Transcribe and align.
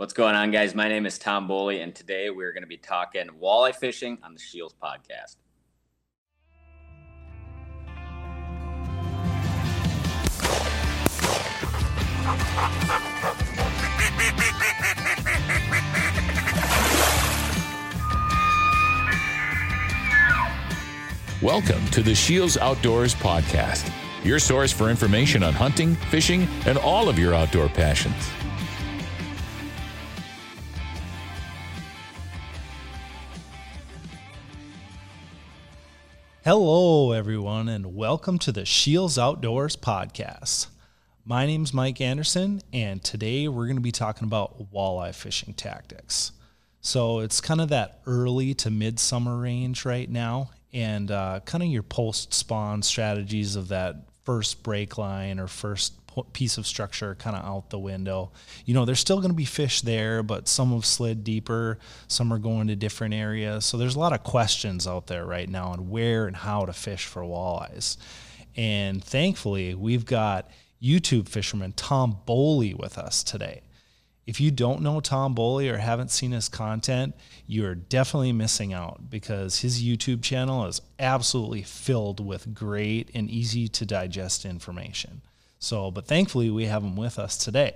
What's 0.00 0.14
going 0.14 0.34
on, 0.34 0.50
guys? 0.50 0.74
My 0.74 0.88
name 0.88 1.04
is 1.04 1.18
Tom 1.18 1.46
Boley, 1.46 1.82
and 1.82 1.94
today 1.94 2.30
we're 2.30 2.54
going 2.54 2.62
to 2.62 2.66
be 2.66 2.78
talking 2.78 3.26
walleye 3.38 3.76
fishing 3.76 4.16
on 4.22 4.32
the 4.32 4.40
Shields 4.40 4.74
podcast. 4.82 5.36
Welcome 21.42 21.86
to 21.88 22.02
the 22.02 22.14
Shields 22.14 22.56
Outdoors 22.56 23.14
Podcast, 23.14 23.92
your 24.24 24.38
source 24.38 24.72
for 24.72 24.88
information 24.88 25.42
on 25.42 25.52
hunting, 25.52 25.94
fishing, 25.94 26.48
and 26.64 26.78
all 26.78 27.10
of 27.10 27.18
your 27.18 27.34
outdoor 27.34 27.68
passions. 27.68 28.30
Hello, 36.42 37.12
everyone, 37.12 37.68
and 37.68 37.94
welcome 37.94 38.38
to 38.38 38.50
the 38.50 38.64
Shields 38.64 39.18
Outdoors 39.18 39.76
Podcast. 39.76 40.68
My 41.22 41.44
name's 41.44 41.74
Mike 41.74 42.00
Anderson, 42.00 42.62
and 42.72 43.04
today 43.04 43.46
we're 43.46 43.66
going 43.66 43.76
to 43.76 43.82
be 43.82 43.92
talking 43.92 44.26
about 44.26 44.72
walleye 44.72 45.14
fishing 45.14 45.52
tactics. 45.52 46.32
So 46.80 47.18
it's 47.18 47.42
kind 47.42 47.60
of 47.60 47.68
that 47.68 48.00
early 48.06 48.54
to 48.54 48.70
midsummer 48.70 49.36
range 49.36 49.84
right 49.84 50.08
now, 50.08 50.48
and 50.72 51.10
uh, 51.10 51.40
kind 51.44 51.62
of 51.62 51.68
your 51.68 51.82
post 51.82 52.32
spawn 52.32 52.80
strategies 52.80 53.54
of 53.54 53.68
that 53.68 53.96
first 54.24 54.62
break 54.62 54.96
line 54.96 55.38
or 55.38 55.46
first 55.46 55.99
piece 56.32 56.58
of 56.58 56.66
structure 56.66 57.14
kind 57.14 57.36
of 57.36 57.44
out 57.44 57.70
the 57.70 57.78
window. 57.78 58.32
You 58.64 58.74
know, 58.74 58.84
there's 58.84 59.00
still 59.00 59.18
going 59.18 59.30
to 59.30 59.36
be 59.36 59.44
fish 59.44 59.80
there, 59.80 60.22
but 60.22 60.48
some 60.48 60.72
have 60.72 60.84
slid 60.86 61.24
deeper, 61.24 61.78
some 62.08 62.32
are 62.32 62.38
going 62.38 62.68
to 62.68 62.76
different 62.76 63.14
areas. 63.14 63.64
So 63.64 63.76
there's 63.76 63.96
a 63.96 64.00
lot 64.00 64.12
of 64.12 64.22
questions 64.22 64.86
out 64.86 65.06
there 65.06 65.26
right 65.26 65.48
now 65.48 65.68
on 65.68 65.90
where 65.90 66.26
and 66.26 66.36
how 66.36 66.64
to 66.66 66.72
fish 66.72 67.06
for 67.06 67.22
walleyes. 67.22 67.96
And 68.56 69.02
thankfully, 69.02 69.74
we've 69.74 70.04
got 70.04 70.50
YouTube 70.82 71.28
fisherman 71.28 71.72
Tom 71.72 72.18
Boley 72.26 72.74
with 72.74 72.98
us 72.98 73.22
today. 73.22 73.62
If 74.26 74.40
you 74.40 74.50
don't 74.50 74.82
know 74.82 75.00
Tom 75.00 75.34
Boley 75.34 75.72
or 75.72 75.78
haven't 75.78 76.10
seen 76.10 76.30
his 76.30 76.48
content, 76.48 77.16
you're 77.46 77.74
definitely 77.74 78.32
missing 78.32 78.72
out 78.72 79.10
because 79.10 79.60
his 79.60 79.82
YouTube 79.82 80.22
channel 80.22 80.66
is 80.66 80.80
absolutely 80.98 81.62
filled 81.62 82.24
with 82.24 82.54
great 82.54 83.10
and 83.12 83.28
easy 83.28 83.66
to 83.68 83.84
digest 83.84 84.44
information. 84.44 85.22
So, 85.60 85.90
but 85.90 86.06
thankfully, 86.06 86.48
we 86.48 86.64
have 86.64 86.82
him 86.82 86.96
with 86.96 87.18
us 87.18 87.36
today. 87.36 87.74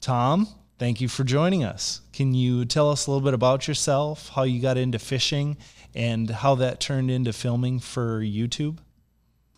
Tom, 0.00 0.48
thank 0.76 1.00
you 1.00 1.08
for 1.08 1.22
joining 1.22 1.62
us. 1.62 2.00
Can 2.12 2.34
you 2.34 2.64
tell 2.64 2.90
us 2.90 3.06
a 3.06 3.10
little 3.10 3.24
bit 3.24 3.32
about 3.32 3.68
yourself, 3.68 4.30
how 4.30 4.42
you 4.42 4.60
got 4.60 4.76
into 4.76 4.98
fishing, 4.98 5.56
and 5.94 6.28
how 6.28 6.56
that 6.56 6.80
turned 6.80 7.08
into 7.10 7.32
filming 7.32 7.78
for 7.78 8.20
YouTube? 8.20 8.78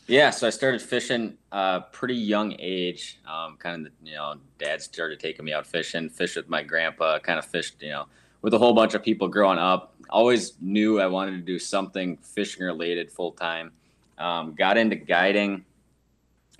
Yeah, 0.06 0.28
so 0.28 0.46
I 0.46 0.50
started 0.50 0.82
fishing 0.82 1.38
uh, 1.50 1.80
pretty 1.80 2.14
young 2.14 2.54
age. 2.58 3.18
Um, 3.26 3.56
kind 3.56 3.86
of, 3.86 3.92
you 4.02 4.14
know, 4.14 4.34
dad 4.58 4.82
started 4.82 5.18
taking 5.18 5.46
me 5.46 5.54
out 5.54 5.66
fishing, 5.66 6.10
fish 6.10 6.36
with 6.36 6.50
my 6.50 6.62
grandpa, 6.62 7.18
kind 7.18 7.38
of 7.38 7.46
fished, 7.46 7.82
you 7.82 7.90
know, 7.90 8.06
with 8.42 8.52
a 8.52 8.58
whole 8.58 8.74
bunch 8.74 8.92
of 8.92 9.02
people 9.02 9.26
growing 9.28 9.58
up. 9.58 9.94
Always 10.10 10.52
knew 10.60 11.00
I 11.00 11.06
wanted 11.06 11.32
to 11.32 11.42
do 11.42 11.58
something 11.58 12.18
fishing 12.18 12.64
related 12.64 13.10
full 13.10 13.32
time. 13.32 13.72
Um, 14.18 14.54
got 14.54 14.76
into 14.76 14.96
guiding 14.96 15.64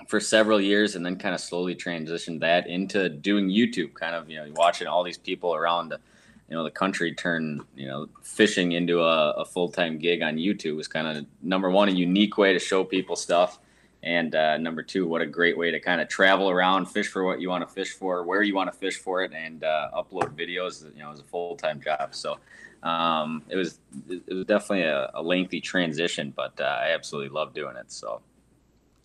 for 0.06 0.20
several 0.20 0.60
years 0.60 0.94
and 0.94 1.04
then 1.04 1.16
kind 1.16 1.34
of 1.34 1.40
slowly 1.40 1.74
transitioned 1.74 2.40
that 2.40 2.66
into 2.66 3.08
doing 3.08 3.48
YouTube, 3.48 3.94
kind 3.94 4.14
of, 4.14 4.30
you 4.30 4.36
know, 4.36 4.50
watching 4.54 4.86
all 4.86 5.02
these 5.02 5.18
people 5.18 5.54
around 5.54 5.88
the, 5.90 5.98
you 6.48 6.56
know, 6.56 6.64
the 6.64 6.70
country 6.70 7.14
turn, 7.14 7.60
you 7.76 7.86
know, 7.86 8.08
fishing 8.22 8.72
into 8.72 9.02
a, 9.02 9.32
a 9.32 9.44
full 9.44 9.68
time 9.68 9.98
gig 9.98 10.22
on 10.22 10.36
YouTube 10.36 10.76
was 10.76 10.88
kind 10.88 11.06
of 11.06 11.26
number 11.42 11.68
one, 11.70 11.88
a 11.88 11.92
unique 11.92 12.38
way 12.38 12.52
to 12.52 12.58
show 12.58 12.84
people 12.84 13.16
stuff. 13.16 13.58
And 14.02 14.34
uh, 14.34 14.56
number 14.58 14.82
two, 14.82 15.08
what 15.08 15.20
a 15.20 15.26
great 15.26 15.58
way 15.58 15.72
to 15.72 15.80
kind 15.80 16.00
of 16.00 16.08
travel 16.08 16.48
around, 16.48 16.86
fish 16.86 17.08
for 17.08 17.24
what 17.24 17.40
you 17.40 17.48
want 17.48 17.66
to 17.66 17.74
fish 17.74 17.92
for, 17.92 18.22
where 18.22 18.42
you 18.42 18.54
want 18.54 18.72
to 18.72 18.78
fish 18.78 18.96
for 18.96 19.24
it, 19.24 19.32
and 19.32 19.64
uh, 19.64 19.90
upload 19.92 20.36
videos. 20.36 20.84
You 20.94 21.02
know, 21.02 21.10
as 21.10 21.18
a 21.18 21.24
full 21.24 21.56
time 21.56 21.80
job. 21.80 22.14
So 22.14 22.38
um, 22.84 23.42
it 23.48 23.56
was 23.56 23.80
it 24.08 24.32
was 24.32 24.44
definitely 24.44 24.82
a, 24.84 25.10
a 25.14 25.22
lengthy 25.22 25.60
transition, 25.60 26.32
but 26.34 26.52
uh, 26.60 26.78
I 26.80 26.90
absolutely 26.92 27.30
love 27.30 27.54
doing 27.54 27.76
it. 27.76 27.90
So 27.90 28.20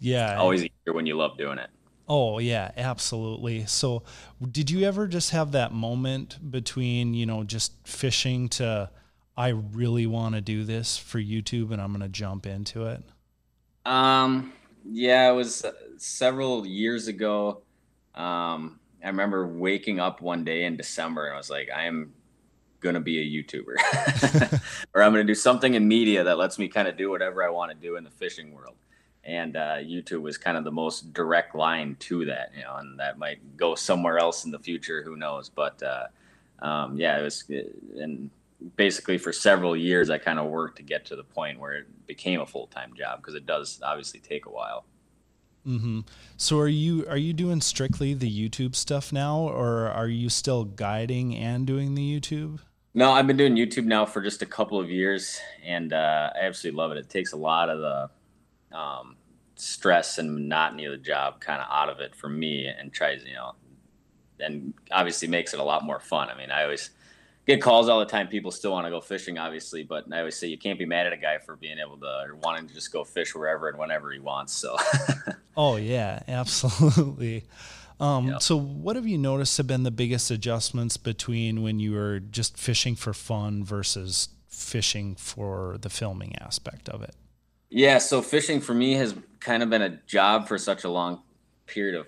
yeah, 0.03 0.37
always 0.37 0.61
easier 0.61 0.93
when 0.93 1.05
you 1.05 1.15
love 1.15 1.37
doing 1.37 1.57
it. 1.57 1.69
Oh 2.07 2.39
yeah, 2.39 2.71
absolutely. 2.75 3.65
So, 3.65 4.03
did 4.51 4.69
you 4.69 4.85
ever 4.85 5.07
just 5.07 5.31
have 5.31 5.53
that 5.53 5.71
moment 5.71 6.51
between 6.51 7.13
you 7.13 7.25
know 7.25 7.43
just 7.43 7.73
fishing 7.85 8.49
to 8.49 8.89
I 9.37 9.49
really 9.49 10.05
want 10.05 10.35
to 10.35 10.41
do 10.41 10.65
this 10.65 10.97
for 10.97 11.19
YouTube 11.19 11.71
and 11.71 11.81
I'm 11.81 11.91
going 11.91 12.01
to 12.01 12.09
jump 12.09 12.45
into 12.45 12.85
it? 12.85 13.01
Um, 13.85 14.53
yeah, 14.85 15.29
it 15.31 15.33
was 15.33 15.63
uh, 15.63 15.71
several 15.97 16.67
years 16.67 17.07
ago. 17.07 17.61
Um, 18.13 18.79
I 19.03 19.07
remember 19.07 19.47
waking 19.47 19.99
up 19.99 20.21
one 20.21 20.43
day 20.43 20.65
in 20.65 20.75
December 20.77 21.25
and 21.25 21.33
I 21.33 21.37
was 21.37 21.49
like, 21.49 21.69
I 21.75 21.85
am 21.85 22.13
going 22.79 22.95
to 22.95 23.01
be 23.01 23.19
a 23.19 23.43
YouTuber 23.43 24.61
or 24.93 25.01
I'm 25.01 25.13
going 25.13 25.25
to 25.25 25.31
do 25.31 25.35
something 25.35 25.73
in 25.73 25.87
media 25.87 26.25
that 26.25 26.37
lets 26.37 26.59
me 26.59 26.67
kind 26.67 26.87
of 26.87 26.97
do 26.97 27.09
whatever 27.09 27.43
I 27.43 27.49
want 27.49 27.71
to 27.71 27.77
do 27.77 27.95
in 27.95 28.03
the 28.03 28.11
fishing 28.11 28.53
world 28.53 28.75
and 29.25 29.55
uh, 29.55 29.77
YouTube 29.77 30.21
was 30.21 30.37
kind 30.37 30.57
of 30.57 30.63
the 30.63 30.71
most 30.71 31.13
direct 31.13 31.55
line 31.55 31.95
to 31.99 32.25
that, 32.25 32.51
you 32.55 32.63
know, 32.63 32.75
and 32.75 32.99
that 32.99 33.17
might 33.17 33.57
go 33.57 33.75
somewhere 33.75 34.17
else 34.17 34.45
in 34.45 34.51
the 34.51 34.59
future, 34.59 35.01
who 35.03 35.15
knows? 35.15 35.49
But 35.49 35.81
uh, 35.81 36.07
um, 36.65 36.97
yeah, 36.97 37.19
it 37.19 37.23
was, 37.23 37.49
and 37.97 38.29
basically 38.75 39.17
for 39.17 39.31
several 39.31 39.75
years, 39.75 40.09
I 40.09 40.17
kind 40.17 40.39
of 40.39 40.47
worked 40.47 40.77
to 40.77 40.83
get 40.83 41.05
to 41.05 41.15
the 41.15 41.23
point 41.23 41.59
where 41.59 41.73
it 41.73 42.07
became 42.07 42.41
a 42.41 42.45
full 42.45 42.67
time 42.67 42.93
job 42.97 43.19
because 43.19 43.35
it 43.35 43.45
does 43.45 43.79
obviously 43.83 44.19
take 44.19 44.45
a 44.45 44.49
while. 44.49 44.85
Mm-hmm. 45.65 46.01
So 46.35 46.59
are 46.59 46.67
you 46.67 47.05
are 47.07 47.17
you 47.17 47.31
doing 47.31 47.61
strictly 47.61 48.13
the 48.13 48.29
YouTube 48.29 48.75
stuff 48.75 49.13
now, 49.13 49.39
or 49.39 49.87
are 49.87 50.09
you 50.09 50.27
still 50.27 50.65
guiding 50.65 51.35
and 51.35 51.65
doing 51.65 51.95
the 51.95 52.19
YouTube? 52.19 52.59
No, 52.93 53.11
I've 53.11 53.25
been 53.25 53.37
doing 53.37 53.55
YouTube 53.55 53.85
now 53.85 54.05
for 54.05 54.21
just 54.21 54.41
a 54.41 54.45
couple 54.45 54.79
of 54.79 54.91
years, 54.91 55.39
and 55.65 55.93
uh, 55.93 56.31
I 56.35 56.45
absolutely 56.45 56.77
love 56.77 56.91
it. 56.91 56.97
It 56.97 57.09
takes 57.09 57.31
a 57.31 57.37
lot 57.37 57.69
of 57.69 57.79
the 57.79 58.09
um, 58.73 59.15
stress 59.55 60.17
and 60.17 60.33
monotony 60.33 60.85
of 60.85 60.91
the 60.91 60.97
job 60.97 61.39
kind 61.39 61.61
of 61.61 61.67
out 61.69 61.89
of 61.89 61.99
it 61.99 62.15
for 62.15 62.29
me 62.29 62.67
and 62.67 62.91
tries, 62.91 63.23
you 63.23 63.33
know, 63.33 63.53
and 64.39 64.73
obviously 64.91 65.27
makes 65.27 65.53
it 65.53 65.59
a 65.59 65.63
lot 65.63 65.83
more 65.83 65.99
fun. 65.99 66.29
I 66.29 66.37
mean, 66.37 66.51
I 66.51 66.63
always 66.63 66.89
get 67.47 67.61
calls 67.61 67.89
all 67.89 67.99
the 67.99 68.05
time. 68.05 68.27
People 68.27 68.51
still 68.51 68.71
want 68.71 68.85
to 68.85 68.91
go 68.91 69.01
fishing, 69.01 69.37
obviously, 69.37 69.83
but 69.83 70.05
I 70.11 70.19
always 70.19 70.35
say 70.35 70.47
you 70.47 70.57
can't 70.57 70.79
be 70.79 70.85
mad 70.85 71.07
at 71.07 71.13
a 71.13 71.17
guy 71.17 71.37
for 71.37 71.55
being 71.55 71.77
able 71.79 71.97
to 71.97 72.25
or 72.25 72.35
wanting 72.35 72.67
to 72.67 72.73
just 72.73 72.91
go 72.91 73.03
fish 73.03 73.35
wherever 73.35 73.69
and 73.69 73.77
whenever 73.77 74.11
he 74.11 74.19
wants. 74.19 74.53
So, 74.53 74.77
oh 75.57 75.75
yeah, 75.75 76.23
absolutely. 76.27 77.45
Um, 77.99 78.27
yep. 78.27 78.41
So, 78.41 78.57
what 78.57 78.95
have 78.95 79.07
you 79.07 79.17
noticed 79.17 79.57
have 79.57 79.67
been 79.67 79.83
the 79.83 79.91
biggest 79.91 80.31
adjustments 80.31 80.97
between 80.97 81.61
when 81.61 81.79
you 81.79 81.93
were 81.93 82.19
just 82.19 82.57
fishing 82.57 82.95
for 82.95 83.13
fun 83.13 83.63
versus 83.63 84.29
fishing 84.47 85.15
for 85.15 85.77
the 85.79 85.89
filming 85.89 86.35
aspect 86.39 86.89
of 86.89 87.01
it? 87.03 87.15
Yeah, 87.75 87.97
so 87.97 88.21
fishing 88.21 88.61
for 88.61 88.75
me 88.75 88.93
has 88.93 89.15
kind 89.39 89.63
of 89.63 89.69
been 89.71 89.81
a 89.81 89.97
job 90.05 90.47
for 90.47 90.59
such 90.59 90.83
a 90.83 90.89
long 90.89 91.23
period 91.65 91.95
of 91.95 92.05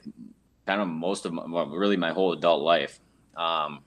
kind 0.67 0.79
of 0.79 0.87
most 0.87 1.25
of 1.25 1.33
my, 1.33 1.43
well, 1.49 1.65
really 1.65 1.97
my 1.97 2.11
whole 2.11 2.33
adult 2.33 2.61
life. 2.61 2.99
Um, 3.35 3.79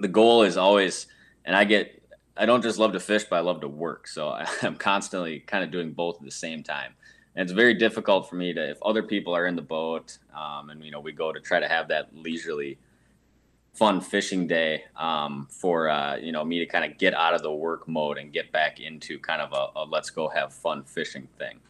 the 0.00 0.08
goal 0.08 0.42
is 0.42 0.58
always, 0.58 1.06
and 1.46 1.56
I 1.56 1.64
get, 1.64 2.02
I 2.36 2.44
don't 2.44 2.60
just 2.60 2.78
love 2.78 2.92
to 2.92 3.00
fish, 3.00 3.24
but 3.24 3.36
I 3.36 3.40
love 3.40 3.62
to 3.62 3.68
work. 3.68 4.06
So 4.08 4.28
I'm 4.62 4.76
constantly 4.76 5.40
kind 5.40 5.64
of 5.64 5.70
doing 5.70 5.92
both 5.92 6.16
at 6.16 6.26
the 6.26 6.30
same 6.30 6.62
time. 6.62 6.92
And 7.34 7.42
it's 7.42 7.52
very 7.52 7.72
difficult 7.72 8.28
for 8.28 8.36
me 8.36 8.52
to, 8.52 8.70
if 8.72 8.82
other 8.82 9.02
people 9.02 9.34
are 9.34 9.46
in 9.46 9.56
the 9.56 9.62
boat, 9.62 10.18
um, 10.36 10.68
and 10.68 10.84
you 10.84 10.90
know, 10.90 11.00
we 11.00 11.12
go 11.12 11.32
to 11.32 11.40
try 11.40 11.60
to 11.60 11.68
have 11.68 11.88
that 11.88 12.14
leisurely 12.14 12.76
fun 13.78 14.00
fishing 14.00 14.48
day 14.48 14.82
um, 14.96 15.46
for 15.50 15.88
uh, 15.88 16.16
you 16.16 16.32
know 16.32 16.44
me 16.44 16.58
to 16.58 16.66
kind 16.66 16.84
of 16.84 16.98
get 16.98 17.14
out 17.14 17.32
of 17.32 17.42
the 17.42 17.52
work 17.52 17.86
mode 17.86 18.18
and 18.18 18.32
get 18.32 18.50
back 18.50 18.80
into 18.80 19.18
kind 19.20 19.40
of 19.40 19.52
a, 19.52 19.80
a 19.80 19.84
let's 19.84 20.10
go 20.10 20.28
have 20.28 20.52
fun 20.52 20.82
fishing 20.82 21.28
thing. 21.38 21.60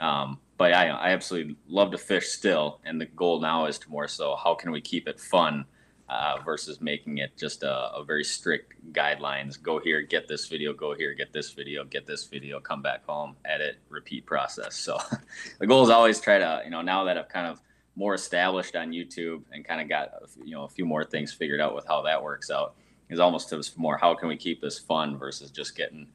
Um, 0.00 0.38
but 0.56 0.72
I, 0.72 0.88
I 0.88 1.10
absolutely 1.10 1.56
love 1.68 1.90
to 1.90 1.98
fish 1.98 2.28
still, 2.28 2.80
and 2.84 2.98
the 2.98 3.04
goal 3.04 3.40
now 3.40 3.66
is 3.66 3.78
to 3.80 3.90
more 3.90 4.08
so 4.08 4.34
how 4.36 4.54
can 4.54 4.70
we 4.70 4.80
keep 4.80 5.06
it 5.06 5.20
fun 5.20 5.66
uh, 6.08 6.38
versus 6.44 6.80
making 6.80 7.18
it 7.18 7.36
just 7.36 7.62
a, 7.62 7.92
a, 7.94 8.04
very 8.04 8.22
strict 8.22 8.74
guidelines. 8.92 9.60
Go 9.60 9.80
here, 9.80 10.02
get 10.02 10.28
this 10.28 10.46
video. 10.46 10.72
Go 10.72 10.94
here, 10.94 11.14
get 11.14 11.32
this 11.32 11.50
video. 11.50 11.84
Get 11.84 12.06
this 12.06 12.24
video. 12.24 12.60
Come 12.60 12.80
back 12.80 13.04
home, 13.06 13.34
edit, 13.44 13.78
repeat 13.88 14.24
process. 14.24 14.76
So 14.76 14.98
the 15.58 15.66
goal 15.66 15.82
is 15.82 15.90
always 15.90 16.20
try 16.20 16.38
to 16.38 16.62
you 16.64 16.70
know 16.70 16.82
now 16.82 17.04
that 17.04 17.18
I've 17.18 17.28
kind 17.28 17.46
of 17.46 17.60
more 17.96 18.14
established 18.14 18.76
on 18.76 18.92
YouTube 18.92 19.42
and 19.52 19.64
kind 19.64 19.80
of 19.80 19.88
got 19.88 20.10
you 20.44 20.54
know 20.54 20.64
a 20.64 20.68
few 20.68 20.84
more 20.84 21.04
things 21.04 21.32
figured 21.32 21.60
out 21.60 21.74
with 21.74 21.86
how 21.86 22.02
that 22.02 22.22
works 22.22 22.50
out. 22.50 22.74
Is 23.08 23.20
almost 23.20 23.48
to 23.50 23.62
more 23.76 23.96
how 23.96 24.14
can 24.14 24.28
we 24.28 24.36
keep 24.36 24.60
this 24.60 24.78
fun 24.78 25.16
versus 25.16 25.50
just 25.50 25.76
getting 25.76 26.06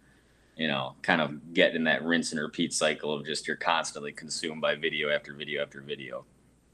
you 0.55 0.67
know 0.67 0.95
kind 1.01 1.21
of 1.21 1.53
getting 1.53 1.85
that 1.85 2.03
rinse 2.03 2.31
and 2.31 2.41
repeat 2.41 2.73
cycle 2.73 3.13
of 3.13 3.25
just 3.25 3.47
you're 3.47 3.57
constantly 3.57 4.11
consumed 4.11 4.61
by 4.61 4.75
video 4.75 5.09
after 5.09 5.33
video 5.33 5.61
after 5.61 5.81
video 5.81 6.25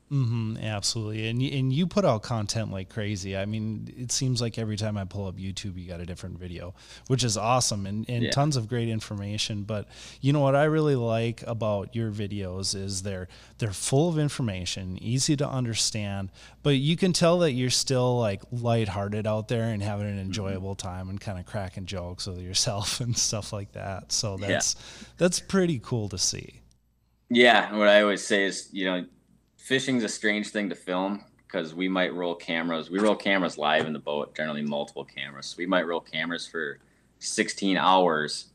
Mm-hmm, 0.09 0.57
absolutely, 0.63 1.27
and 1.27 1.41
and 1.41 1.73
you 1.73 1.85
put 1.85 2.05
out 2.05 2.23
content 2.23 2.71
like 2.71 2.87
crazy. 2.87 3.35
I 3.35 3.43
mean, 3.43 3.93
it 3.97 4.09
seems 4.13 4.41
like 4.41 4.57
every 4.57 4.77
time 4.77 4.97
I 4.97 5.03
pull 5.03 5.27
up 5.27 5.35
YouTube, 5.35 5.77
you 5.77 5.85
got 5.85 5.99
a 5.99 6.05
different 6.05 6.39
video, 6.39 6.75
which 7.07 7.25
is 7.25 7.35
awesome, 7.35 7.85
and 7.85 8.09
and 8.09 8.23
yeah. 8.23 8.31
tons 8.31 8.55
of 8.55 8.69
great 8.69 8.87
information. 8.87 9.63
But 9.63 9.89
you 10.21 10.31
know 10.31 10.39
what 10.39 10.55
I 10.55 10.63
really 10.63 10.95
like 10.95 11.43
about 11.45 11.93
your 11.93 12.09
videos 12.09 12.73
is 12.73 13.01
they're 13.01 13.27
they're 13.57 13.73
full 13.73 14.07
of 14.07 14.17
information, 14.17 14.97
easy 15.01 15.35
to 15.35 15.49
understand, 15.49 16.31
but 16.63 16.77
you 16.77 16.95
can 16.95 17.11
tell 17.11 17.39
that 17.39 17.51
you're 17.51 17.69
still 17.69 18.17
like 18.17 18.43
lighthearted 18.49 19.27
out 19.27 19.49
there 19.49 19.71
and 19.71 19.83
having 19.83 20.07
an 20.07 20.13
mm-hmm. 20.13 20.21
enjoyable 20.27 20.75
time 20.75 21.09
and 21.09 21.19
kind 21.19 21.37
of 21.37 21.45
cracking 21.45 21.85
jokes 21.85 22.27
with 22.27 22.39
yourself 22.39 23.01
and 23.01 23.17
stuff 23.17 23.51
like 23.51 23.73
that. 23.73 24.13
So 24.13 24.37
that's 24.37 24.75
yeah. 24.77 25.07
that's 25.17 25.41
pretty 25.41 25.79
cool 25.83 26.07
to 26.07 26.17
see. 26.17 26.61
Yeah, 27.29 27.75
what 27.75 27.89
I 27.89 28.03
always 28.03 28.25
say 28.25 28.45
is, 28.45 28.69
you 28.71 28.85
know 28.85 29.05
fishing's 29.67 30.05
a 30.05 30.09
strange 30.09 30.47
thing 30.47 30.69
to 30.69 30.75
film 30.75 31.21
because 31.45 31.75
we 31.75 31.89
might 31.89 32.13
roll 32.13 32.33
cameras. 32.33 32.89
We 32.89 32.99
roll 32.99 33.17
cameras 33.17 33.57
live 33.57 33.85
in 33.85 33.91
the 33.91 33.99
boat, 33.99 34.33
generally 34.33 34.61
multiple 34.61 35.03
cameras. 35.03 35.47
So 35.47 35.55
we 35.57 35.65
might 35.65 35.85
roll 35.85 35.99
cameras 35.99 36.47
for 36.47 36.79
16 37.19 37.75
hours 37.75 38.45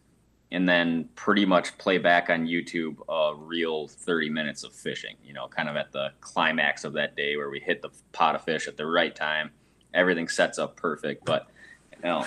and 0.53 0.67
then 0.67 1.11
pretty 1.15 1.45
much 1.45 1.77
play 1.77 1.99
back 1.99 2.31
on 2.31 2.47
YouTube 2.47 2.97
a 3.11 3.35
real 3.37 3.89
30 3.89 4.31
minutes 4.31 4.65
of 4.65 4.73
fishing, 4.73 5.17
you 5.23 5.35
know, 5.35 5.49
kind 5.49 5.69
of 5.69 5.77
at 5.77 5.93
the 5.93 6.13
climax 6.23 6.83
of 6.85 6.95
that 6.95 7.15
day 7.15 7.37
where 7.37 7.51
we 7.51 7.61
hit 7.61 7.83
the 7.83 7.91
pot 8.13 8.35
of 8.35 8.43
fish 8.43 8.67
at 8.67 8.79
the 8.79 8.87
right 8.87 9.15
time. 9.15 9.51
Everything 9.93 10.29
sets 10.29 10.59
up 10.59 10.77
perfect, 10.77 11.27
but 11.27 11.47
you 11.95 12.09
know, 12.09 12.25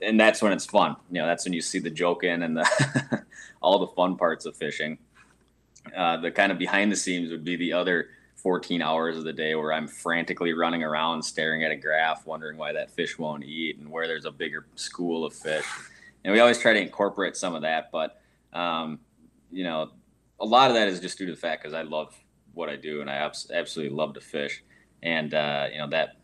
and 0.00 0.18
that's 0.18 0.40
when 0.40 0.52
it's 0.52 0.66
fun. 0.66 0.94
You 1.10 1.22
know, 1.22 1.26
that's 1.26 1.44
when 1.44 1.54
you 1.54 1.60
see 1.60 1.80
the 1.80 1.90
joke 1.90 2.22
in 2.22 2.44
and 2.44 2.56
the 2.56 3.24
all 3.60 3.80
the 3.80 3.88
fun 3.88 4.16
parts 4.16 4.46
of 4.46 4.56
fishing. 4.56 4.98
Uh, 5.96 6.16
the 6.16 6.30
kind 6.30 6.52
of 6.52 6.58
behind 6.58 6.90
the 6.90 6.96
scenes 6.96 7.30
would 7.30 7.44
be 7.44 7.56
the 7.56 7.72
other 7.72 8.08
14 8.36 8.82
hours 8.82 9.16
of 9.16 9.24
the 9.24 9.32
day 9.32 9.54
where 9.54 9.72
I'm 9.72 9.86
frantically 9.86 10.52
running 10.52 10.82
around 10.82 11.22
staring 11.22 11.64
at 11.64 11.70
a 11.70 11.76
graph, 11.76 12.26
wondering 12.26 12.56
why 12.56 12.72
that 12.72 12.90
fish 12.90 13.18
won't 13.18 13.44
eat 13.44 13.78
and 13.78 13.90
where 13.90 14.06
there's 14.06 14.24
a 14.24 14.30
bigger 14.30 14.66
school 14.74 15.24
of 15.24 15.34
fish. 15.34 15.64
And 16.24 16.32
we 16.32 16.40
always 16.40 16.58
try 16.58 16.72
to 16.72 16.80
incorporate 16.80 17.36
some 17.36 17.54
of 17.54 17.62
that, 17.62 17.90
but 17.92 18.20
um, 18.52 19.00
you 19.50 19.64
know, 19.64 19.90
a 20.40 20.46
lot 20.46 20.70
of 20.70 20.74
that 20.74 20.88
is 20.88 21.00
just 21.00 21.18
due 21.18 21.26
to 21.26 21.32
the 21.32 21.38
fact 21.38 21.62
because 21.62 21.74
I 21.74 21.82
love 21.82 22.14
what 22.54 22.68
I 22.68 22.76
do 22.76 23.00
and 23.00 23.10
I 23.10 23.14
abs- 23.14 23.50
absolutely 23.52 23.96
love 23.96 24.14
to 24.14 24.20
fish, 24.20 24.62
and 25.02 25.32
uh, 25.32 25.68
you 25.72 25.78
know 25.78 25.88
that 25.88 26.16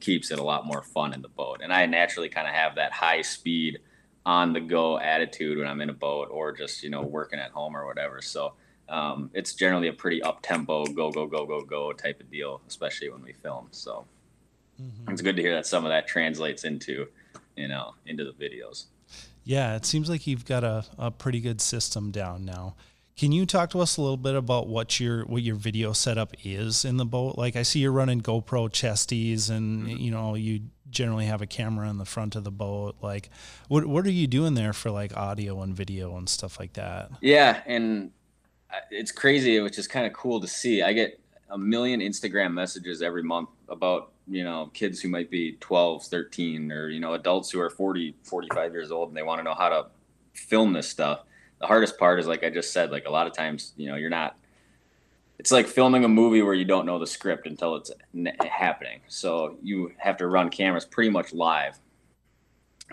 keeps 0.00 0.30
it 0.30 0.38
a 0.38 0.42
lot 0.42 0.66
more 0.66 0.82
fun 0.82 1.12
in 1.12 1.22
the 1.22 1.28
boat. 1.28 1.60
And 1.62 1.72
I 1.72 1.86
naturally 1.86 2.28
kind 2.28 2.48
of 2.48 2.54
have 2.54 2.74
that 2.76 2.92
high 2.92 3.22
speed, 3.22 3.78
on 4.26 4.52
the 4.52 4.60
go 4.60 4.98
attitude 4.98 5.56
when 5.56 5.68
I'm 5.68 5.80
in 5.80 5.88
a 5.88 5.94
boat 5.94 6.28
or 6.30 6.50
just 6.50 6.82
you 6.82 6.90
know 6.90 7.02
working 7.02 7.38
at 7.38 7.52
home 7.52 7.76
or 7.76 7.86
whatever. 7.86 8.20
So 8.20 8.54
um, 8.88 9.30
it's 9.34 9.54
generally 9.54 9.88
a 9.88 9.92
pretty 9.92 10.22
up 10.22 10.40
tempo, 10.42 10.84
go 10.86 11.10
go 11.10 11.26
go 11.26 11.44
go 11.46 11.62
go 11.62 11.92
type 11.92 12.20
of 12.20 12.30
deal, 12.30 12.60
especially 12.68 13.10
when 13.10 13.22
we 13.22 13.32
film. 13.32 13.68
So 13.70 14.06
mm-hmm. 14.80 15.10
it's 15.10 15.22
good 15.22 15.36
to 15.36 15.42
hear 15.42 15.54
that 15.54 15.66
some 15.66 15.84
of 15.84 15.90
that 15.90 16.06
translates 16.06 16.64
into, 16.64 17.06
you 17.56 17.68
know, 17.68 17.94
into 18.06 18.24
the 18.24 18.32
videos. 18.32 18.84
Yeah, 19.44 19.76
it 19.76 19.86
seems 19.86 20.08
like 20.08 20.26
you've 20.26 20.44
got 20.44 20.64
a, 20.64 20.84
a 20.98 21.10
pretty 21.10 21.40
good 21.40 21.60
system 21.60 22.10
down 22.10 22.44
now. 22.44 22.74
Can 23.16 23.32
you 23.32 23.46
talk 23.46 23.70
to 23.70 23.80
us 23.80 23.96
a 23.96 24.02
little 24.02 24.18
bit 24.18 24.34
about 24.34 24.68
what 24.68 25.00
your 25.00 25.24
what 25.24 25.42
your 25.42 25.54
video 25.54 25.92
setup 25.92 26.34
is 26.44 26.84
in 26.84 26.98
the 26.98 27.06
boat? 27.06 27.38
Like 27.38 27.56
I 27.56 27.62
see 27.62 27.80
you're 27.80 27.92
running 27.92 28.20
GoPro 28.20 28.68
chesties 28.68 29.48
and 29.48 29.86
mm-hmm. 29.86 29.96
you 29.96 30.10
know, 30.10 30.34
you 30.34 30.60
generally 30.90 31.24
have 31.24 31.40
a 31.40 31.46
camera 31.46 31.88
in 31.88 31.96
the 31.96 32.04
front 32.04 32.36
of 32.36 32.44
the 32.44 32.50
boat. 32.50 32.96
Like 33.00 33.30
what 33.68 33.86
what 33.86 34.04
are 34.04 34.10
you 34.10 34.26
doing 34.26 34.54
there 34.54 34.74
for 34.74 34.90
like 34.90 35.16
audio 35.16 35.62
and 35.62 35.74
video 35.74 36.14
and 36.16 36.28
stuff 36.28 36.60
like 36.60 36.74
that? 36.74 37.10
Yeah, 37.22 37.62
and 37.64 38.10
it's 38.90 39.12
crazy, 39.12 39.60
which 39.60 39.78
is 39.78 39.86
kind 39.86 40.06
of 40.06 40.12
cool 40.12 40.40
to 40.40 40.48
see. 40.48 40.82
I 40.82 40.92
get 40.92 41.20
a 41.50 41.58
million 41.58 42.00
Instagram 42.00 42.52
messages 42.52 43.02
every 43.02 43.22
month 43.22 43.48
about, 43.68 44.12
you 44.26 44.44
know, 44.44 44.70
kids 44.74 45.00
who 45.00 45.08
might 45.08 45.30
be 45.30 45.56
12, 45.60 46.04
13, 46.04 46.72
or, 46.72 46.88
you 46.88 47.00
know, 47.00 47.14
adults 47.14 47.50
who 47.50 47.60
are 47.60 47.70
40, 47.70 48.14
45 48.22 48.72
years 48.72 48.90
old 48.90 49.08
and 49.08 49.16
they 49.16 49.22
want 49.22 49.38
to 49.38 49.44
know 49.44 49.54
how 49.54 49.68
to 49.68 49.86
film 50.34 50.72
this 50.72 50.88
stuff. 50.88 51.20
The 51.60 51.66
hardest 51.66 51.98
part 51.98 52.20
is, 52.20 52.26
like 52.26 52.44
I 52.44 52.50
just 52.50 52.72
said, 52.72 52.90
like 52.90 53.06
a 53.06 53.10
lot 53.10 53.26
of 53.26 53.32
times, 53.32 53.72
you 53.76 53.88
know, 53.88 53.96
you're 53.96 54.10
not, 54.10 54.36
it's 55.38 55.52
like 55.52 55.66
filming 55.66 56.04
a 56.04 56.08
movie 56.08 56.42
where 56.42 56.54
you 56.54 56.64
don't 56.64 56.86
know 56.86 56.98
the 56.98 57.06
script 57.06 57.46
until 57.46 57.76
it's 57.76 57.90
happening. 58.48 59.00
So 59.08 59.56
you 59.62 59.92
have 59.98 60.16
to 60.18 60.26
run 60.26 60.50
cameras 60.50 60.84
pretty 60.84 61.10
much 61.10 61.32
live. 61.32 61.78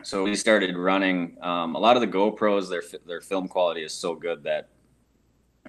So 0.01 0.23
we 0.23 0.35
started 0.35 0.75
running 0.75 1.37
um, 1.41 1.75
a 1.75 1.79
lot 1.79 1.95
of 1.95 2.01
the 2.01 2.07
GoPros. 2.07 2.69
Their 2.69 2.83
their 3.05 3.21
film 3.21 3.47
quality 3.47 3.83
is 3.83 3.93
so 3.93 4.15
good 4.15 4.43
that 4.43 4.69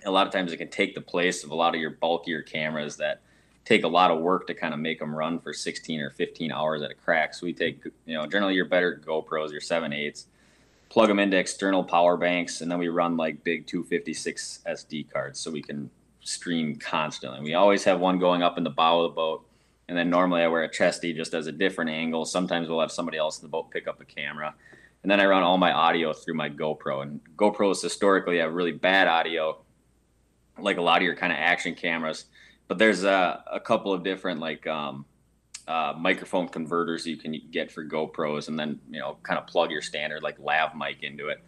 a 0.05 0.11
lot 0.11 0.27
of 0.27 0.33
times 0.33 0.53
it 0.53 0.57
can 0.59 0.69
take 0.69 0.95
the 0.95 1.01
place 1.01 1.45
of 1.45 1.51
a 1.51 1.55
lot 1.55 1.75
of 1.75 1.81
your 1.81 1.91
bulkier 1.91 2.43
cameras 2.43 2.97
that 2.97 3.21
take 3.65 3.85
a 3.85 3.89
lot 3.89 4.11
of 4.11 4.21
work 4.21 4.47
to 4.47 4.55
kind 4.55 4.75
of 4.75 4.81
make 4.81 4.99
them 4.99 5.15
run 5.15 5.39
for 5.39 5.53
16 5.53 6.01
or 6.01 6.11
15 6.11 6.53
hours 6.53 6.83
at 6.83 6.91
a 6.91 6.95
crack. 6.95 7.35
So 7.35 7.47
we 7.47 7.53
take, 7.53 7.83
you 8.05 8.15
know, 8.15 8.27
generally 8.27 8.55
your 8.55 8.67
better 8.67 9.01
GoPros, 9.05 9.51
your 9.51 9.61
7 9.61 9.91
8s, 9.91 10.27
plug 10.91 11.09
them 11.09 11.19
into 11.19 11.39
external 11.39 11.83
power 11.83 12.17
banks, 12.17 12.61
and 12.61 12.71
then 12.71 12.79
we 12.79 12.89
run 12.89 13.17
like 13.17 13.43
big 13.43 13.67
256 13.67 14.61
SD 14.67 15.11
cards 15.11 15.41
so 15.41 15.51
we 15.51 15.63
can 15.63 15.91
stream 16.21 16.77
constantly. 16.77 17.41
We 17.41 17.55
always 17.55 17.85
have 17.85 18.01
one 18.01 18.19
going 18.19 18.43
up 18.43 18.59
in 18.59 18.65
the 18.65 18.71
bow 18.71 19.01
of 19.01 19.11
the 19.11 19.15
boat. 19.15 19.47
And 19.87 19.99
then 19.99 20.09
normally 20.09 20.43
I 20.43 20.49
wear 20.49 20.63
a 20.63 20.71
chesty 20.71 21.13
just 21.13 21.35
as 21.35 21.47
a 21.47 21.53
different 21.53 21.91
angle. 21.91 22.25
Sometimes 22.25 22.69
we'll 22.69 22.81
have 22.81 22.93
somebody 22.93 23.19
else 23.19 23.39
in 23.39 23.43
the 23.43 23.51
boat 23.51 23.71
pick 23.71 23.87
up 23.87 24.01
a 24.01 24.05
camera. 24.05 24.55
And 25.03 25.11
then 25.11 25.21
I 25.21 25.27
run 25.27 25.43
all 25.43 25.59
my 25.59 25.73
audio 25.73 26.15
through 26.15 26.35
my 26.35 26.49
GoPro. 26.49 27.03
And 27.03 27.21
GoPros 27.37 27.83
historically 27.83 28.39
have 28.39 28.55
really 28.55 28.73
bad 28.73 29.09
audio 29.09 29.59
like 30.59 30.77
a 30.77 30.83
lot 30.83 30.99
of 30.99 31.03
your 31.03 31.17
kind 31.17 31.33
of 31.33 31.39
action 31.39 31.75
cameras. 31.75 32.27
But 32.69 32.79
there's 32.79 33.05
a, 33.05 33.45
a 33.51 33.61
couple 33.61 33.93
of 33.93 34.03
different 34.03 34.41
like 34.41 34.67
um, 34.67 35.05
uh, 35.69 35.95
microphone 35.99 36.49
converters 36.49 37.07
you 37.07 37.17
can 37.17 37.41
get 37.51 37.71
for 37.71 37.85
GoPros, 37.85 38.49
and 38.49 38.59
then 38.59 38.81
you 38.91 39.01
know 39.01 39.19
kind 39.23 39.39
of 39.39 39.47
plug 39.47 39.71
your 39.71 39.83
standard 39.83 40.23
like 40.23 40.39
lav 40.39 40.75
mic 40.75 41.03
into 41.03 41.29
it. 41.29 41.43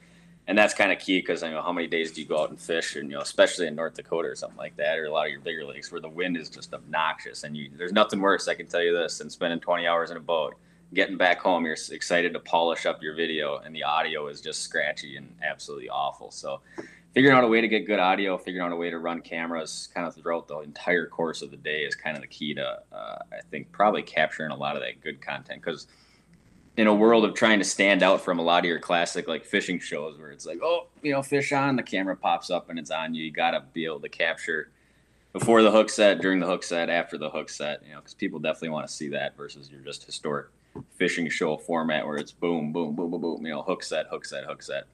And 0.49 0.57
that's 0.57 0.75
kind 0.75 0.93
of 0.93 1.01
key 1.01 1.19
because 1.19 1.43
I 1.43 1.51
know 1.51 1.61
how 1.61 1.73
many 1.73 1.89
days 1.89 2.13
do 2.13 2.21
you 2.21 2.27
go 2.29 2.41
out 2.41 2.51
and 2.51 2.61
fish, 2.61 2.97
and 2.97 3.11
you 3.11 3.17
know, 3.17 3.23
especially 3.23 3.67
in 3.67 3.75
North 3.75 3.95
Dakota 3.95 4.29
or 4.29 4.37
something 4.37 4.59
like 4.59 4.77
that, 4.77 4.99
or 4.99 5.07
a 5.07 5.11
lot 5.11 5.27
of 5.27 5.33
your 5.33 5.41
bigger 5.41 5.65
lakes 5.65 5.91
where 5.91 6.01
the 6.01 6.09
wind 6.09 6.37
is 6.37 6.49
just 6.49 6.73
obnoxious, 6.73 7.45
and 7.45 7.57
you 7.57 7.71
there's 7.77 7.93
nothing 7.93 8.21
worse. 8.21 8.47
I 8.47 8.55
can 8.55 8.67
tell 8.67 8.83
you 8.83 8.97
this, 8.97 9.19
than 9.19 9.31
spending 9.31 9.59
20 9.59 9.87
hours 9.87 10.11
in 10.11 10.17
a 10.17 10.21
boat, 10.21 10.55
getting 10.95 11.17
back 11.17 11.41
home, 11.41 11.65
you're 11.65 11.77
excited 11.91 12.33
to 12.33 12.41
polish 12.41 12.87
up 12.87 13.03
your 13.03 13.15
video, 13.15 13.59
and 13.59 13.75
the 13.75 13.83
audio 13.83 14.29
is 14.29 14.41
just 14.41 14.63
scratchy 14.63 15.17
and 15.17 15.35
absolutely 15.43 15.89
awful. 15.89 16.31
So 16.31 16.61
figuring 17.17 17.35
out 17.35 17.45
a 17.45 17.49
way 17.49 17.63
to 17.63 17.67
get 17.67 17.87
good 17.87 17.99
audio, 17.99 18.37
figuring 18.37 18.67
out 18.67 18.71
a 18.71 18.77
way 18.77 18.91
to 18.91 18.99
run 18.99 19.23
cameras 19.23 19.89
kind 19.95 20.07
of 20.07 20.15
throughout 20.15 20.47
the 20.47 20.59
entire 20.59 21.07
course 21.07 21.41
of 21.41 21.51
the 21.51 21.57
day 21.57 21.79
is 21.79 21.95
kind 21.95 22.15
of 22.15 22.21
the 22.21 22.29
key 22.29 22.53
to, 22.53 22.79
uh, 22.93 23.19
I 23.33 23.41
think, 23.51 23.73
probably 23.73 24.03
capturing 24.03 24.51
a 24.51 24.55
lot 24.55 24.77
of 24.77 24.83
that 24.83 25.01
good 25.01 25.23
content. 25.23 25.63
Because 25.65 25.87
in 26.77 26.89
a 26.89 26.95
world 26.95 27.25
of 27.25 27.33
trying 27.33 27.59
to 27.59 27.65
stand 27.65 28.03
out 28.03 28.21
from 28.21 28.39
a 28.39 28.43
lot 28.43 28.59
of 28.59 28.65
your 28.67 28.79
classic 28.79 29.29
like 29.29 29.47
fishing 29.47 29.79
shows 29.79 30.19
where 30.19 30.31
it's 30.31 30.45
like, 30.45 30.59
oh, 30.63 30.89
you 31.01 31.11
know, 31.11 31.23
fish 31.23 31.53
on, 31.53 31.75
the 31.75 31.83
camera 31.83 32.15
pops 32.15 32.51
up 32.51 32.69
and 32.69 32.79
it's 32.79 32.91
on 32.91 33.15
you. 33.15 33.25
You 33.25 33.31
got 33.31 33.53
to 33.53 33.63
be 33.73 33.87
able 33.87 34.01
to 34.01 34.11
capture 34.11 34.71
before 35.33 35.63
the 35.63 35.71
hook 35.71 35.89
set, 35.89 36.21
during 36.21 36.39
the 36.39 36.47
hook 36.47 36.63
set, 36.63 36.91
after 36.91 37.17
the 37.17 37.31
hook 37.31 37.49
set, 37.49 37.83
you 37.83 37.95
know, 37.95 38.01
because 38.01 38.13
people 38.13 38.41
definitely 38.41 38.69
want 38.69 38.87
to 38.87 38.93
see 38.93 39.09
that 39.09 39.39
versus 39.39 39.71
your 39.71 39.81
just 39.81 40.05
historic 40.05 40.49
fishing 40.97 41.31
show 41.31 41.57
format 41.57 42.07
where 42.07 42.19
it's 42.19 42.33
boom, 42.33 42.75
boom, 42.75 42.95
boom, 42.95 43.11
boom, 43.11 43.23
boom, 43.23 43.47
you 43.47 43.53
know, 43.53 43.63
hook 43.63 43.83
set, 43.83 44.05
hook 44.09 44.27
set, 44.27 44.45
hook 44.45 44.63
set. 44.63 44.85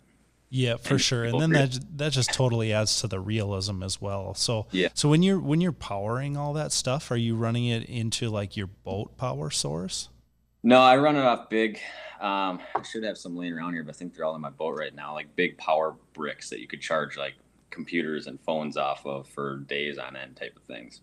Yeah, 0.54 0.76
for 0.76 0.99
sure. 0.99 1.25
And 1.25 1.40
then 1.40 1.50
that 1.52 1.78
that 1.97 2.12
just 2.12 2.35
totally 2.35 2.75
adds 2.75 3.00
to 3.00 3.06
the 3.06 3.18
realism 3.18 3.82
as 3.82 4.02
well. 4.02 4.35
So 4.35 4.66
yeah. 4.71 4.88
So 4.92 5.09
when 5.09 5.23
you're 5.23 5.40
when 5.40 5.62
you're 5.62 5.73
powering 5.73 6.37
all 6.37 6.52
that 6.52 6.73
stuff, 6.73 7.11
are 7.11 7.16
you 7.16 7.37
running 7.37 7.64
it 7.64 7.85
into 7.85 8.28
like 8.28 8.54
your 8.54 8.66
boat 8.66 9.16
power 9.16 9.49
source? 9.49 10.11
No, 10.62 10.78
I 10.78 10.99
run 10.99 11.16
it 11.16 11.25
off 11.25 11.49
big. 11.49 11.80
Um, 12.21 12.61
I 12.76 12.82
should 12.82 13.02
have 13.02 13.16
some 13.16 13.35
laying 13.35 13.54
around 13.54 13.73
here, 13.73 13.82
but 13.82 13.94
I 13.94 13.99
think 13.99 14.14
they're 14.14 14.26
all 14.26 14.35
in 14.35 14.42
my 14.42 14.50
boat 14.50 14.76
right 14.78 14.94
now. 14.94 15.14
Like 15.14 15.35
big 15.37 15.56
power 15.56 15.97
bricks 16.12 16.50
that 16.50 16.61
you 16.61 16.68
could 16.68 16.82
charge 16.82 17.16
like 17.16 17.32
computers 17.71 18.26
and 18.26 18.38
phones 18.42 18.76
off 18.76 19.06
of 19.06 19.26
for 19.30 19.56
days 19.61 19.97
on 19.97 20.16
end, 20.16 20.37
type 20.37 20.54
of 20.54 20.64
things. 20.64 21.00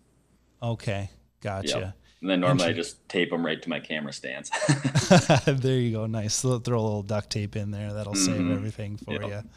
Okay, 0.62 1.10
gotcha. 1.40 1.78
Yep. 1.78 1.94
And 2.20 2.28
then 2.28 2.40
normally 2.40 2.66
I 2.66 2.72
just 2.72 3.08
tape 3.08 3.30
them 3.30 3.44
right 3.44 3.60
to 3.62 3.68
my 3.68 3.80
camera 3.80 4.12
stands. 4.12 4.50
there 5.46 5.78
you 5.78 5.92
go. 5.92 6.06
Nice. 6.06 6.42
Throw 6.42 6.52
a 6.52 6.58
little 6.58 7.02
duct 7.02 7.30
tape 7.30 7.56
in 7.56 7.70
there. 7.70 7.94
That'll 7.94 8.12
mm-hmm. 8.12 8.48
save 8.48 8.50
everything 8.50 8.98
for 8.98 9.12
yep. 9.12 9.22
you. 9.22 9.50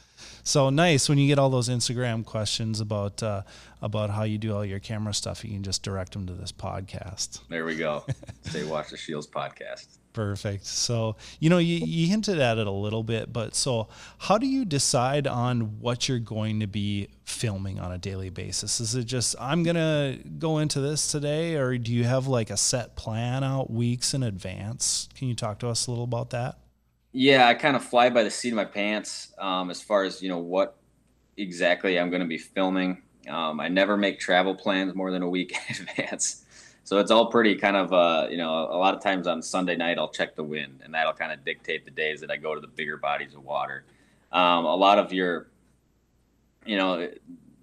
So 0.44 0.70
nice 0.70 1.08
when 1.08 1.18
you 1.18 1.28
get 1.28 1.40
all 1.40 1.50
those 1.50 1.70
Instagram 1.70 2.26
questions 2.26 2.80
about 2.80 3.24
uh, 3.24 3.44
about 3.82 4.10
how 4.10 4.24
you 4.24 4.38
do 4.38 4.56
all 4.56 4.66
your 4.66 4.80
camera 4.80 5.14
stuff. 5.14 5.44
You 5.44 5.52
can 5.52 5.64
just 5.64 5.84
direct 5.84 6.14
them 6.14 6.26
to 6.28 6.34
this 6.34 6.52
podcast. 6.52 7.40
There 7.50 7.66
we 7.66 7.76
go. 7.76 8.06
Say 8.44 8.64
watch 8.66 8.90
the 8.90 8.98
Shields 8.98 9.28
podcast. 9.28 10.00
Perfect. 10.14 10.68
So, 10.68 11.16
you 11.40 11.50
know, 11.50 11.58
you, 11.58 11.78
you 11.84 12.08
hinted 12.08 12.40
at 12.40 12.60
it 12.60 12.68
a 12.68 12.72
little 12.72 13.04
bit, 13.04 13.34
but 13.34 13.56
so 13.56 13.88
how 14.20 14.38
do 14.38 14.46
you 14.46 14.64
decide 14.64 15.26
on 15.26 15.80
what 15.80 16.08
you're 16.08 16.20
going 16.20 16.60
to 16.60 16.68
be 16.68 17.10
filming 17.26 17.80
on 17.80 17.92
a 17.92 17.98
daily 17.98 18.30
basis? 18.30 18.80
Is 18.80 18.94
it 18.94 19.06
just, 19.06 19.36
I'm 19.40 19.64
going 19.64 19.76
to 19.76 20.20
go 20.38 20.60
into 20.60 20.80
this 20.80 21.12
today, 21.12 21.56
or 21.56 21.80
do 21.80 21.92
you 21.92 22.04
have 22.04 22.28
like 22.28 22.52
a 22.52 22.58
set 22.58 22.96
plan 22.96 23.44
out 23.44 23.72
weeks 23.72 24.14
in 24.14 24.22
advance? 24.22 25.10
Can 25.16 25.28
you 25.28 25.36
talk 25.36 25.58
to 25.60 25.68
us 25.68 25.88
a 25.88 25.92
little 25.92 26.04
about 26.04 26.30
that? 26.30 26.60
Yeah, 27.12 27.48
I 27.48 27.56
kind 27.56 27.76
of 27.76 27.84
fly 27.84 28.10
by 28.12 28.24
the 28.24 28.32
seat 28.32 28.50
of 28.50 28.56
my 28.56 28.66
pants 28.66 29.34
um, 29.40 29.72
as 29.72 29.82
far 29.82 30.04
as, 30.04 30.22
you 30.22 30.30
know, 30.30 30.38
what 30.38 30.78
exactly 31.38 32.00
I'm 32.00 32.12
going 32.12 32.22
to 32.22 32.28
be 32.28 32.38
filming. 32.38 33.02
Um, 33.28 33.60
I 33.60 33.68
never 33.68 33.98
make 33.98 34.20
travel 34.20 34.54
plans 34.54 34.94
more 34.94 35.10
than 35.10 35.24
a 35.24 35.30
week 35.30 35.56
in 35.70 35.88
advance. 35.88 36.43
So 36.86 37.00
it's 37.00 37.12
all 37.12 37.28
pretty 37.28 37.56
kind 37.56 37.78
of, 37.78 37.94
uh, 37.94 38.28
you 38.30 38.38
know, 38.38 38.68
a 38.70 38.78
lot 38.78 38.94
of 38.94 39.02
times 39.02 39.26
on 39.26 39.42
Sunday 39.42 39.76
night, 39.76 39.98
I'll 39.98 40.10
check 40.10 40.36
the 40.36 40.44
wind 40.44 40.82
and 40.84 40.94
that'll 40.94 41.14
kind 41.14 41.32
of 41.32 41.46
dictate 41.46 41.86
the 41.86 41.92
days 41.92 42.20
that 42.22 42.30
I 42.30 42.38
go 42.38 42.56
to 42.56 42.62
the 42.62 42.68
bigger 42.68 42.98
bodies 42.98 43.34
of 43.34 43.44
water. 43.44 43.86
Um, 44.32 44.66
a 44.66 44.76
lot 44.76 45.00
of 45.00 45.14
your, 45.14 45.48
you 46.66 46.78
know, 46.78 47.10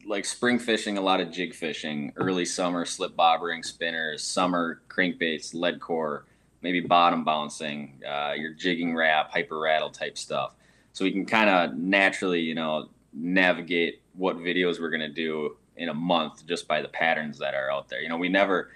like 0.07 0.25
spring 0.25 0.59
fishing, 0.59 0.97
a 0.97 1.01
lot 1.01 1.21
of 1.21 1.31
jig 1.31 1.55
fishing, 1.55 2.13
early 2.17 2.45
summer 2.45 2.85
slip 2.87 3.15
bobbering 3.15 3.63
spinners, 3.63 4.23
summer 4.23 4.81
crankbaits, 4.89 5.55
lead 5.55 5.81
core, 5.81 6.25
maybe 6.63 6.81
bottom 6.81 7.23
bouncing, 7.23 8.01
uh, 8.09 8.33
your 8.33 8.53
jigging 8.53 8.95
rap, 8.97 9.31
hyper 9.31 9.59
rattle 9.59 9.91
type 9.91 10.17
stuff. 10.17 10.55
So 10.93 11.05
we 11.05 11.13
can 11.13 11.27
kind 11.27 11.51
of 11.51 11.77
naturally, 11.77 12.41
you 12.41 12.55
know, 12.55 12.89
navigate 13.13 14.01
what 14.15 14.39
videos 14.39 14.81
we're 14.81 14.91
going 14.91 15.01
to 15.01 15.09
do 15.09 15.57
in 15.77 15.89
a 15.89 15.95
month 15.95 16.47
just 16.47 16.67
by 16.67 16.83
the 16.83 16.89
patterns 16.89 17.39
that 17.39 17.55
are 17.55 17.71
out 17.71 17.89
there. 17.89 18.01
You 18.01 18.09
know, 18.09 18.17
we 18.17 18.29
never, 18.29 18.71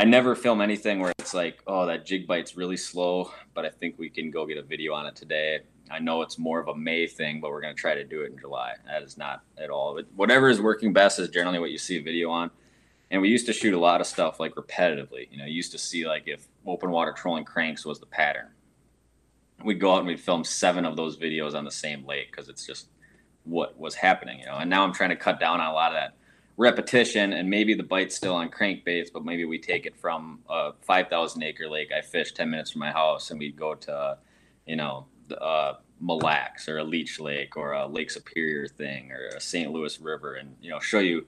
I 0.00 0.04
never 0.04 0.34
film 0.34 0.62
anything 0.62 0.98
where 0.98 1.12
it's 1.18 1.34
like, 1.34 1.62
oh, 1.66 1.84
that 1.84 2.06
jig 2.06 2.26
bite's 2.26 2.56
really 2.56 2.78
slow, 2.78 3.32
but 3.52 3.66
I 3.66 3.68
think 3.68 3.98
we 3.98 4.08
can 4.08 4.30
go 4.30 4.46
get 4.46 4.56
a 4.56 4.62
video 4.62 4.94
on 4.94 5.04
it 5.04 5.14
today. 5.14 5.60
I 5.90 5.98
know 5.98 6.22
it's 6.22 6.38
more 6.38 6.58
of 6.58 6.68
a 6.68 6.74
May 6.74 7.06
thing, 7.06 7.38
but 7.38 7.50
we're 7.50 7.60
going 7.60 7.76
to 7.76 7.78
try 7.78 7.94
to 7.94 8.02
do 8.02 8.22
it 8.22 8.32
in 8.32 8.38
July. 8.38 8.76
That 8.86 9.02
is 9.02 9.18
not 9.18 9.42
at 9.58 9.68
all. 9.68 9.94
But 9.94 10.06
whatever 10.16 10.48
is 10.48 10.58
working 10.58 10.94
best 10.94 11.18
is 11.18 11.28
generally 11.28 11.58
what 11.58 11.70
you 11.70 11.76
see 11.76 11.98
a 11.98 12.02
video 12.02 12.30
on. 12.30 12.50
And 13.10 13.20
we 13.20 13.28
used 13.28 13.44
to 13.44 13.52
shoot 13.52 13.74
a 13.74 13.78
lot 13.78 14.00
of 14.00 14.06
stuff 14.06 14.40
like 14.40 14.54
repetitively. 14.54 15.30
You 15.30 15.36
know, 15.36 15.44
you 15.44 15.52
used 15.52 15.72
to 15.72 15.78
see 15.78 16.06
like 16.06 16.22
if 16.24 16.48
open 16.66 16.90
water 16.90 17.12
trolling 17.12 17.44
cranks 17.44 17.84
was 17.84 18.00
the 18.00 18.06
pattern, 18.06 18.48
we'd 19.62 19.80
go 19.80 19.92
out 19.92 19.98
and 19.98 20.06
we'd 20.06 20.18
film 20.18 20.44
seven 20.44 20.86
of 20.86 20.96
those 20.96 21.18
videos 21.18 21.54
on 21.54 21.66
the 21.66 21.70
same 21.70 22.06
lake 22.06 22.30
because 22.30 22.48
it's 22.48 22.66
just 22.66 22.88
what 23.44 23.78
was 23.78 23.96
happening. 23.96 24.38
You 24.38 24.46
know, 24.46 24.56
and 24.56 24.70
now 24.70 24.82
I'm 24.82 24.94
trying 24.94 25.10
to 25.10 25.16
cut 25.16 25.38
down 25.38 25.60
on 25.60 25.70
a 25.70 25.74
lot 25.74 25.92
of 25.92 25.96
that 25.96 26.16
repetition 26.60 27.32
and 27.32 27.48
maybe 27.48 27.72
the 27.72 27.82
bite's 27.82 28.14
still 28.14 28.34
on 28.34 28.50
crankbaits, 28.50 29.10
but 29.10 29.24
maybe 29.24 29.46
we 29.46 29.58
take 29.58 29.86
it 29.86 29.96
from 29.96 30.40
a 30.50 30.72
5,000 30.82 31.42
acre 31.42 31.66
lake 31.66 31.90
I 31.90 32.02
fish 32.02 32.32
10 32.32 32.50
minutes 32.50 32.72
from 32.72 32.80
my 32.80 32.92
house 32.92 33.30
and 33.30 33.40
we 33.40 33.50
go 33.50 33.74
to, 33.76 34.18
you 34.66 34.76
know, 34.76 35.06
uh, 35.40 35.74
Mille 36.02 36.18
Lacs 36.18 36.68
or 36.68 36.76
a 36.76 36.84
Leech 36.84 37.18
Lake 37.18 37.56
or 37.56 37.72
a 37.72 37.86
Lake 37.86 38.10
Superior 38.10 38.68
thing 38.68 39.10
or 39.10 39.28
a 39.34 39.40
St. 39.40 39.72
Louis 39.72 39.98
River 40.00 40.34
and, 40.34 40.54
you 40.60 40.68
know, 40.68 40.78
show 40.80 40.98
you 40.98 41.24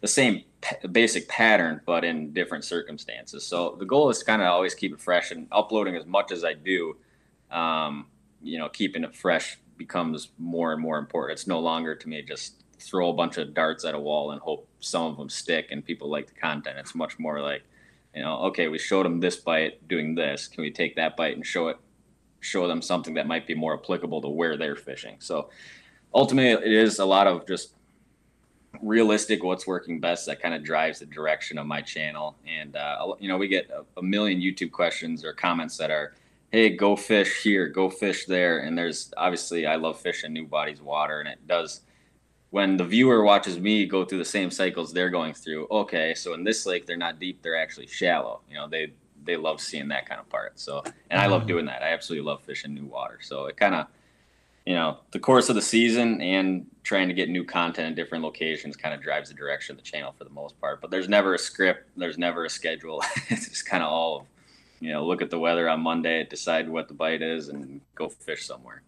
the 0.00 0.08
same 0.08 0.44
p- 0.62 0.88
basic 0.88 1.28
pattern, 1.28 1.82
but 1.84 2.02
in 2.02 2.32
different 2.32 2.64
circumstances. 2.64 3.46
So 3.46 3.76
the 3.78 3.84
goal 3.84 4.08
is 4.08 4.22
kind 4.22 4.40
of 4.40 4.48
always 4.48 4.74
keep 4.74 4.94
it 4.94 5.00
fresh 5.00 5.30
and 5.30 5.46
uploading 5.52 5.94
as 5.94 6.06
much 6.06 6.32
as 6.32 6.42
I 6.42 6.54
do, 6.54 6.96
um, 7.50 8.06
you 8.42 8.56
know, 8.56 8.70
keeping 8.70 9.04
it 9.04 9.14
fresh 9.14 9.58
becomes 9.76 10.28
more 10.38 10.72
and 10.72 10.80
more 10.80 10.96
important. 10.96 11.38
It's 11.38 11.46
no 11.46 11.60
longer 11.60 11.94
to 11.94 12.08
me 12.08 12.22
just 12.22 12.60
throw 12.80 13.10
a 13.10 13.12
bunch 13.12 13.36
of 13.36 13.54
darts 13.54 13.84
at 13.84 13.94
a 13.94 14.00
wall 14.00 14.32
and 14.32 14.40
hope 14.40 14.68
some 14.80 15.04
of 15.04 15.16
them 15.16 15.28
stick 15.28 15.68
and 15.70 15.84
people 15.84 16.10
like 16.10 16.26
the 16.26 16.34
content. 16.34 16.78
It's 16.78 16.94
much 16.94 17.18
more 17.18 17.40
like, 17.40 17.62
you 18.14 18.22
know, 18.22 18.38
okay, 18.44 18.68
we 18.68 18.78
showed 18.78 19.06
them 19.06 19.20
this 19.20 19.36
bite 19.36 19.86
doing 19.88 20.14
this. 20.14 20.48
Can 20.48 20.62
we 20.62 20.70
take 20.70 20.96
that 20.96 21.16
bite 21.16 21.36
and 21.36 21.46
show 21.46 21.68
it 21.68 21.76
show 22.40 22.66
them 22.66 22.82
something 22.82 23.14
that 23.14 23.26
might 23.26 23.46
be 23.46 23.54
more 23.54 23.74
applicable 23.74 24.22
to 24.22 24.28
where 24.28 24.56
they're 24.56 24.76
fishing. 24.76 25.16
So 25.20 25.50
ultimately, 26.12 26.66
it 26.66 26.72
is 26.72 26.98
a 26.98 27.04
lot 27.04 27.26
of 27.26 27.46
just 27.46 27.74
realistic 28.82 29.42
what's 29.44 29.66
working 29.66 30.00
best 30.00 30.26
that 30.26 30.40
kind 30.40 30.54
of 30.54 30.64
drives 30.64 31.00
the 31.00 31.06
direction 31.06 31.58
of 31.58 31.66
my 31.66 31.82
channel. 31.82 32.36
And, 32.46 32.76
uh, 32.76 33.14
you 33.18 33.28
know, 33.28 33.36
we 33.36 33.48
get 33.48 33.68
a, 33.70 33.84
a 33.98 34.02
million 34.02 34.40
YouTube 34.40 34.72
questions 34.72 35.24
or 35.24 35.32
comments 35.32 35.76
that 35.76 35.90
are, 35.90 36.14
hey, 36.50 36.70
go 36.70 36.96
fish 36.96 37.42
here, 37.42 37.68
go 37.68 37.90
fish 37.90 38.24
there. 38.26 38.60
And 38.60 38.76
there's 38.76 39.12
obviously, 39.16 39.66
I 39.66 39.76
love 39.76 40.00
fishing 40.00 40.32
new 40.32 40.46
bodies 40.46 40.80
of 40.80 40.86
water, 40.86 41.20
and 41.20 41.28
it 41.28 41.46
does. 41.46 41.82
When 42.50 42.76
the 42.76 42.84
viewer 42.84 43.22
watches 43.22 43.58
me 43.58 43.86
go 43.86 44.04
through 44.04 44.18
the 44.18 44.24
same 44.24 44.50
cycles 44.50 44.92
they're 44.92 45.10
going 45.10 45.34
through, 45.34 45.68
okay, 45.70 46.14
so 46.14 46.34
in 46.34 46.42
this 46.42 46.66
lake 46.66 46.86
they're 46.86 46.96
not 46.96 47.20
deep, 47.20 47.42
they're 47.42 47.60
actually 47.60 47.86
shallow. 47.86 48.40
You 48.48 48.56
know, 48.56 48.68
they 48.68 48.92
they 49.24 49.36
love 49.36 49.60
seeing 49.60 49.88
that 49.88 50.06
kind 50.06 50.20
of 50.20 50.28
part. 50.28 50.58
So, 50.58 50.82
and 51.10 51.20
I 51.20 51.26
love 51.26 51.42
mm. 51.42 51.48
doing 51.48 51.66
that. 51.66 51.82
I 51.82 51.92
absolutely 51.92 52.26
love 52.26 52.42
fishing 52.42 52.74
new 52.74 52.86
water. 52.86 53.18
So 53.22 53.46
it 53.46 53.56
kind 53.56 53.74
of, 53.74 53.86
you 54.66 54.74
know, 54.74 54.98
the 55.10 55.18
course 55.18 55.48
of 55.48 55.54
the 55.54 55.62
season 55.62 56.20
and 56.20 56.66
trying 56.82 57.08
to 57.08 57.14
get 57.14 57.28
new 57.28 57.44
content 57.44 57.88
in 57.88 57.94
different 57.94 58.24
locations 58.24 58.76
kind 58.76 58.94
of 58.94 59.02
drives 59.02 59.28
the 59.28 59.34
direction 59.34 59.74
of 59.74 59.82
the 59.82 59.88
channel 59.88 60.14
for 60.16 60.24
the 60.24 60.30
most 60.30 60.60
part. 60.60 60.80
But 60.80 60.90
there's 60.90 61.08
never 61.08 61.34
a 61.34 61.38
script. 61.38 61.90
There's 61.96 62.18
never 62.18 62.44
a 62.44 62.50
schedule. 62.50 63.02
it's 63.28 63.48
just 63.48 63.66
kind 63.66 63.82
of 63.82 63.90
all, 63.90 64.26
you 64.80 64.92
know, 64.92 65.06
look 65.06 65.22
at 65.22 65.30
the 65.30 65.38
weather 65.38 65.68
on 65.68 65.80
Monday, 65.80 66.24
decide 66.24 66.68
what 66.68 66.88
the 66.88 66.94
bite 66.94 67.22
is, 67.22 67.48
and 67.48 67.80
go 67.94 68.08
fish 68.08 68.46
somewhere. 68.46 68.82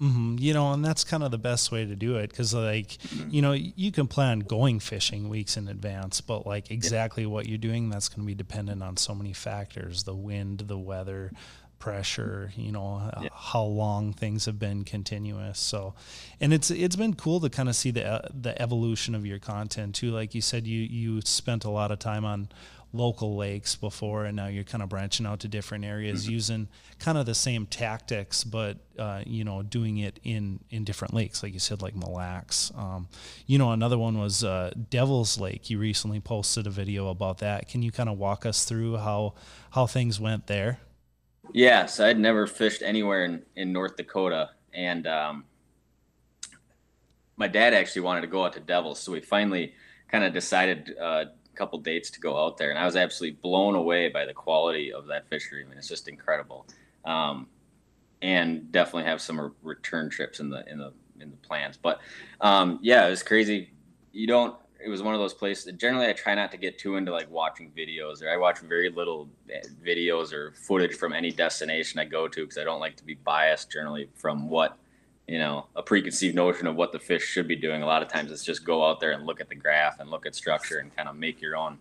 Mm-hmm. 0.00 0.36
You 0.38 0.52
know, 0.52 0.72
and 0.72 0.84
that's 0.84 1.04
kind 1.04 1.22
of 1.22 1.30
the 1.30 1.38
best 1.38 1.72
way 1.72 1.86
to 1.86 1.96
do 1.96 2.16
it 2.16 2.28
because, 2.28 2.52
like, 2.52 2.88
mm-hmm. 2.88 3.30
you 3.30 3.40
know, 3.40 3.52
you 3.52 3.90
can 3.90 4.06
plan 4.06 4.40
going 4.40 4.78
fishing 4.78 5.28
weeks 5.30 5.56
in 5.56 5.68
advance, 5.68 6.20
but 6.20 6.46
like 6.46 6.70
exactly 6.70 7.22
yeah. 7.22 7.30
what 7.30 7.46
you're 7.46 7.56
doing, 7.56 7.88
that's 7.88 8.08
going 8.08 8.20
to 8.22 8.26
be 8.26 8.34
dependent 8.34 8.82
on 8.82 8.98
so 8.98 9.14
many 9.14 9.32
factors 9.32 10.04
the 10.04 10.14
wind, 10.14 10.64
the 10.66 10.78
weather, 10.78 11.32
pressure, 11.78 12.52
you 12.56 12.72
know, 12.72 13.10
yeah. 13.22 13.28
how 13.32 13.62
long 13.62 14.12
things 14.12 14.46
have 14.46 14.58
been 14.58 14.84
continuous. 14.84 15.58
So, 15.58 15.94
and 16.40 16.52
it's 16.52 16.70
it's 16.70 16.96
been 16.96 17.14
cool 17.14 17.40
to 17.40 17.50
kind 17.50 17.68
of 17.68 17.76
see 17.76 17.90
the 17.90 18.22
the 18.34 18.60
evolution 18.60 19.14
of 19.14 19.26
your 19.26 19.38
content 19.38 19.94
too. 19.94 20.10
Like 20.10 20.34
you 20.34 20.40
said, 20.40 20.66
you 20.66 20.80
you 20.80 21.20
spent 21.22 21.64
a 21.64 21.70
lot 21.70 21.90
of 21.90 21.98
time 21.98 22.24
on 22.24 22.48
local 22.92 23.36
lakes 23.36 23.76
before, 23.76 24.24
and 24.24 24.36
now 24.36 24.46
you're 24.46 24.64
kind 24.64 24.82
of 24.82 24.88
branching 24.88 25.26
out 25.26 25.40
to 25.40 25.48
different 25.48 25.84
areas 25.84 26.24
mm-hmm. 26.24 26.32
using 26.32 26.68
kind 26.98 27.18
of 27.18 27.26
the 27.26 27.34
same 27.34 27.66
tactics, 27.66 28.44
but 28.44 28.78
uh, 28.98 29.22
you 29.26 29.44
know, 29.44 29.62
doing 29.62 29.98
it 29.98 30.18
in 30.24 30.60
in 30.70 30.84
different 30.84 31.14
lakes, 31.14 31.42
like 31.42 31.52
you 31.52 31.58
said, 31.58 31.82
like 31.82 31.94
Mille 31.94 32.14
Lacs. 32.14 32.72
Um, 32.76 33.08
you 33.46 33.58
know, 33.58 33.72
another 33.72 33.98
one 33.98 34.18
was 34.18 34.42
uh, 34.44 34.72
Devil's 34.90 35.38
Lake. 35.38 35.68
You 35.70 35.78
recently 35.78 36.20
posted 36.20 36.66
a 36.66 36.70
video 36.70 37.08
about 37.08 37.38
that. 37.38 37.68
Can 37.68 37.82
you 37.82 37.92
kind 37.92 38.08
of 38.08 38.18
walk 38.18 38.46
us 38.46 38.64
through 38.64 38.96
how 38.96 39.34
how 39.70 39.86
things 39.86 40.18
went 40.18 40.46
there? 40.46 40.78
Yes, 41.52 42.00
I'd 42.00 42.18
never 42.18 42.46
fished 42.46 42.82
anywhere 42.82 43.24
in, 43.24 43.42
in 43.54 43.72
North 43.72 43.96
Dakota, 43.96 44.50
and 44.74 45.06
um, 45.06 45.44
my 47.36 47.48
dad 47.48 47.74
actually 47.74 48.02
wanted 48.02 48.22
to 48.22 48.26
go 48.26 48.44
out 48.44 48.54
to 48.54 48.60
Devil's, 48.60 49.00
so 49.00 49.12
we 49.12 49.20
finally 49.20 49.74
kind 50.08 50.24
of 50.24 50.32
decided 50.32 50.94
uh, 51.00 51.26
couple 51.56 51.78
dates 51.78 52.10
to 52.10 52.20
go 52.20 52.36
out 52.36 52.56
there, 52.56 52.70
and 52.70 52.78
I 52.78 52.84
was 52.84 52.96
absolutely 52.96 53.38
blown 53.42 53.74
away 53.74 54.08
by 54.08 54.24
the 54.24 54.34
quality 54.34 54.92
of 54.92 55.06
that 55.06 55.28
fishery. 55.28 55.64
I 55.64 55.68
mean, 55.68 55.78
it's 55.78 55.88
just 55.88 56.08
incredible, 56.08 56.66
um, 57.04 57.48
and 58.22 58.70
definitely 58.70 59.04
have 59.04 59.20
some 59.20 59.40
re- 59.40 59.50
return 59.62 60.10
trips 60.10 60.40
in 60.40 60.50
the 60.50 60.64
in 60.70 60.78
the 60.78 60.92
in 61.20 61.30
the 61.30 61.36
plans. 61.38 61.76
But 61.76 62.00
um, 62.40 62.78
yeah, 62.82 63.06
it 63.06 63.10
was 63.10 63.22
crazy. 63.22 63.70
You 64.12 64.26
don't. 64.26 64.56
It 64.84 64.88
was 64.88 65.02
one 65.02 65.14
of 65.14 65.20
those 65.20 65.34
places. 65.34 65.72
Generally, 65.76 66.08
I 66.08 66.12
try 66.12 66.34
not 66.34 66.52
to 66.52 66.58
get 66.58 66.78
too 66.78 66.96
into 66.96 67.10
like 67.10 67.30
watching 67.30 67.72
videos, 67.76 68.22
or 68.22 68.30
I 68.30 68.36
watch 68.36 68.60
very 68.60 68.90
little 68.90 69.28
eh, 69.52 69.62
videos 69.84 70.32
or 70.32 70.52
footage 70.52 70.94
from 70.94 71.12
any 71.12 71.30
destination 71.30 71.98
I 71.98 72.04
go 72.04 72.28
to 72.28 72.40
because 72.42 72.58
I 72.58 72.64
don't 72.64 72.80
like 72.80 72.96
to 72.96 73.04
be 73.04 73.14
biased 73.14 73.72
generally 73.72 74.08
from 74.14 74.48
what 74.48 74.76
you 75.26 75.38
know 75.38 75.66
a 75.74 75.82
preconceived 75.82 76.34
notion 76.34 76.66
of 76.66 76.76
what 76.76 76.92
the 76.92 76.98
fish 76.98 77.22
should 77.24 77.48
be 77.48 77.56
doing. 77.56 77.82
A 77.82 77.86
lot 77.86 78.02
of 78.02 78.08
times 78.08 78.30
it's 78.30 78.44
just 78.44 78.64
go 78.64 78.84
out 78.88 79.00
there 79.00 79.12
and 79.12 79.26
look 79.26 79.40
at 79.40 79.48
the 79.48 79.54
graph 79.54 79.98
and 79.98 80.10
look 80.10 80.26
at 80.26 80.34
structure 80.34 80.78
and 80.78 80.94
kind 80.96 81.08
of 81.08 81.16
make 81.16 81.40
your 81.40 81.56
own 81.56 81.78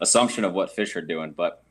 assumption 0.00 0.44
of 0.44 0.52
what 0.52 0.74
fish 0.74 0.96
are 0.96 1.02
doing. 1.02 1.32
But 1.32 1.62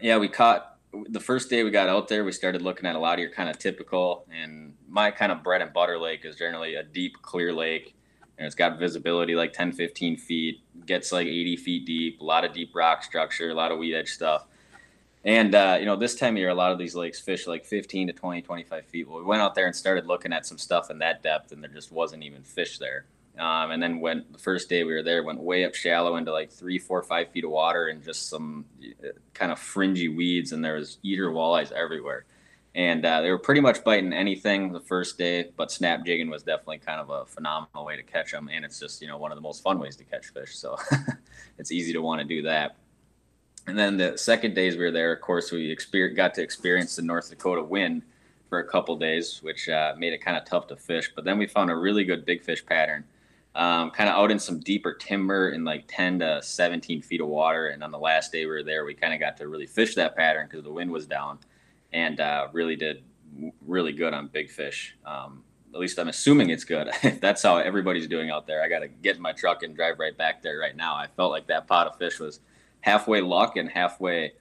yeah 0.00 0.18
we 0.18 0.28
caught 0.28 0.76
the 1.08 1.20
first 1.20 1.50
day 1.50 1.62
we 1.62 1.70
got 1.70 1.88
out 1.88 2.08
there 2.08 2.24
we 2.24 2.32
started 2.32 2.62
looking 2.62 2.86
at 2.86 2.96
a 2.96 2.98
lot 2.98 3.14
of 3.14 3.20
your 3.20 3.30
kind 3.30 3.48
of 3.48 3.58
typical 3.58 4.26
and 4.32 4.74
my 4.88 5.10
kind 5.10 5.32
of 5.32 5.42
bread 5.42 5.60
and 5.60 5.72
butter 5.72 5.98
lake 5.98 6.24
is 6.24 6.36
generally 6.36 6.74
a 6.74 6.82
deep 6.82 7.20
clear 7.22 7.52
lake. 7.52 7.94
And 8.38 8.44
it's 8.44 8.54
got 8.54 8.78
visibility 8.78 9.34
like 9.34 9.54
10 9.54 9.72
15 9.72 10.16
feet 10.18 10.60
gets 10.84 11.10
like 11.10 11.26
80 11.26 11.56
feet 11.56 11.86
deep 11.86 12.20
a 12.20 12.24
lot 12.24 12.44
of 12.44 12.52
deep 12.52 12.70
rock 12.74 13.02
structure 13.02 13.50
a 13.50 13.54
lot 13.54 13.72
of 13.72 13.78
weed 13.78 13.94
edge 13.94 14.10
stuff 14.10 14.46
and, 15.26 15.56
uh, 15.56 15.76
you 15.80 15.86
know, 15.86 15.96
this 15.96 16.14
time 16.14 16.34
of 16.34 16.38
year, 16.38 16.50
a 16.50 16.54
lot 16.54 16.70
of 16.70 16.78
these 16.78 16.94
lakes 16.94 17.18
fish 17.18 17.48
like 17.48 17.64
15 17.64 18.06
to 18.06 18.12
20, 18.12 18.42
25 18.42 18.86
feet. 18.86 19.08
Well, 19.08 19.18
we 19.18 19.24
went 19.24 19.42
out 19.42 19.56
there 19.56 19.66
and 19.66 19.74
started 19.74 20.06
looking 20.06 20.32
at 20.32 20.46
some 20.46 20.56
stuff 20.56 20.88
in 20.88 21.00
that 21.00 21.24
depth, 21.24 21.50
and 21.50 21.60
there 21.60 21.70
just 21.70 21.90
wasn't 21.90 22.22
even 22.22 22.44
fish 22.44 22.78
there. 22.78 23.06
Um, 23.36 23.72
and 23.72 23.82
then 23.82 23.98
when 24.00 24.24
the 24.30 24.38
first 24.38 24.68
day 24.68 24.84
we 24.84 24.94
were 24.94 25.02
there, 25.02 25.24
went 25.24 25.40
way 25.40 25.64
up 25.64 25.74
shallow 25.74 26.14
into 26.14 26.32
like 26.32 26.52
three, 26.52 26.78
four, 26.78 27.02
five 27.02 27.30
feet 27.32 27.44
of 27.44 27.50
water 27.50 27.88
and 27.88 28.04
just 28.04 28.30
some 28.30 28.66
uh, 29.04 29.08
kind 29.34 29.50
of 29.50 29.58
fringy 29.58 30.06
weeds, 30.06 30.52
and 30.52 30.64
there 30.64 30.76
was 30.76 30.98
eater 31.02 31.28
walleyes 31.30 31.72
everywhere. 31.72 32.24
And 32.76 33.04
uh, 33.04 33.22
they 33.22 33.30
were 33.30 33.38
pretty 33.38 33.60
much 33.60 33.82
biting 33.82 34.12
anything 34.12 34.70
the 34.70 34.80
first 34.80 35.18
day, 35.18 35.50
but 35.56 35.72
snap 35.72 36.04
jigging 36.06 36.30
was 36.30 36.44
definitely 36.44 36.78
kind 36.78 37.00
of 37.00 37.10
a 37.10 37.26
phenomenal 37.26 37.84
way 37.84 37.96
to 37.96 38.02
catch 38.04 38.30
them. 38.30 38.48
And 38.52 38.64
it's 38.64 38.78
just, 38.78 39.02
you 39.02 39.08
know, 39.08 39.18
one 39.18 39.32
of 39.32 39.36
the 39.36 39.42
most 39.42 39.62
fun 39.62 39.80
ways 39.80 39.96
to 39.96 40.04
catch 40.04 40.26
fish. 40.26 40.56
So 40.56 40.76
it's 41.58 41.72
easy 41.72 41.94
to 41.94 42.02
want 42.02 42.20
to 42.20 42.26
do 42.26 42.42
that. 42.42 42.76
And 43.66 43.78
then 43.78 43.96
the 43.96 44.16
second 44.16 44.54
days 44.54 44.76
we 44.76 44.84
were 44.84 44.90
there, 44.90 45.12
of 45.12 45.20
course, 45.20 45.50
we 45.50 45.76
got 46.14 46.34
to 46.34 46.42
experience 46.42 46.96
the 46.96 47.02
North 47.02 47.30
Dakota 47.30 47.62
wind 47.62 48.02
for 48.48 48.60
a 48.60 48.64
couple 48.64 48.96
days, 48.96 49.40
which 49.42 49.68
uh, 49.68 49.94
made 49.98 50.12
it 50.12 50.18
kind 50.18 50.36
of 50.36 50.44
tough 50.44 50.68
to 50.68 50.76
fish. 50.76 51.10
But 51.14 51.24
then 51.24 51.36
we 51.36 51.46
found 51.46 51.70
a 51.70 51.76
really 51.76 52.04
good 52.04 52.24
big 52.24 52.42
fish 52.42 52.64
pattern, 52.64 53.04
um, 53.56 53.90
kind 53.90 54.08
of 54.08 54.14
out 54.14 54.30
in 54.30 54.38
some 54.38 54.60
deeper 54.60 54.94
timber 54.94 55.50
in 55.50 55.64
like 55.64 55.84
10 55.88 56.20
to 56.20 56.40
17 56.42 57.02
feet 57.02 57.20
of 57.20 57.26
water. 57.26 57.68
And 57.68 57.82
on 57.82 57.90
the 57.90 57.98
last 57.98 58.30
day 58.30 58.44
we 58.44 58.52
were 58.52 58.62
there, 58.62 58.84
we 58.84 58.94
kind 58.94 59.12
of 59.12 59.18
got 59.18 59.36
to 59.38 59.48
really 59.48 59.66
fish 59.66 59.96
that 59.96 60.14
pattern 60.16 60.46
because 60.48 60.62
the 60.62 60.72
wind 60.72 60.92
was 60.92 61.06
down 61.06 61.40
and 61.92 62.20
uh, 62.20 62.46
really 62.52 62.76
did 62.76 63.02
really 63.66 63.92
good 63.92 64.14
on 64.14 64.28
big 64.28 64.48
fish. 64.48 64.96
Um, 65.04 65.42
at 65.74 65.80
least 65.80 65.98
I'm 65.98 66.08
assuming 66.08 66.50
it's 66.50 66.64
good. 66.64 66.88
That's 67.20 67.42
how 67.42 67.58
everybody's 67.58 68.06
doing 68.06 68.30
out 68.30 68.46
there, 68.46 68.62
I 68.62 68.68
got 68.68 68.78
to 68.80 68.88
get 68.88 69.16
in 69.16 69.22
my 69.22 69.32
truck 69.32 69.64
and 69.64 69.74
drive 69.74 69.98
right 69.98 70.16
back 70.16 70.40
there 70.40 70.58
right 70.58 70.76
now. 70.76 70.94
I 70.94 71.08
felt 71.16 71.32
like 71.32 71.48
that 71.48 71.66
pot 71.66 71.88
of 71.88 71.98
fish 71.98 72.20
was 72.20 72.40
halfway 72.80 73.20
luck 73.20 73.56
and 73.56 73.70
halfway, 73.70 74.32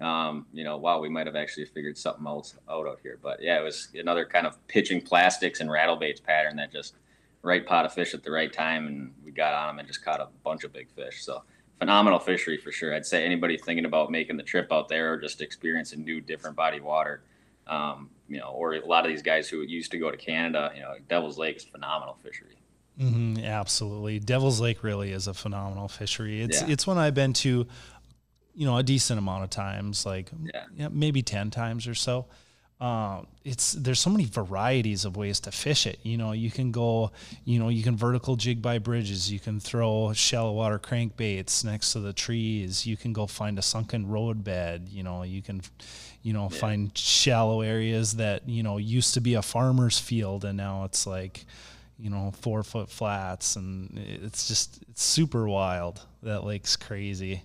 um, 0.00 0.46
you 0.52 0.64
know, 0.64 0.76
wow, 0.76 1.00
we 1.00 1.08
might 1.08 1.26
have 1.26 1.36
actually 1.36 1.66
figured 1.66 1.96
something 1.96 2.26
else 2.26 2.54
out 2.68 2.86
out 2.86 2.98
here. 3.02 3.18
But 3.22 3.42
yeah, 3.42 3.58
it 3.60 3.62
was 3.62 3.88
another 3.94 4.24
kind 4.24 4.46
of 4.46 4.64
pitching 4.68 5.00
plastics 5.00 5.60
and 5.60 5.70
rattle 5.70 5.96
baits 5.96 6.20
pattern 6.20 6.56
that 6.56 6.72
just 6.72 6.94
right 7.42 7.66
pot 7.66 7.84
of 7.84 7.92
fish 7.92 8.14
at 8.14 8.22
the 8.22 8.30
right 8.30 8.52
time, 8.52 8.86
and 8.86 9.12
we 9.24 9.30
got 9.30 9.54
on 9.54 9.68
them 9.68 9.78
and 9.78 9.88
just 9.88 10.04
caught 10.04 10.20
a 10.20 10.28
bunch 10.42 10.64
of 10.64 10.72
big 10.72 10.90
fish. 10.90 11.24
So 11.24 11.42
phenomenal 11.78 12.18
fishery 12.18 12.56
for 12.56 12.72
sure. 12.72 12.94
I'd 12.94 13.06
say 13.06 13.24
anybody 13.24 13.58
thinking 13.58 13.84
about 13.84 14.10
making 14.10 14.36
the 14.36 14.42
trip 14.42 14.72
out 14.72 14.88
there 14.88 15.12
or 15.12 15.18
just 15.18 15.40
experiencing 15.40 16.04
new, 16.04 16.20
different 16.20 16.56
body 16.56 16.80
water 16.80 17.22
um, 17.66 18.10
you 18.28 18.38
know, 18.38 18.48
or 18.48 18.74
a 18.74 18.86
lot 18.86 19.04
of 19.04 19.10
these 19.10 19.22
guys 19.22 19.48
who 19.48 19.62
used 19.62 19.90
to 19.92 19.98
go 19.98 20.10
to 20.10 20.16
Canada, 20.16 20.72
you 20.74 20.82
know, 20.82 20.94
Devil's 21.08 21.38
Lake 21.38 21.56
is 21.56 21.64
phenomenal 21.64 22.16
fishery. 22.22 22.56
Mm-hmm, 23.00 23.44
absolutely, 23.44 24.20
Devil's 24.20 24.60
Lake 24.60 24.84
really 24.84 25.10
is 25.10 25.26
a 25.26 25.34
phenomenal 25.34 25.88
fishery. 25.88 26.42
It's 26.42 26.62
yeah. 26.62 26.68
it's 26.68 26.86
one 26.86 26.96
I've 26.96 27.14
been 27.14 27.32
to, 27.34 27.66
you 28.54 28.66
know, 28.66 28.76
a 28.76 28.84
decent 28.84 29.18
amount 29.18 29.42
of 29.42 29.50
times, 29.50 30.06
like 30.06 30.30
yeah. 30.42 30.64
yeah 30.76 30.88
maybe 30.90 31.22
ten 31.22 31.50
times 31.50 31.88
or 31.88 31.94
so. 31.94 32.26
Uh, 32.80 33.22
it's 33.44 33.72
there's 33.72 33.98
so 33.98 34.10
many 34.10 34.24
varieties 34.24 35.04
of 35.04 35.16
ways 35.16 35.40
to 35.40 35.50
fish 35.50 35.86
it. 35.86 35.98
You 36.02 36.18
know, 36.18 36.32
you 36.32 36.50
can 36.50 36.70
go, 36.70 37.12
you 37.44 37.58
know, 37.58 37.68
you 37.68 37.82
can 37.82 37.96
vertical 37.96 38.36
jig 38.36 38.62
by 38.62 38.78
bridges. 38.78 39.32
You 39.32 39.40
can 39.40 39.58
throw 39.58 40.12
shallow 40.12 40.52
water 40.52 40.78
crankbaits 40.78 41.64
next 41.64 41.92
to 41.92 42.00
the 42.00 42.12
trees. 42.12 42.86
You 42.86 42.96
can 42.96 43.12
go 43.12 43.26
find 43.26 43.58
a 43.58 43.62
sunken 43.62 44.08
roadbed. 44.08 44.88
You 44.88 45.02
know, 45.02 45.22
you 45.22 45.40
can, 45.40 45.62
you 46.22 46.32
know, 46.32 46.48
yeah. 46.50 46.58
find 46.58 46.98
shallow 46.98 47.60
areas 47.60 48.16
that, 48.16 48.48
you 48.48 48.62
know, 48.62 48.76
used 48.76 49.14
to 49.14 49.20
be 49.20 49.34
a 49.34 49.42
farmer's 49.42 49.98
field 49.98 50.44
and 50.44 50.56
now 50.56 50.84
it's 50.84 51.06
like, 51.06 51.46
you 51.98 52.10
know, 52.10 52.32
four 52.40 52.62
foot 52.62 52.90
flats. 52.90 53.56
And 53.56 53.98
it's 53.98 54.48
just, 54.48 54.82
it's 54.88 55.02
super 55.02 55.48
wild. 55.48 56.00
That 56.22 56.44
lake's 56.44 56.76
crazy. 56.76 57.42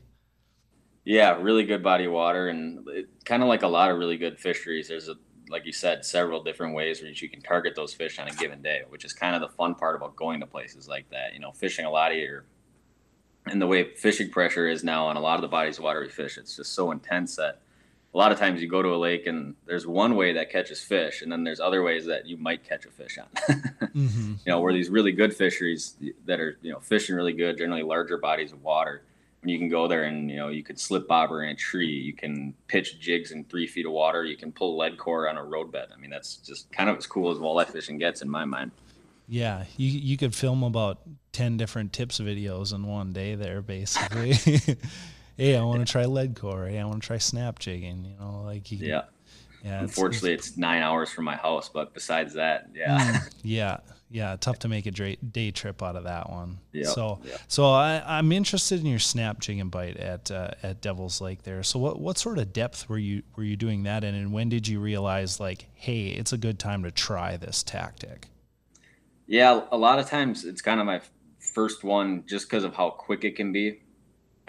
Yeah, 1.06 1.38
really 1.42 1.64
good 1.64 1.82
body 1.82 2.06
of 2.06 2.12
water 2.12 2.50
and 2.50 2.88
kind 3.26 3.42
of 3.42 3.50
like 3.50 3.64
a 3.64 3.68
lot 3.68 3.90
of 3.90 3.98
really 3.98 4.18
good 4.18 4.40
fisheries. 4.40 4.90
There's 4.90 5.10
a, 5.10 5.16
like 5.50 5.66
you 5.66 5.74
said, 5.74 6.06
several 6.06 6.44
different 6.44 6.76
ways 6.76 7.00
in 7.02 7.08
which 7.08 7.22
you 7.22 7.30
can 7.30 7.42
target 7.42 7.74
those 7.76 7.94
fish 7.94 8.20
on 8.20 8.28
a 8.28 8.34
given 8.36 8.62
day, 8.62 8.84
which 8.90 9.06
is 9.06 9.14
kind 9.14 9.36
of 9.36 9.42
the 9.42 9.56
fun 9.56 9.74
part 9.76 9.96
about 9.96 10.16
going 10.16 10.40
to 10.42 10.46
places 10.46 10.88
like 10.88 11.10
that. 11.10 11.34
You 11.34 11.40
know, 11.40 11.52
fishing 11.52 11.86
a 11.86 11.90
lot 11.90 12.12
of 12.12 12.18
your 12.18 12.46
and 13.46 13.62
the 13.62 13.68
way 13.68 13.96
fishing 13.96 14.30
pressure 14.30 14.68
is 14.68 14.84
now 14.84 15.06
on 15.06 15.16
a 15.16 15.20
lot 15.20 15.36
of 15.36 15.42
the 15.42 15.48
bodies 15.48 15.78
of 15.78 15.84
water 15.84 16.02
we 16.02 16.10
fish, 16.10 16.38
it's 16.38 16.56
just 16.56 16.74
so 16.74 16.92
intense 16.92 17.36
that 17.38 17.62
a 18.14 18.18
lot 18.18 18.32
of 18.32 18.40
times 18.40 18.62
you 18.62 18.68
go 18.68 18.82
to 18.82 18.90
a 18.90 18.98
lake 18.98 19.28
and 19.28 19.56
there's 19.66 19.86
one 19.86 20.16
way 20.16 20.34
that 20.34 20.50
catches 20.50 20.82
fish 20.82 21.22
and 21.22 21.32
then 21.32 21.44
there's 21.44 21.60
other 21.60 21.84
ways 21.84 22.06
that 22.06 22.26
you 22.26 22.38
might 22.38 22.64
catch 22.68 22.86
a 22.86 22.90
fish 22.90 23.18
on. 23.18 23.28
Mm-hmm. 23.96 24.34
you 24.46 24.52
know 24.52 24.60
where 24.60 24.72
these 24.72 24.90
really 24.90 25.12
good 25.12 25.36
fisheries 25.36 25.96
that 26.26 26.40
are 26.40 26.58
you 26.62 26.72
know 26.72 26.80
fishing 26.80 27.16
really 27.16 27.34
good 27.34 27.58
generally 27.58 27.82
larger 27.82 28.18
bodies 28.18 28.52
of 28.52 28.62
water 28.62 29.02
when 29.42 29.50
you 29.50 29.58
can 29.58 29.68
go 29.68 29.88
there 29.88 30.04
and 30.04 30.30
you 30.30 30.38
know 30.38 30.50
you 30.50 30.64
could 30.64 30.80
slip 30.80 31.08
bobber 31.08 31.44
in 31.44 31.50
a 31.50 31.56
tree 31.56 31.88
you 31.88 32.14
can 32.14 32.54
pitch 32.68 33.00
jigs 33.00 33.32
in 33.32 33.44
three 33.46 33.66
feet 33.66 33.88
of 33.88 33.92
water 33.92 34.24
you 34.24 34.38
can 34.38 34.52
pull 34.52 34.78
lead 34.78 34.98
core 34.98 35.28
on 35.28 35.38
a 35.38 35.44
roadbed. 35.44 35.88
I 35.94 36.00
mean 36.00 36.12
that's 36.12 36.38
just 36.38 36.72
kind 36.72 36.90
of 36.90 36.98
as 36.98 37.08
cool 37.08 37.32
as 37.32 37.40
walleye 37.40 37.68
fishing 37.68 37.98
gets 37.98 38.22
in 38.22 38.30
my 38.30 38.46
mind. 38.46 38.72
Yeah 39.28 39.66
you, 39.76 39.90
you 39.90 40.18
could 40.18 40.36
film 40.36 40.62
about 40.62 41.00
10 41.32 41.58
different 41.58 41.92
tips 41.92 42.20
videos 42.20 42.74
in 42.74 42.86
one 42.86 43.12
day 43.12 43.34
there 43.36 43.62
basically 43.62 44.34
hey, 45.40 45.58
I 45.58 45.64
want 45.64 45.86
to 45.86 45.92
try 45.92 46.06
lead 46.06 46.36
core. 46.36 46.68
Hey, 46.68 46.80
I 46.80 46.86
want 46.86 47.02
to 47.02 47.08
try 47.08 47.18
snap 47.18 47.60
jigging. 47.60 48.06
You 48.06 48.16
know, 48.20 48.44
like 48.44 48.72
you, 48.72 48.80
yeah. 48.80 49.04
Yeah. 49.64 49.82
Unfortunately, 49.82 50.34
it's, 50.34 50.50
it's, 50.50 50.58
nine 50.58 50.82
hours 50.82 51.10
from 51.10 51.26
my 51.26 51.36
house, 51.36 51.70
but 51.70 51.94
besides 51.94 52.34
that, 52.36 52.70
yeah. 52.74 53.00
Mm, 53.00 53.34
yeah. 53.44 53.78
Yeah. 54.10 54.36
Tough 54.40 54.60
to 54.60 54.68
make 54.68 54.86
a 54.86 54.92
day 54.92 55.52
trip 55.52 55.84
out 55.84 55.96
of 55.96 56.06
that 56.06 56.30
one. 56.30 56.60
Yeah. 56.72 56.88
So, 56.88 57.20
yep. 57.24 57.42
so 57.48 57.72
I, 57.72 58.20
am 58.20 58.32
interested 58.32 58.80
in 58.80 58.86
your 58.86 59.00
snap 59.00 59.40
jig 59.40 59.60
and 59.60 59.70
bite 59.70 59.98
at 59.98 60.32
uh, 60.32 60.52
at 60.64 60.82
Devil's 60.82 61.22
Lake 61.22 61.44
there. 61.44 61.62
So, 61.64 61.78
what 61.78 62.00
what 62.00 62.18
sort 62.18 62.38
of 62.40 62.54
depth 62.54 62.90
were 62.90 62.98
you 62.98 63.24
were 63.36 63.44
you 63.44 63.56
doing 63.56 63.84
that 63.84 64.04
in, 64.04 64.16
and 64.16 64.32
when 64.32 64.50
did 64.50 64.68
you 64.68 64.80
realize 64.80 65.40
like, 65.40 65.68
hey, 65.74 66.08
it's 66.08 66.34
a 66.34 66.38
good 66.38 66.58
time 66.58 66.84
to 66.84 66.92
try 66.92 67.38
this 67.38 67.62
tactic? 67.62 68.28
Yeah, 69.28 69.62
a 69.72 69.78
lot 69.78 70.00
of 70.00 70.08
times 70.08 70.44
it's 70.44 70.62
kind 70.62 70.80
of 70.80 70.86
my 70.86 71.02
first 71.54 71.84
one 71.84 72.24
just 72.26 72.50
because 72.50 72.64
of 72.64 72.74
how 72.74 72.90
quick 72.90 73.24
it 73.24 73.36
can 73.36 73.52
be 73.52 73.80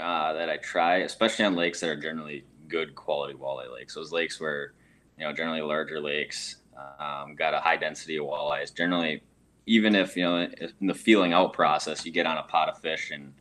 uh, 0.01 0.33
that 0.33 0.49
I 0.49 0.57
try, 0.57 0.99
especially 0.99 1.45
on 1.45 1.55
lakes 1.55 1.81
that 1.81 1.91
are 1.91 2.01
generally 2.01 2.45
good 2.69 2.95
quality 2.95 3.35
walleye 3.35 3.73
lakes. 3.73 3.95
Those 3.95 4.13
lakes 4.13 4.41
where, 4.41 4.73
you 5.19 5.25
know, 5.25 5.33
generally 5.33 5.61
larger 5.61 6.01
lakes 6.01 6.57
um, 6.99 7.35
got 7.35 7.55
a 7.55 7.61
high 7.61 7.77
density 7.77 8.17
of 8.17 8.25
walleyes. 8.25 8.75
Generally, 8.75 9.23
even 9.67 9.95
if 9.95 10.17
you 10.17 10.25
know 10.25 10.49
in 10.81 10.87
the 10.87 10.95
feeling 10.95 11.33
out 11.33 11.53
process, 11.53 12.05
you 12.05 12.13
get 12.13 12.27
on 12.27 12.39
a 12.39 12.43
pot 12.43 12.69
of 12.69 12.79
fish 12.79 13.11
and 13.11 13.35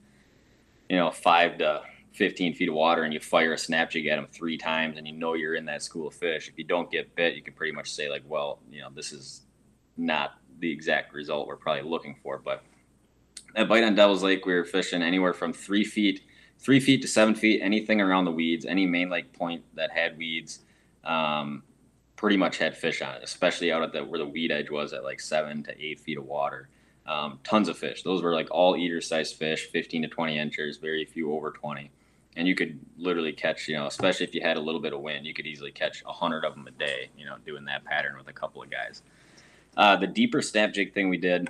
you 0.90 0.98
know 0.98 1.12
five 1.12 1.58
to 1.60 1.82
15 2.14 2.56
feet 2.56 2.70
of 2.70 2.76
water 2.76 3.04
and 3.04 3.14
you 3.14 3.20
fire 3.20 3.54
a 3.54 3.58
snap 3.58 3.92
jig 3.92 4.08
at 4.08 4.16
them 4.16 4.28
three 4.32 4.58
times 4.58 4.98
and 4.98 5.08
you 5.08 5.14
know 5.14 5.36
you're 5.36 5.56
in 5.56 5.66
that 5.66 5.82
school 5.82 6.08
of 6.08 6.14
fish. 6.14 6.48
If 6.48 6.58
you 6.58 6.64
don't 6.64 6.92
get 6.92 7.16
bit, 7.16 7.36
you 7.36 7.42
can 7.42 7.54
pretty 7.54 7.72
much 7.72 7.92
say 7.92 8.10
like, 8.10 8.24
well, 8.28 8.60
you 8.70 8.82
know, 8.82 8.90
this 8.94 9.12
is 9.12 9.44
not 9.96 10.32
the 10.60 10.72
exact 10.72 11.14
result 11.14 11.48
we're 11.48 11.56
probably 11.56 11.90
looking 11.90 12.16
for. 12.22 12.38
But 12.38 12.64
that 13.56 13.70
bite 13.70 13.84
on 13.84 13.96
Devil's 13.96 14.24
Lake, 14.24 14.46
we 14.46 14.54
were 14.54 14.66
fishing 14.66 15.02
anywhere 15.02 15.34
from 15.34 15.54
three 15.54 15.84
feet 15.84 16.22
three 16.60 16.80
feet 16.80 17.02
to 17.02 17.08
seven 17.08 17.34
feet, 17.34 17.62
anything 17.64 18.02
around 18.02 18.26
the 18.26 18.32
weeds, 18.32 18.66
any 18.66 18.86
main 18.86 19.10
lake 19.10 19.32
point 19.34 19.64
that 19.76 19.92
had 19.92 20.18
weeds, 20.18 20.60
um, 21.04 21.64
pretty 22.16 22.38
much 22.38 22.58
had 22.58 22.76
fish 22.76 23.02
on 23.02 23.16
it, 23.16 23.24
especially 23.24 23.72
out 23.72 23.82
at 23.82 23.94
the 23.94 24.04
where 24.04 24.20
the 24.20 24.28
weed 24.28 24.52
edge 24.52 24.70
was 24.70 24.92
at 24.94 25.04
like 25.04 25.20
seven 25.20 25.64
to 25.64 25.84
eight 25.84 26.00
feet 26.00 26.18
of 26.18 26.26
water. 26.26 26.70
Um, 27.06 27.40
tons 27.44 27.70
of 27.70 27.78
fish. 27.78 28.04
Those 28.04 28.22
were 28.22 28.34
like 28.34 28.50
all 28.52 28.76
eater 28.76 29.02
sized 29.02 29.36
fish, 29.38 29.68
15 29.72 30.04
to 30.04 30.08
20 30.10 30.38
inches, 30.38 30.78
very 30.78 31.06
few 31.06 31.34
over 31.34 31.50
20. 31.50 31.90
And 32.36 32.48
you 32.48 32.54
could 32.54 32.80
literally 32.98 33.34
catch, 33.34 33.68
you 33.68 33.76
know, 33.76 33.88
especially 33.88 34.28
if 34.28 34.36
you 34.36 34.42
had 34.42 34.58
a 34.58 34.60
little 34.60 34.80
bit 34.80 34.94
of 34.94 35.02
wind, 35.02 35.26
you 35.26 35.34
could 35.34 35.48
easily 35.48 35.72
catch 35.72 36.04
a 36.06 36.12
hundred 36.12 36.46
of 36.46 36.54
them 36.54 36.68
a 36.68 36.72
day, 36.72 37.10
you 37.18 37.26
know, 37.26 37.38
doing 37.46 37.66
that 37.66 37.84
pattern 37.84 38.16
with 38.18 38.28
a 38.28 38.34
couple 38.34 38.62
of 38.62 38.70
guys. 38.70 39.02
Uh, 39.76 39.96
the 39.96 40.06
deeper 40.06 40.42
snap 40.42 40.72
jig 40.72 40.94
thing 40.94 41.10
we 41.10 41.18
did 41.18 41.50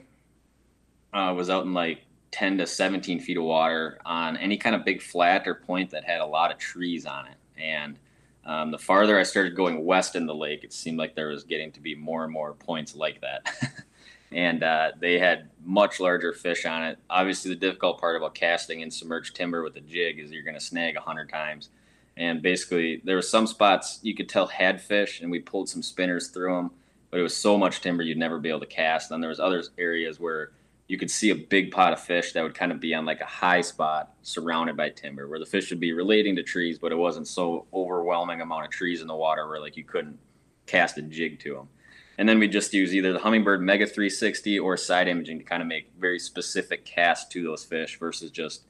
uh, 1.14 1.34
was 1.36 1.50
out 1.50 1.66
in 1.66 1.74
like 1.74 2.06
10 2.32 2.60
to 2.60 2.68
17 2.68 3.20
feet 3.20 3.38
of 3.38 3.44
water 3.44 4.00
on 4.06 4.38
any 4.38 4.58
kind 4.58 4.76
of 4.76 4.86
big 4.86 5.02
flat 5.02 5.48
or 5.48 5.56
point 5.56 5.90
that 5.92 6.04
had 6.04 6.22
a 6.22 6.26
lot 6.26 6.52
of 6.52 6.58
trees 6.58 7.06
on 7.06 7.26
it. 7.28 7.36
And 7.58 7.98
um, 8.46 8.72
the 8.72 8.78
farther 8.78 9.20
I 9.20 9.24
started 9.24 9.56
going 9.56 9.86
west 9.86 10.16
in 10.16 10.26
the 10.26 10.36
lake, 10.36 10.64
it 10.64 10.74
seemed 10.74 10.98
like 10.98 11.16
there 11.16 11.28
was 11.30 11.44
getting 11.44 11.72
to 11.74 11.80
be 11.80 11.96
more 11.96 12.24
and 12.24 12.32
more 12.32 12.54
points 12.54 12.96
like 12.96 13.22
that. 13.22 13.48
and 14.32 14.64
uh, 14.64 14.92
they 15.00 15.20
had 15.20 15.50
much 15.64 16.00
larger 16.00 16.34
fish 16.34 16.66
on 16.66 16.84
it. 16.84 17.00
Obviously, 17.10 17.50
the 17.50 17.60
difficult 17.60 18.00
part 18.00 18.16
about 18.16 18.36
casting 18.36 18.82
in 18.82 18.92
submerged 18.92 19.36
timber 19.36 19.64
with 19.64 19.76
a 19.76 19.82
jig 19.82 20.20
is 20.20 20.32
you're 20.32 20.44
going 20.44 20.56
to 20.56 20.60
snag 20.60 20.96
100 20.96 21.30
times. 21.30 21.70
And 22.16 22.42
basically, 22.42 23.02
there 23.04 23.16
were 23.16 23.22
some 23.22 23.48
spots 23.48 24.00
you 24.02 24.14
could 24.14 24.30
tell 24.30 24.48
had 24.48 24.82
fish, 24.82 25.22
and 25.22 25.32
we 25.32 25.40
pulled 25.40 25.70
some 25.70 25.82
spinners 25.82 26.28
through 26.28 26.54
them, 26.54 26.72
but 27.12 27.20
it 27.20 27.24
was 27.24 27.36
so 27.36 27.58
much 27.58 27.82
timber 27.82 28.04
you'd 28.04 28.18
never 28.18 28.40
be 28.40 28.50
able 28.50 28.60
to 28.60 28.66
cast. 28.66 29.10
And 29.12 29.24
there 29.24 29.30
was 29.30 29.40
other 29.40 29.64
areas 29.78 30.20
where 30.20 30.52
you 30.90 30.98
could 30.98 31.12
see 31.12 31.30
a 31.30 31.36
big 31.36 31.72
pot 31.72 31.94
of 31.94 32.02
fish 32.02 32.34
that 32.34 32.44
would 32.44 32.56
kind 32.56 32.72
of 32.72 32.80
be 32.80 32.96
on 32.96 33.06
like 33.06 33.22
a 33.22 33.26
high 33.26 33.62
spot 33.62 34.12
surrounded 34.24 34.76
by 34.76 34.90
timber 34.90 35.28
where 35.28 35.40
the 35.40 35.46
fish 35.46 35.70
would 35.70 35.80
be 35.80 35.94
relating 35.94 36.36
to 36.36 36.44
trees 36.44 36.78
but 36.78 36.92
it 36.92 36.98
wasn't 36.98 37.26
so 37.26 37.66
overwhelming 37.74 38.42
amount 38.42 38.66
of 38.66 38.72
trees 38.72 39.00
in 39.02 39.08
the 39.08 39.16
water 39.16 39.48
where 39.48 39.62
like 39.62 39.78
you 39.78 39.84
couldn't 39.86 40.18
cast 40.66 40.98
a 40.98 41.02
jig 41.04 41.40
to 41.40 41.54
them 41.54 41.70
and 42.18 42.28
then 42.28 42.40
we 42.40 42.50
just 42.50 42.74
use 42.74 42.94
either 42.94 43.14
the 43.14 43.20
Humminbird 43.20 43.62
mega 43.62 43.86
360 43.86 44.60
or 44.60 44.76
side 44.76 45.08
imaging 45.08 45.38
to 45.38 45.46
kind 45.46 45.62
of 45.62 45.68
make 45.68 45.90
very 45.98 46.20
specific 46.20 46.84
casts 46.84 47.32
to 47.32 47.42
those 47.44 47.64
fish 47.64 47.98
versus 47.98 48.30
just 48.30 48.64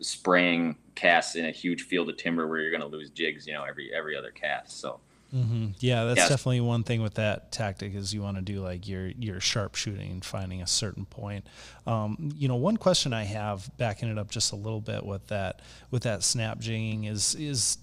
spraying 0.00 0.76
casts 0.94 1.34
in 1.34 1.44
a 1.44 1.50
huge 1.50 1.82
field 1.82 2.08
of 2.08 2.16
timber 2.16 2.46
where 2.46 2.60
you're 2.60 2.70
going 2.70 2.80
to 2.80 2.86
lose 2.86 3.10
jigs 3.10 3.46
you 3.46 3.52
know 3.52 3.64
every 3.64 3.92
every 3.92 4.16
other 4.16 4.30
cast 4.30 4.80
so 4.80 5.00
Mm-hmm. 5.34 5.72
Yeah, 5.80 6.04
that's 6.04 6.28
definitely 6.28 6.62
one 6.62 6.84
thing 6.84 7.02
with 7.02 7.14
that 7.14 7.52
tactic 7.52 7.94
is 7.94 8.14
you 8.14 8.22
want 8.22 8.36
to 8.36 8.42
do 8.42 8.60
like 8.60 8.88
your 8.88 9.08
your 9.08 9.40
sharpshooting 9.40 10.10
and 10.10 10.24
finding 10.24 10.62
a 10.62 10.66
certain 10.66 11.04
point. 11.04 11.46
Um, 11.86 12.30
you 12.34 12.48
know, 12.48 12.56
one 12.56 12.78
question 12.78 13.12
I 13.12 13.24
have 13.24 13.70
backing 13.76 14.08
it 14.08 14.18
up 14.18 14.30
just 14.30 14.52
a 14.52 14.56
little 14.56 14.80
bit 14.80 15.04
with 15.04 15.26
that 15.26 15.60
with 15.90 16.04
that 16.04 16.22
snap 16.22 16.60
jigging 16.60 17.04
is 17.04 17.34
is 17.34 17.76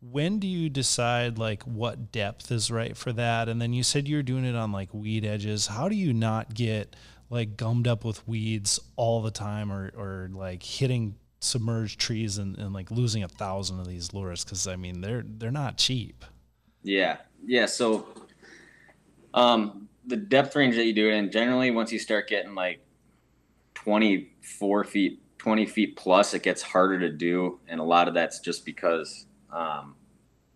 when 0.00 0.38
do 0.38 0.46
you 0.46 0.68
decide 0.68 1.38
like 1.38 1.62
what 1.64 2.12
depth 2.12 2.52
is 2.52 2.70
right 2.70 2.96
for 2.96 3.12
that? 3.12 3.48
And 3.48 3.60
then 3.60 3.72
you 3.72 3.82
said 3.82 4.06
you're 4.06 4.22
doing 4.22 4.44
it 4.44 4.54
on 4.54 4.70
like 4.70 4.92
weed 4.92 5.24
edges. 5.24 5.66
How 5.66 5.88
do 5.88 5.96
you 5.96 6.12
not 6.12 6.54
get 6.54 6.94
like 7.28 7.56
gummed 7.56 7.88
up 7.88 8.04
with 8.04 8.26
weeds 8.28 8.78
all 8.94 9.20
the 9.20 9.30
time 9.32 9.72
or 9.72 9.90
or 9.96 10.30
like 10.32 10.62
hitting 10.62 11.16
submerged 11.40 12.00
trees 12.00 12.38
and, 12.38 12.56
and 12.58 12.72
like 12.72 12.90
losing 12.90 13.22
a 13.22 13.28
thousand 13.28 13.80
of 13.80 13.86
these 13.86 14.14
lures 14.14 14.44
because 14.44 14.66
I 14.66 14.76
mean 14.76 15.00
they're 15.00 15.24
they're 15.26 15.50
not 15.50 15.76
cheap. 15.76 16.24
Yeah, 16.84 17.16
yeah. 17.44 17.66
So, 17.66 18.06
um, 19.32 19.88
the 20.06 20.16
depth 20.16 20.54
range 20.54 20.76
that 20.76 20.84
you 20.84 20.92
do 20.92 21.08
it 21.08 21.14
in, 21.14 21.30
generally, 21.32 21.70
once 21.70 21.90
you 21.90 21.98
start 21.98 22.28
getting 22.28 22.54
like 22.54 22.80
twenty 23.74 24.32
four 24.42 24.84
feet, 24.84 25.20
twenty 25.38 25.66
feet 25.66 25.96
plus, 25.96 26.34
it 26.34 26.42
gets 26.42 26.62
harder 26.62 27.00
to 27.00 27.10
do, 27.10 27.58
and 27.66 27.80
a 27.80 27.84
lot 27.84 28.06
of 28.06 28.14
that's 28.14 28.38
just 28.38 28.66
because 28.66 29.26
um, 29.50 29.96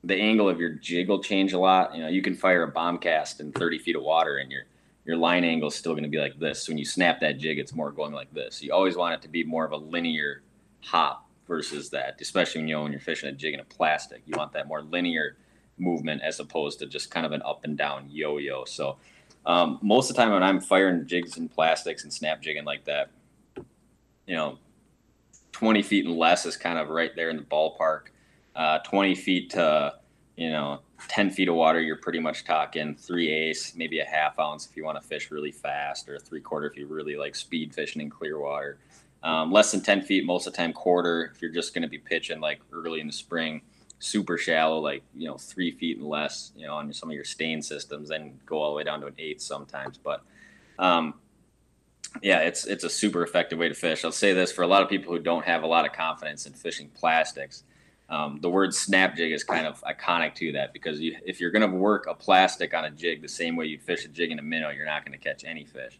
the 0.05 0.15
angle 0.15 0.49
of 0.49 0.61
your 0.61 0.71
jig 0.75 1.09
will 1.09 1.23
change 1.23 1.55
a 1.55 1.59
lot. 1.59 1.95
You 1.95 2.03
know, 2.03 2.09
you 2.09 2.21
can 2.23 2.35
fire 2.35 2.63
a 2.63 2.69
bomb 2.69 2.99
cast 2.99 3.41
in 3.41 3.51
thirty 3.51 3.79
feet 3.79 3.97
of 3.97 4.03
water, 4.03 4.37
and 4.37 4.53
your 4.53 4.65
your 5.07 5.17
line 5.17 5.45
angle 5.45 5.69
is 5.69 5.75
still 5.75 5.93
going 5.93 6.03
to 6.05 6.11
be 6.11 6.19
like 6.19 6.39
this. 6.39 6.69
When 6.69 6.77
you 6.77 6.85
snap 6.85 7.21
that 7.21 7.39
jig, 7.39 7.59
it's 7.59 7.75
more 7.75 7.91
going 7.91 8.13
like 8.13 8.33
this. 8.35 8.63
You 8.63 8.75
always 8.75 8.97
want 8.97 9.15
it 9.15 9.23
to 9.23 9.29
be 9.29 9.45
more 9.45 9.65
of 9.65 9.73
a 9.73 9.79
linear 9.79 10.43
hop 10.83 11.27
versus 11.47 11.89
that, 11.91 12.19
especially 12.21 12.61
when 12.61 12.69
you 12.69 12.75
know 12.77 12.83
when 12.83 12.93
you're 12.93 13.01
fishing 13.01 13.31
a 13.31 13.33
jig 13.33 13.55
in 13.55 13.61
a 13.61 13.65
plastic. 13.65 14.21
You 14.27 14.35
want 14.37 14.53
that 14.53 14.69
more 14.69 14.83
linear 14.83 15.39
movement 15.79 16.23
as 16.23 16.41
opposed 16.41 16.79
to 16.81 16.87
just 16.87 17.11
kind 17.11 17.27
of 17.27 17.33
an 17.33 17.43
up 17.43 17.65
and 17.65 17.77
down 17.77 18.09
yo-yo. 18.11 18.65
So 18.65 18.97
um, 19.47 19.79
most 19.83 20.11
of 20.11 20.17
the 20.17 20.23
time 20.23 20.33
when 20.33 20.43
I'm 20.43 20.61
firing 20.61 21.07
jigs 21.07 21.37
and 21.37 21.51
plastics 21.51 22.05
and 22.05 22.13
snap 22.13 22.43
jigging 22.43 22.65
like 22.65 22.85
that, 22.85 23.11
you 24.27 24.37
know, 24.37 24.59
20 25.53 25.83
feet 25.83 26.07
and 26.07 26.17
less 26.17 26.47
is 26.47 26.57
kind 26.57 26.79
of 26.79 26.89
right 26.89 27.15
there 27.17 27.31
in 27.31 27.37
the 27.37 27.43
ballpark. 27.43 28.09
Uh, 28.55 28.79
20 28.81 29.15
feet 29.15 29.51
to, 29.51 29.95
you 30.37 30.51
know, 30.51 30.81
10 31.09 31.31
feet 31.31 31.49
of 31.49 31.55
water, 31.55 31.81
you're 31.81 31.97
pretty 31.97 32.19
much 32.19 32.45
talking 32.45 32.95
three 32.95 33.31
ace, 33.31 33.75
maybe 33.75 34.01
a 34.01 34.05
half 34.05 34.39
ounce 34.39 34.67
if 34.67 34.77
you 34.77 34.85
want 34.85 35.01
to 35.01 35.09
fish 35.09 35.31
really 35.31 35.53
fast, 35.53 36.09
or 36.09 36.19
three 36.19 36.41
quarter 36.41 36.67
if 36.67 36.77
you 36.77 36.87
really 36.87 37.17
like 37.17 37.35
speed 37.35 37.75
fishing 37.75 38.03
in 38.03 38.11
clear 38.11 38.39
water. 38.39 38.79
Um, 39.23 39.51
less 39.51 39.73
than 39.73 39.81
10 39.81 40.03
feet, 40.03 40.25
most 40.25 40.47
of 40.47 40.53
the 40.53 40.57
time, 40.57 40.73
quarter 40.73 41.33
if 41.35 41.41
you're 41.41 41.53
just 41.53 41.75
going 41.75 41.83
to 41.83 41.89
be 41.89 41.99
pitching 41.99 42.41
like 42.41 42.61
early 42.73 43.01
in 43.01 43.07
the 43.07 43.13
spring 43.13 43.63
super 43.99 44.39
shallow, 44.39 44.79
like 44.79 45.03
you 45.15 45.29
know 45.29 45.37
three 45.37 45.71
feet 45.71 45.99
and 45.99 46.07
less, 46.07 46.53
you 46.57 46.67
know, 46.67 46.75
on 46.75 46.93
some 46.93 47.09
of 47.09 47.15
your 47.15 47.25
stain 47.25 47.63
systems, 47.63 48.09
then 48.09 48.39
go 48.47 48.59
all 48.59 48.71
the 48.71 48.77
way 48.77 48.85
down 48.85 49.01
to 49.01 49.07
an 49.07 49.15
eighth 49.19 49.41
sometimes. 49.41 49.99
But 49.99 50.23
um, 50.79 51.15
yeah, 52.23 52.41
it's 52.41 52.67
it's 52.67 52.85
a 52.85 52.91
super 52.91 53.23
effective 53.23 53.59
way 53.59 53.69
to 53.69 53.75
fish. 53.75 54.05
I'll 54.05 54.13
say 54.13 54.33
this 54.33 54.53
for 54.53 54.63
a 54.63 54.67
lot 54.67 54.83
of 54.83 54.89
people 54.89 55.13
who 55.13 55.19
don't 55.19 55.45
have 55.45 55.63
a 55.63 55.67
lot 55.67 55.87
of 55.87 55.93
confidence 55.93 56.47
in 56.47 56.53
fishing 56.53 56.91
plastics. 56.95 57.65
Um, 58.11 58.39
the 58.41 58.49
word 58.49 58.75
snap 58.75 59.17
jig 59.17 59.33
is 59.33 59.45
kind 59.45 59.67
of 59.67 59.83
iconic 59.83 60.35
to 60.37 60.53
that 60.53 60.73
because 60.73 60.99
you, 60.99 61.19
if 61.27 61.41
you're 61.41 61.51
going 61.51 61.71
to 61.71 61.77
work 61.77 62.07
a 62.09 62.15
plastic 62.15 62.73
on 62.73 62.87
a 62.87 62.91
jig 62.91 63.21
the 63.21 63.29
same 63.29 63.55
way 63.55 63.67
you'd 63.67 63.83
fish 63.83 64.07
a 64.07 64.09
jig 64.09 64.31
in 64.31 64.39
a 64.39 64.43
minnow, 64.43 64.71
you're 64.71 64.87
not 64.87 65.05
going 65.05 65.17
to 65.17 65.23
catch 65.23 65.45
any 65.45 65.67
fish 65.67 65.99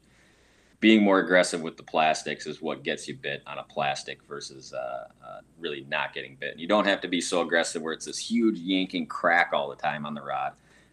being 0.81 1.03
more 1.03 1.19
aggressive 1.19 1.61
with 1.61 1.77
the 1.77 1.83
plastics 1.83 2.47
is 2.47 2.63
what 2.63 2.85
gets 2.85 3.09
you 3.09 3.17
bit 3.17 3.43
on 3.47 3.59
a 3.59 3.65
plastic 3.65 4.23
versus 4.29 4.73
uh, 4.73 5.09
uh, 5.25 5.41
really 5.59 5.85
not 5.89 6.15
getting 6.15 6.37
bit. 6.37 6.59
You 6.59 6.69
don't 6.69 6.87
have 6.87 7.01
to 7.01 7.09
be 7.09 7.21
so 7.21 7.43
aggressive 7.43 7.83
where 7.83 7.93
it's 7.93 8.07
this 8.07 8.19
huge 8.19 8.59
yanking 8.59 9.07
crack 9.07 9.51
all 9.53 9.69
the 9.69 9.77
time 9.77 10.07
on 10.07 10.15
the 10.15 10.23
rod. 10.23 10.53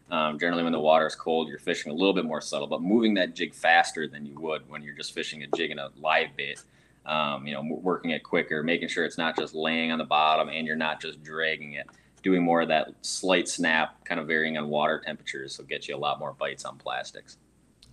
Um, 0.09 0.39
generally, 0.39 0.63
when 0.63 0.71
the 0.71 0.79
water 0.79 1.05
is 1.05 1.15
cold, 1.15 1.47
you're 1.47 1.59
fishing 1.59 1.91
a 1.91 1.95
little 1.95 2.13
bit 2.13 2.25
more 2.25 2.41
subtle, 2.41 2.67
but 2.67 2.81
moving 2.81 3.15
that 3.15 3.35
jig 3.35 3.53
faster 3.53 4.07
than 4.07 4.25
you 4.25 4.39
would 4.39 4.67
when 4.69 4.81
you're 4.81 4.95
just 4.95 5.13
fishing 5.13 5.43
a 5.43 5.47
jig 5.55 5.71
in 5.71 5.79
a 5.79 5.89
live 5.99 6.35
bait. 6.35 6.61
Um, 7.05 7.45
you 7.45 7.53
know, 7.53 7.61
working 7.61 8.11
it 8.11 8.23
quicker, 8.23 8.63
making 8.63 8.87
sure 8.87 9.05
it's 9.05 9.17
not 9.17 9.37
just 9.37 9.53
laying 9.53 9.91
on 9.91 9.99
the 9.99 10.05
bottom 10.05 10.49
and 10.49 10.65
you're 10.65 10.75
not 10.75 10.99
just 10.99 11.21
dragging 11.21 11.73
it. 11.73 11.87
Doing 12.23 12.41
more 12.41 12.61
of 12.61 12.69
that 12.69 12.91
slight 13.01 13.47
snap, 13.47 14.03
kind 14.05 14.19
of 14.19 14.25
varying 14.25 14.57
on 14.57 14.69
water 14.69 14.99
temperatures, 15.05 15.59
will 15.59 15.65
get 15.65 15.87
you 15.87 15.95
a 15.95 15.97
lot 15.97 16.17
more 16.17 16.33
bites 16.33 16.65
on 16.65 16.77
plastics. 16.77 17.37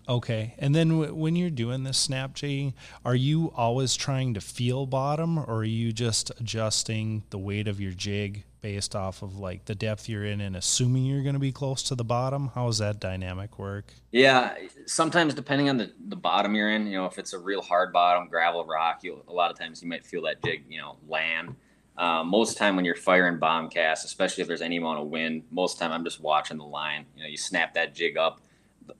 Okay. 0.09 0.55
And 0.59 0.75
then 0.75 0.89
w- 0.89 1.15
when 1.15 1.37
you're 1.37 1.51
doing 1.51 1.85
this 1.85 1.99
snap 1.99 2.35
jigging, 2.35 2.75
are 3.05 3.15
you 3.15 3.53
always 3.57 3.95
trying 3.95 4.35
to 4.35 4.41
feel 4.41 4.87
bottom 4.87 5.39
or 5.39 5.59
are 5.59 5.65
you 5.65 5.93
just 5.93 6.31
adjusting 6.41 7.23
the 7.31 7.39
weight 7.39 7.69
of 7.69 7.81
your 7.81 7.93
jig 7.93 8.45
based 8.61 8.95
off 8.95 9.23
of 9.23 9.39
like 9.39 9.65
the 9.65 9.75
depth 9.75 10.09
you're 10.09 10.25
in 10.25 10.41
and 10.41 10.55
assuming 10.55 11.05
you're 11.05 11.23
going 11.23 11.35
to 11.35 11.41
be 11.41 11.53
close 11.53 11.83
to 11.85 11.95
the 11.95 12.05
bottom? 12.05 12.51
How 12.55 12.67
does 12.67 12.79
that 12.79 13.01
dynamic 13.01 13.59
work? 13.59 13.93
Yeah. 14.11 14.55
Sometimes 14.87 15.35
depending 15.35 15.69
on 15.69 15.77
the, 15.77 15.93
the 16.09 16.17
bottom 16.17 16.55
you're 16.55 16.71
in, 16.71 16.87
you 16.87 16.97
know, 16.97 17.07
if 17.07 17.19
it's 17.19 17.33
a 17.33 17.39
real 17.39 17.63
hard 17.63 17.93
bottom, 17.93 18.29
gravel, 18.29 18.65
rock, 18.65 19.01
you 19.03 19.23
a 19.29 19.33
lot 19.33 19.51
of 19.51 19.59
times 19.59 19.83
you 19.83 19.89
might 19.89 20.05
feel 20.05 20.23
that 20.23 20.43
jig, 20.45 20.65
you 20.69 20.81
know, 20.81 20.97
land. 21.09 21.55
Uh, 21.97 22.25
most 22.25 22.57
time 22.57 22.75
when 22.75 22.87
you're 22.87 22.95
firing 22.95 23.39
bomb 23.39 23.69
casts, 23.69 24.05
especially 24.07 24.41
if 24.41 24.49
there's 24.49 24.63
any 24.63 24.79
amount 24.79 24.99
of 24.99 25.09
wind, 25.09 25.43
most 25.51 25.79
time 25.79 25.93
I'm 25.93 26.05
just 26.05 26.21
watching 26.21 26.57
the 26.57 26.65
line. 26.65 27.05
You 27.17 27.23
know, 27.23 27.29
you 27.29 27.37
snap 27.37 27.75
that 27.75 27.95
jig 27.95 28.17
up 28.17 28.41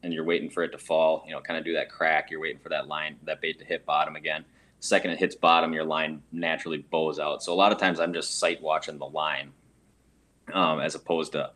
and 0.03 0.13
you're 0.13 0.25
waiting 0.25 0.51
for 0.51 0.63
it 0.63 0.71
to 0.73 0.79
fall, 0.79 1.25
you 1.27 1.33
know, 1.33 1.41
kind 1.41 1.59
of 1.59 1.65
do 1.65 1.73
that 1.75 1.91
crack. 1.91 2.31
You're 2.31 2.41
waiting 2.41 2.61
for 2.61 2.69
that 2.71 2.89
line, 2.89 3.17
that 3.25 3.41
bait 3.41 3.59
to 3.59 3.65
hit 3.65 3.85
bottom 3.85 4.17
again. 4.17 4.45
The 4.81 4.87
second 4.87 5.11
it 5.13 5.19
hits 5.19 5.35
bottom, 5.35 5.73
your 5.73 5.85
line 5.85 6.23
naturally 6.33 6.79
bows 6.79 7.19
out. 7.19 7.43
So 7.43 7.53
a 7.53 7.55
lot 7.55 7.73
of 7.73 7.79
times 7.79 8.01
I'm 8.01 8.13
just 8.13 8.39
sight 8.39 8.61
watching 8.63 8.99
the 8.99 9.07
line, 9.07 9.53
um, 10.53 10.81
as 10.81 10.95
opposed 10.95 11.33
to, 11.33 11.51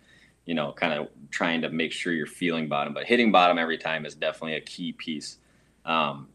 you 0.44 0.54
know, 0.54 0.72
kind 0.72 0.92
of 0.92 1.08
trying 1.30 1.62
to 1.62 1.70
make 1.70 1.92
sure 1.92 2.12
you're 2.12 2.26
feeling 2.26 2.68
bottom. 2.68 2.94
But 2.94 3.04
hitting 3.04 3.32
bottom 3.32 3.58
every 3.58 3.78
time 3.78 4.06
is 4.06 4.14
definitely 4.14 4.56
a 4.56 4.60
key 4.60 4.92
piece 4.92 5.38
um, 5.84 6.28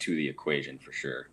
to 0.00 0.14
the 0.14 0.28
equation 0.28 0.78
for 0.78 0.92
sure. 0.92 1.28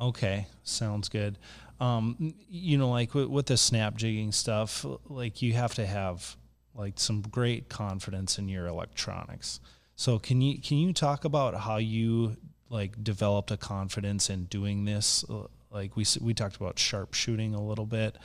Okay, 0.00 0.46
sounds 0.62 1.08
good. 1.08 1.38
Um, 1.80 2.34
you 2.48 2.78
know, 2.78 2.90
like 2.90 3.14
with, 3.14 3.26
with 3.26 3.46
the 3.46 3.56
snap 3.56 3.96
jigging 3.96 4.30
stuff, 4.32 4.86
like 5.08 5.42
you 5.42 5.52
have 5.54 5.74
to 5.74 5.86
have 5.86 6.36
like 6.74 6.98
some 6.98 7.22
great 7.22 7.68
confidence 7.68 8.38
in 8.38 8.48
your 8.48 8.66
electronics. 8.66 9.60
So 9.94 10.18
can 10.18 10.40
you 10.40 10.60
can 10.60 10.78
you 10.78 10.92
talk 10.92 11.24
about 11.24 11.54
how 11.54 11.76
you 11.76 12.36
like 12.68 13.02
developed 13.04 13.50
a 13.50 13.56
confidence 13.56 14.30
in 14.30 14.44
doing 14.44 14.84
this? 14.84 15.24
Like 15.70 15.96
we 15.96 16.04
we 16.20 16.34
talked 16.34 16.56
about 16.56 16.76
sharpshooting 16.76 17.54
a 17.54 17.60
little 17.60 17.86
bit. 17.86 18.16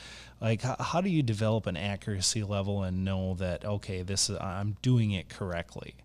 Like 0.42 0.62
how, 0.62 0.76
how 0.80 1.02
do 1.02 1.10
you 1.10 1.24
develop 1.24 1.68
an 1.68 1.78
accuracy 1.78 2.44
level 2.44 2.84
and 2.84 3.04
know 3.04 3.36
that 3.36 3.66
okay, 3.66 4.02
this 4.02 4.30
is 4.30 4.38
I'm 4.40 4.78
doing 4.82 5.12
it 5.12 5.30
correctly? 5.30 5.96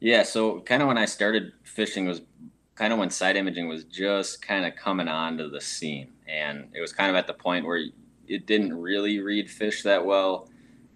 Yeah, 0.00 0.22
so 0.22 0.60
kind 0.60 0.80
of 0.80 0.88
when 0.88 0.98
I 0.98 1.06
started 1.06 1.52
fishing 1.64 2.06
was 2.06 2.22
kind 2.76 2.92
of 2.92 2.98
when 3.00 3.10
side 3.10 3.36
imaging 3.36 3.68
was 3.68 3.84
just 3.84 4.40
kind 4.40 4.64
of 4.64 4.76
coming 4.76 5.08
onto 5.08 5.50
the 5.50 5.60
scene, 5.60 6.12
and 6.26 6.68
it 6.72 6.80
was 6.80 6.92
kind 6.92 7.10
of 7.10 7.16
at 7.16 7.26
the 7.26 7.34
point 7.34 7.66
where 7.66 7.82
it 8.28 8.46
didn't 8.46 8.74
really 8.80 9.18
read 9.18 9.50
fish 9.50 9.82
that 9.82 10.04
well 10.04 10.48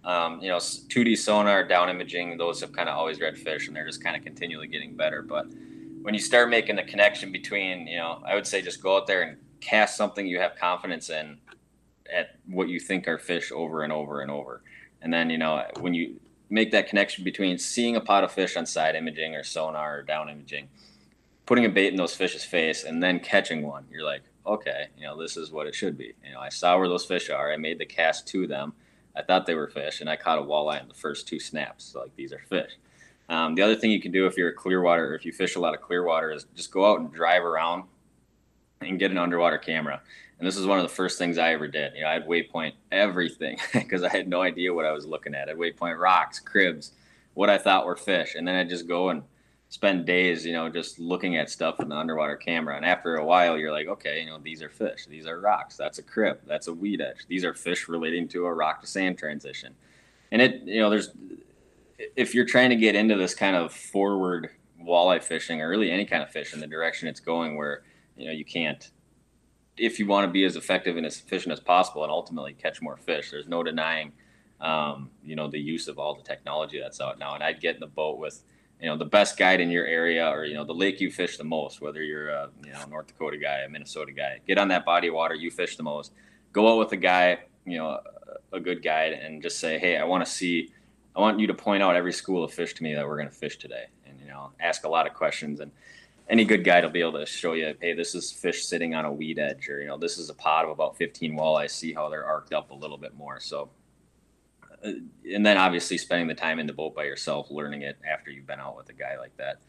um, 0.05 0.41
you 0.41 0.49
know, 0.49 0.57
2D 0.57 1.17
sonar, 1.17 1.65
down 1.65 1.89
imaging, 1.89 2.37
those 2.37 2.59
have 2.61 2.73
kind 2.73 2.89
of 2.89 2.97
always 2.97 3.19
read 3.19 3.37
fish 3.37 3.67
and 3.67 3.75
they're 3.75 3.85
just 3.85 4.03
kind 4.03 4.15
of 4.15 4.23
continually 4.23 4.67
getting 4.67 4.95
better. 4.95 5.21
But 5.21 5.47
when 6.01 6.13
you 6.13 6.19
start 6.19 6.49
making 6.49 6.75
the 6.75 6.83
connection 6.83 7.31
between, 7.31 7.87
you 7.87 7.97
know, 7.97 8.21
I 8.25 8.35
would 8.35 8.45
say 8.45 8.61
just 8.61 8.83
go 8.83 8.97
out 8.97 9.07
there 9.07 9.21
and 9.21 9.37
cast 9.61 9.95
something 9.95 10.27
you 10.27 10.39
have 10.39 10.55
confidence 10.55 11.09
in 11.09 11.37
at 12.13 12.35
what 12.47 12.67
you 12.67 12.79
think 12.79 13.07
are 13.07 13.17
fish 13.17 13.51
over 13.51 13.83
and 13.83 13.93
over 13.93 14.21
and 14.21 14.29
over. 14.29 14.61
And 15.01 15.13
then, 15.13 15.29
you 15.29 15.37
know, 15.37 15.63
when 15.79 15.93
you 15.93 16.19
make 16.49 16.71
that 16.71 16.87
connection 16.87 17.23
between 17.23 17.57
seeing 17.57 17.95
a 17.95 18.01
pot 18.01 18.25
of 18.25 18.31
fish 18.31 18.57
on 18.57 18.65
side 18.65 18.95
imaging 18.95 19.35
or 19.35 19.43
sonar 19.43 19.99
or 19.99 20.01
down 20.03 20.29
imaging, 20.29 20.67
putting 21.45 21.65
a 21.65 21.69
bait 21.69 21.87
in 21.87 21.95
those 21.95 22.13
fish's 22.13 22.43
face 22.43 22.83
and 22.83 23.01
then 23.01 23.19
catching 23.21 23.63
one, 23.63 23.85
you're 23.89 24.03
like, 24.03 24.23
okay, 24.45 24.87
you 24.97 25.05
know, 25.05 25.19
this 25.19 25.37
is 25.37 25.51
what 25.51 25.65
it 25.65 25.73
should 25.73 25.97
be. 25.97 26.13
You 26.25 26.33
know, 26.33 26.39
I 26.41 26.49
saw 26.49 26.77
where 26.77 26.89
those 26.89 27.05
fish 27.05 27.29
are. 27.29 27.53
I 27.53 27.57
made 27.57 27.79
the 27.79 27.85
cast 27.85 28.27
to 28.29 28.45
them 28.45 28.73
I 29.15 29.21
thought 29.21 29.45
they 29.45 29.55
were 29.55 29.67
fish, 29.67 30.01
and 30.01 30.09
I 30.09 30.15
caught 30.15 30.39
a 30.39 30.41
walleye 30.41 30.81
in 30.81 30.87
the 30.87 30.93
first 30.93 31.27
two 31.27 31.39
snaps. 31.39 31.85
So, 31.85 32.01
like 32.01 32.15
these 32.15 32.33
are 32.33 32.39
fish. 32.49 32.71
Um, 33.29 33.55
the 33.55 33.61
other 33.61 33.75
thing 33.75 33.91
you 33.91 34.01
can 34.01 34.11
do 34.11 34.25
if 34.25 34.37
you're 34.37 34.49
a 34.49 34.53
clear 34.53 34.81
water 34.81 35.11
or 35.11 35.15
if 35.15 35.25
you 35.25 35.31
fish 35.31 35.55
a 35.55 35.59
lot 35.59 35.73
of 35.73 35.81
clear 35.81 36.03
water 36.03 36.31
is 36.31 36.45
just 36.55 36.71
go 36.71 36.91
out 36.91 36.99
and 36.99 37.11
drive 37.11 37.43
around 37.43 37.83
and 38.81 38.99
get 38.99 39.11
an 39.11 39.17
underwater 39.17 39.57
camera. 39.57 40.01
And 40.39 40.47
this 40.47 40.57
is 40.57 40.65
one 40.65 40.77
of 40.77 40.83
the 40.83 40.93
first 40.93 41.17
things 41.17 41.37
I 41.37 41.53
ever 41.53 41.67
did. 41.67 41.93
You 41.95 42.01
know, 42.01 42.09
I'd 42.09 42.27
waypoint 42.27 42.73
everything 42.91 43.57
because 43.73 44.03
I 44.03 44.09
had 44.09 44.27
no 44.27 44.41
idea 44.41 44.73
what 44.73 44.85
I 44.85 44.91
was 44.91 45.05
looking 45.05 45.35
at. 45.35 45.47
I'd 45.47 45.57
waypoint 45.57 45.99
rocks, 45.99 46.39
cribs, 46.39 46.91
what 47.33 47.49
I 47.49 47.57
thought 47.57 47.85
were 47.85 47.95
fish, 47.95 48.35
and 48.35 48.47
then 48.47 48.55
I'd 48.55 48.69
just 48.69 48.87
go 48.87 49.09
and 49.09 49.23
spend 49.73 50.05
days, 50.05 50.45
you 50.45 50.53
know, 50.53 50.69
just 50.69 50.99
looking 50.99 51.35
at 51.35 51.49
stuff 51.49 51.79
in 51.79 51.89
the 51.89 51.95
underwater 51.95 52.35
camera. 52.35 52.75
And 52.75 52.85
after 52.85 53.15
a 53.15 53.25
while, 53.25 53.57
you're 53.57 53.71
like, 53.71 53.87
okay, 53.87 54.21
you 54.21 54.27
know, 54.27 54.37
these 54.37 54.61
are 54.61 54.69
fish, 54.69 55.07
these 55.07 55.25
are 55.25 55.39
rocks, 55.39 55.75
that's 55.75 55.97
a 55.97 56.03
crib, 56.03 56.37
that's 56.45 56.67
a 56.67 56.73
weed 56.73 57.01
edge, 57.01 57.25
these 57.27 57.43
are 57.43 57.55
fish 57.55 57.87
relating 57.87 58.27
to 58.27 58.45
a 58.45 58.53
rock 58.53 58.81
to 58.81 58.87
sand 58.87 59.17
transition. 59.17 59.73
And 60.31 60.43
it, 60.43 60.61
you 60.61 60.79
know, 60.79 60.91
there's, 60.91 61.09
if 62.15 62.35
you're 62.35 62.45
trying 62.45 62.69
to 62.69 62.75
get 62.75 62.93
into 62.93 63.15
this 63.15 63.33
kind 63.33 63.55
of 63.55 63.73
forward 63.73 64.51
walleye 64.79 65.23
fishing 65.23 65.59
or 65.59 65.69
really 65.69 65.89
any 65.89 66.05
kind 66.05 66.21
of 66.21 66.29
fish 66.29 66.53
in 66.53 66.59
the 66.59 66.67
direction 66.67 67.07
it's 67.07 67.19
going 67.19 67.57
where, 67.57 67.81
you 68.15 68.27
know, 68.27 68.31
you 68.31 68.45
can't, 68.45 68.91
if 69.75 69.97
you 69.97 70.05
want 70.05 70.27
to 70.27 70.31
be 70.31 70.45
as 70.45 70.55
effective 70.55 70.97
and 70.97 71.05
as 71.07 71.17
efficient 71.17 71.51
as 71.51 71.59
possible 71.59 72.03
and 72.03 72.11
ultimately 72.11 72.53
catch 72.53 72.79
more 72.79 72.95
fish, 72.95 73.31
there's 73.31 73.47
no 73.47 73.63
denying, 73.63 74.11
um, 74.61 75.09
you 75.23 75.35
know, 75.35 75.49
the 75.49 75.59
use 75.59 75.87
of 75.87 75.97
all 75.97 76.13
the 76.13 76.21
technology 76.21 76.79
that's 76.79 77.01
out 77.01 77.17
now. 77.17 77.33
And 77.33 77.43
I'd 77.43 77.59
get 77.59 77.73
in 77.73 77.79
the 77.79 77.87
boat 77.87 78.19
with, 78.19 78.43
you 78.83 78.89
know 78.89 78.97
the 78.97 79.05
best 79.05 79.37
guide 79.37 79.61
in 79.61 79.71
your 79.71 79.85
area 79.85 80.27
or 80.27 80.43
you 80.43 80.53
know 80.53 80.65
the 80.65 80.73
lake 80.73 80.99
you 80.99 81.09
fish 81.09 81.37
the 81.37 81.43
most 81.43 81.79
whether 81.79 82.03
you're 82.03 82.27
a 82.27 82.49
you 82.65 82.73
know 82.73 82.83
north 82.89 83.07
dakota 83.07 83.37
guy 83.37 83.59
a 83.59 83.69
minnesota 83.69 84.11
guy 84.11 84.39
get 84.45 84.57
on 84.57 84.67
that 84.67 84.83
body 84.83 85.07
of 85.07 85.13
water 85.13 85.33
you 85.33 85.49
fish 85.49 85.77
the 85.77 85.83
most. 85.83 86.11
Go 86.51 86.71
out 86.71 86.77
with 86.77 86.91
a 86.91 86.97
guy 86.97 87.39
you 87.65 87.77
know 87.77 87.87
a, 87.87 88.57
a 88.57 88.59
good 88.59 88.83
guide 88.83 89.13
and 89.13 89.41
just 89.41 89.57
say 89.59 89.79
hey 89.79 89.97
i 89.97 90.03
want 90.03 90.23
to 90.23 90.29
see 90.29 90.69
i 91.15 91.21
want 91.21 91.39
you 91.39 91.47
to 91.47 91.53
point 91.53 91.81
out 91.81 91.95
every 91.95 92.11
school 92.11 92.43
of 92.43 92.53
fish 92.53 92.73
to 92.73 92.83
me 92.83 92.93
that 92.93 93.07
we're 93.07 93.15
going 93.15 93.29
to 93.29 93.35
fish 93.35 93.57
today. 93.57 93.85
And 94.05 94.19
you 94.19 94.27
know 94.27 94.51
ask 94.59 94.83
a 94.83 94.89
lot 94.89 95.07
of 95.07 95.13
questions 95.13 95.61
and 95.61 95.71
any 96.29 96.43
good 96.43 96.65
guide 96.65 96.83
will 96.83 96.91
be 96.91 97.01
able 97.01 97.19
to 97.19 97.25
show 97.25 97.53
you 97.53 97.73
hey 97.79 97.93
this 97.93 98.13
is 98.13 98.33
fish 98.33 98.65
sitting 98.65 98.93
on 98.95 99.05
a 99.05 99.11
weed 99.11 99.39
edge 99.39 99.69
or 99.69 99.81
you 99.81 99.87
know 99.87 99.97
this 99.97 100.17
is 100.17 100.29
a 100.29 100.33
pod 100.33 100.65
of 100.65 100.71
about 100.71 100.97
15 100.97 101.37
walleyes 101.37 101.71
see 101.71 101.93
how 101.93 102.09
they're 102.09 102.25
arced 102.25 102.51
up 102.51 102.71
a 102.71 102.75
little 102.75 102.97
bit 102.97 103.15
more. 103.15 103.39
So 103.39 103.69
and 104.83 105.45
then 105.45 105.57
obviously 105.57 105.97
spending 105.97 106.27
the 106.27 106.35
time 106.35 106.59
in 106.59 106.67
the 106.67 106.73
boat 106.73 106.95
by 106.95 107.03
yourself, 107.03 107.49
learning 107.49 107.83
it 107.83 107.97
after 108.09 108.31
you've 108.31 108.47
been 108.47 108.59
out 108.59 108.75
with 108.75 108.89
a 108.89 108.93
guy 108.93 109.17
like 109.17 109.35
that, 109.37 109.59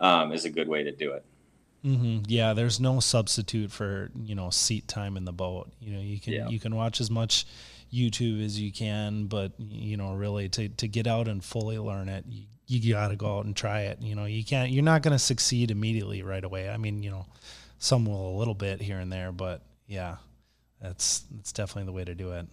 um, 0.00 0.32
is 0.32 0.44
a 0.44 0.50
good 0.50 0.68
way 0.68 0.82
to 0.82 0.92
do 0.92 1.12
it. 1.12 1.24
Mm-hmm. 1.84 2.24
Yeah, 2.26 2.52
there's 2.52 2.78
no 2.78 3.00
substitute 3.00 3.70
for 3.70 4.10
you 4.22 4.34
know 4.34 4.50
seat 4.50 4.86
time 4.86 5.16
in 5.16 5.24
the 5.24 5.32
boat. 5.32 5.70
You 5.80 5.94
know, 5.94 6.00
you 6.00 6.20
can 6.20 6.32
yeah. 6.32 6.48
you 6.48 6.60
can 6.60 6.74
watch 6.74 7.00
as 7.00 7.10
much 7.10 7.46
YouTube 7.92 8.44
as 8.44 8.60
you 8.60 8.72
can, 8.72 9.26
but 9.26 9.52
you 9.58 9.96
know, 9.96 10.14
really 10.14 10.48
to, 10.50 10.68
to 10.68 10.88
get 10.88 11.06
out 11.06 11.28
and 11.28 11.42
fully 11.42 11.78
learn 11.78 12.08
it, 12.08 12.24
you, 12.28 12.44
you 12.66 12.92
got 12.94 13.08
to 13.08 13.16
go 13.16 13.38
out 13.38 13.44
and 13.44 13.56
try 13.56 13.82
it. 13.82 14.00
You 14.00 14.14
know, 14.14 14.26
you 14.26 14.44
can't, 14.44 14.70
you're 14.70 14.84
not 14.84 15.02
going 15.02 15.12
to 15.12 15.18
succeed 15.18 15.70
immediately 15.70 16.22
right 16.22 16.44
away. 16.44 16.68
I 16.68 16.76
mean, 16.76 17.02
you 17.02 17.10
know, 17.10 17.26
some 17.78 18.06
will 18.06 18.36
a 18.36 18.38
little 18.38 18.54
bit 18.54 18.80
here 18.80 18.98
and 18.98 19.12
there, 19.12 19.32
but 19.32 19.62
yeah, 19.86 20.16
that's, 20.80 21.24
that's 21.32 21.52
definitely 21.52 21.86
the 21.86 21.92
way 21.92 22.04
to 22.04 22.14
do 22.14 22.32
it. 22.32 22.46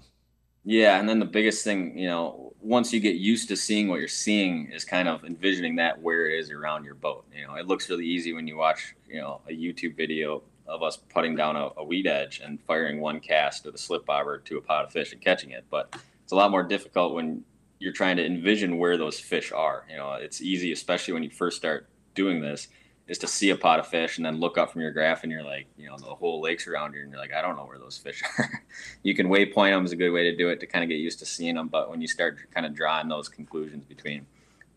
Yeah, 0.69 0.99
and 0.99 1.07
then 1.07 1.19
the 1.19 1.25
biggest 1.25 1.63
thing, 1.63 1.97
you 1.97 2.07
know, 2.07 2.51
once 2.59 2.91
you 2.91 2.99
get 2.99 3.15
used 3.15 3.47
to 3.47 3.55
seeing 3.55 3.87
what 3.87 3.99
you're 3.99 4.09
seeing, 4.09 4.69
is 4.69 4.83
kind 4.83 5.07
of 5.07 5.23
envisioning 5.23 5.77
that 5.77 6.01
where 6.01 6.29
it 6.29 6.37
is 6.39 6.51
around 6.51 6.83
your 6.83 6.95
boat. 6.95 7.23
You 7.33 7.47
know, 7.47 7.55
it 7.55 7.67
looks 7.67 7.89
really 7.89 8.05
easy 8.05 8.33
when 8.33 8.47
you 8.47 8.57
watch, 8.57 8.93
you 9.07 9.21
know, 9.21 9.39
a 9.47 9.53
YouTube 9.53 9.95
video 9.95 10.43
of 10.67 10.83
us 10.83 10.97
putting 10.97 11.37
down 11.37 11.55
a, 11.55 11.69
a 11.77 11.83
weed 11.85 12.05
edge 12.05 12.41
and 12.43 12.59
firing 12.63 12.99
one 12.99 13.21
cast 13.21 13.63
with 13.63 13.75
a 13.75 13.77
slip 13.77 14.05
bobber 14.05 14.39
to 14.39 14.57
a 14.57 14.61
pot 14.61 14.83
of 14.83 14.91
fish 14.91 15.13
and 15.13 15.21
catching 15.21 15.51
it. 15.51 15.63
But 15.69 15.95
it's 16.21 16.33
a 16.33 16.35
lot 16.35 16.51
more 16.51 16.63
difficult 16.63 17.13
when 17.13 17.45
you're 17.79 17.93
trying 17.93 18.17
to 18.17 18.25
envision 18.25 18.77
where 18.77 18.97
those 18.97 19.17
fish 19.17 19.53
are. 19.53 19.85
You 19.89 19.95
know, 19.95 20.15
it's 20.15 20.41
easy, 20.41 20.73
especially 20.73 21.13
when 21.13 21.23
you 21.23 21.29
first 21.29 21.55
start 21.55 21.87
doing 22.13 22.41
this, 22.41 22.67
is 23.07 23.17
to 23.19 23.27
see 23.27 23.49
a 23.51 23.55
pot 23.55 23.79
of 23.79 23.87
fish 23.87 24.17
and 24.17 24.25
then 24.25 24.39
look 24.39 24.57
up 24.57 24.71
from 24.71 24.81
your 24.81 24.91
graph 24.91 25.23
and 25.23 25.31
you're 25.31 25.43
like, 25.43 25.67
you 25.77 25.87
know, 25.87 25.97
the 25.97 26.05
whole 26.05 26.41
lake's 26.41 26.67
around 26.67 26.93
you 26.93 27.01
and 27.01 27.09
you're 27.09 27.19
like, 27.19 27.33
I 27.33 27.41
don't 27.41 27.55
know 27.55 27.65
where 27.65 27.79
those 27.79 27.97
fish 27.97 28.21
are. 28.37 28.63
you 29.03 29.15
can 29.15 29.27
waypoint 29.27 29.71
them 29.71 29.85
is 29.85 29.93
a 29.93 29.95
good 29.95 30.11
way 30.11 30.23
to 30.23 30.35
do 30.35 30.49
it 30.49 30.59
to 30.59 30.67
kind 30.67 30.83
of 30.83 30.89
get 30.89 30.95
used 30.95 31.19
to 31.19 31.25
seeing 31.25 31.55
them. 31.55 31.69
But 31.69 31.89
when 31.89 32.01
you 32.01 32.07
start 32.07 32.37
kind 32.53 32.65
of 32.65 32.73
drawing 32.73 33.07
those 33.07 33.29
conclusions 33.29 33.85
between 33.85 34.25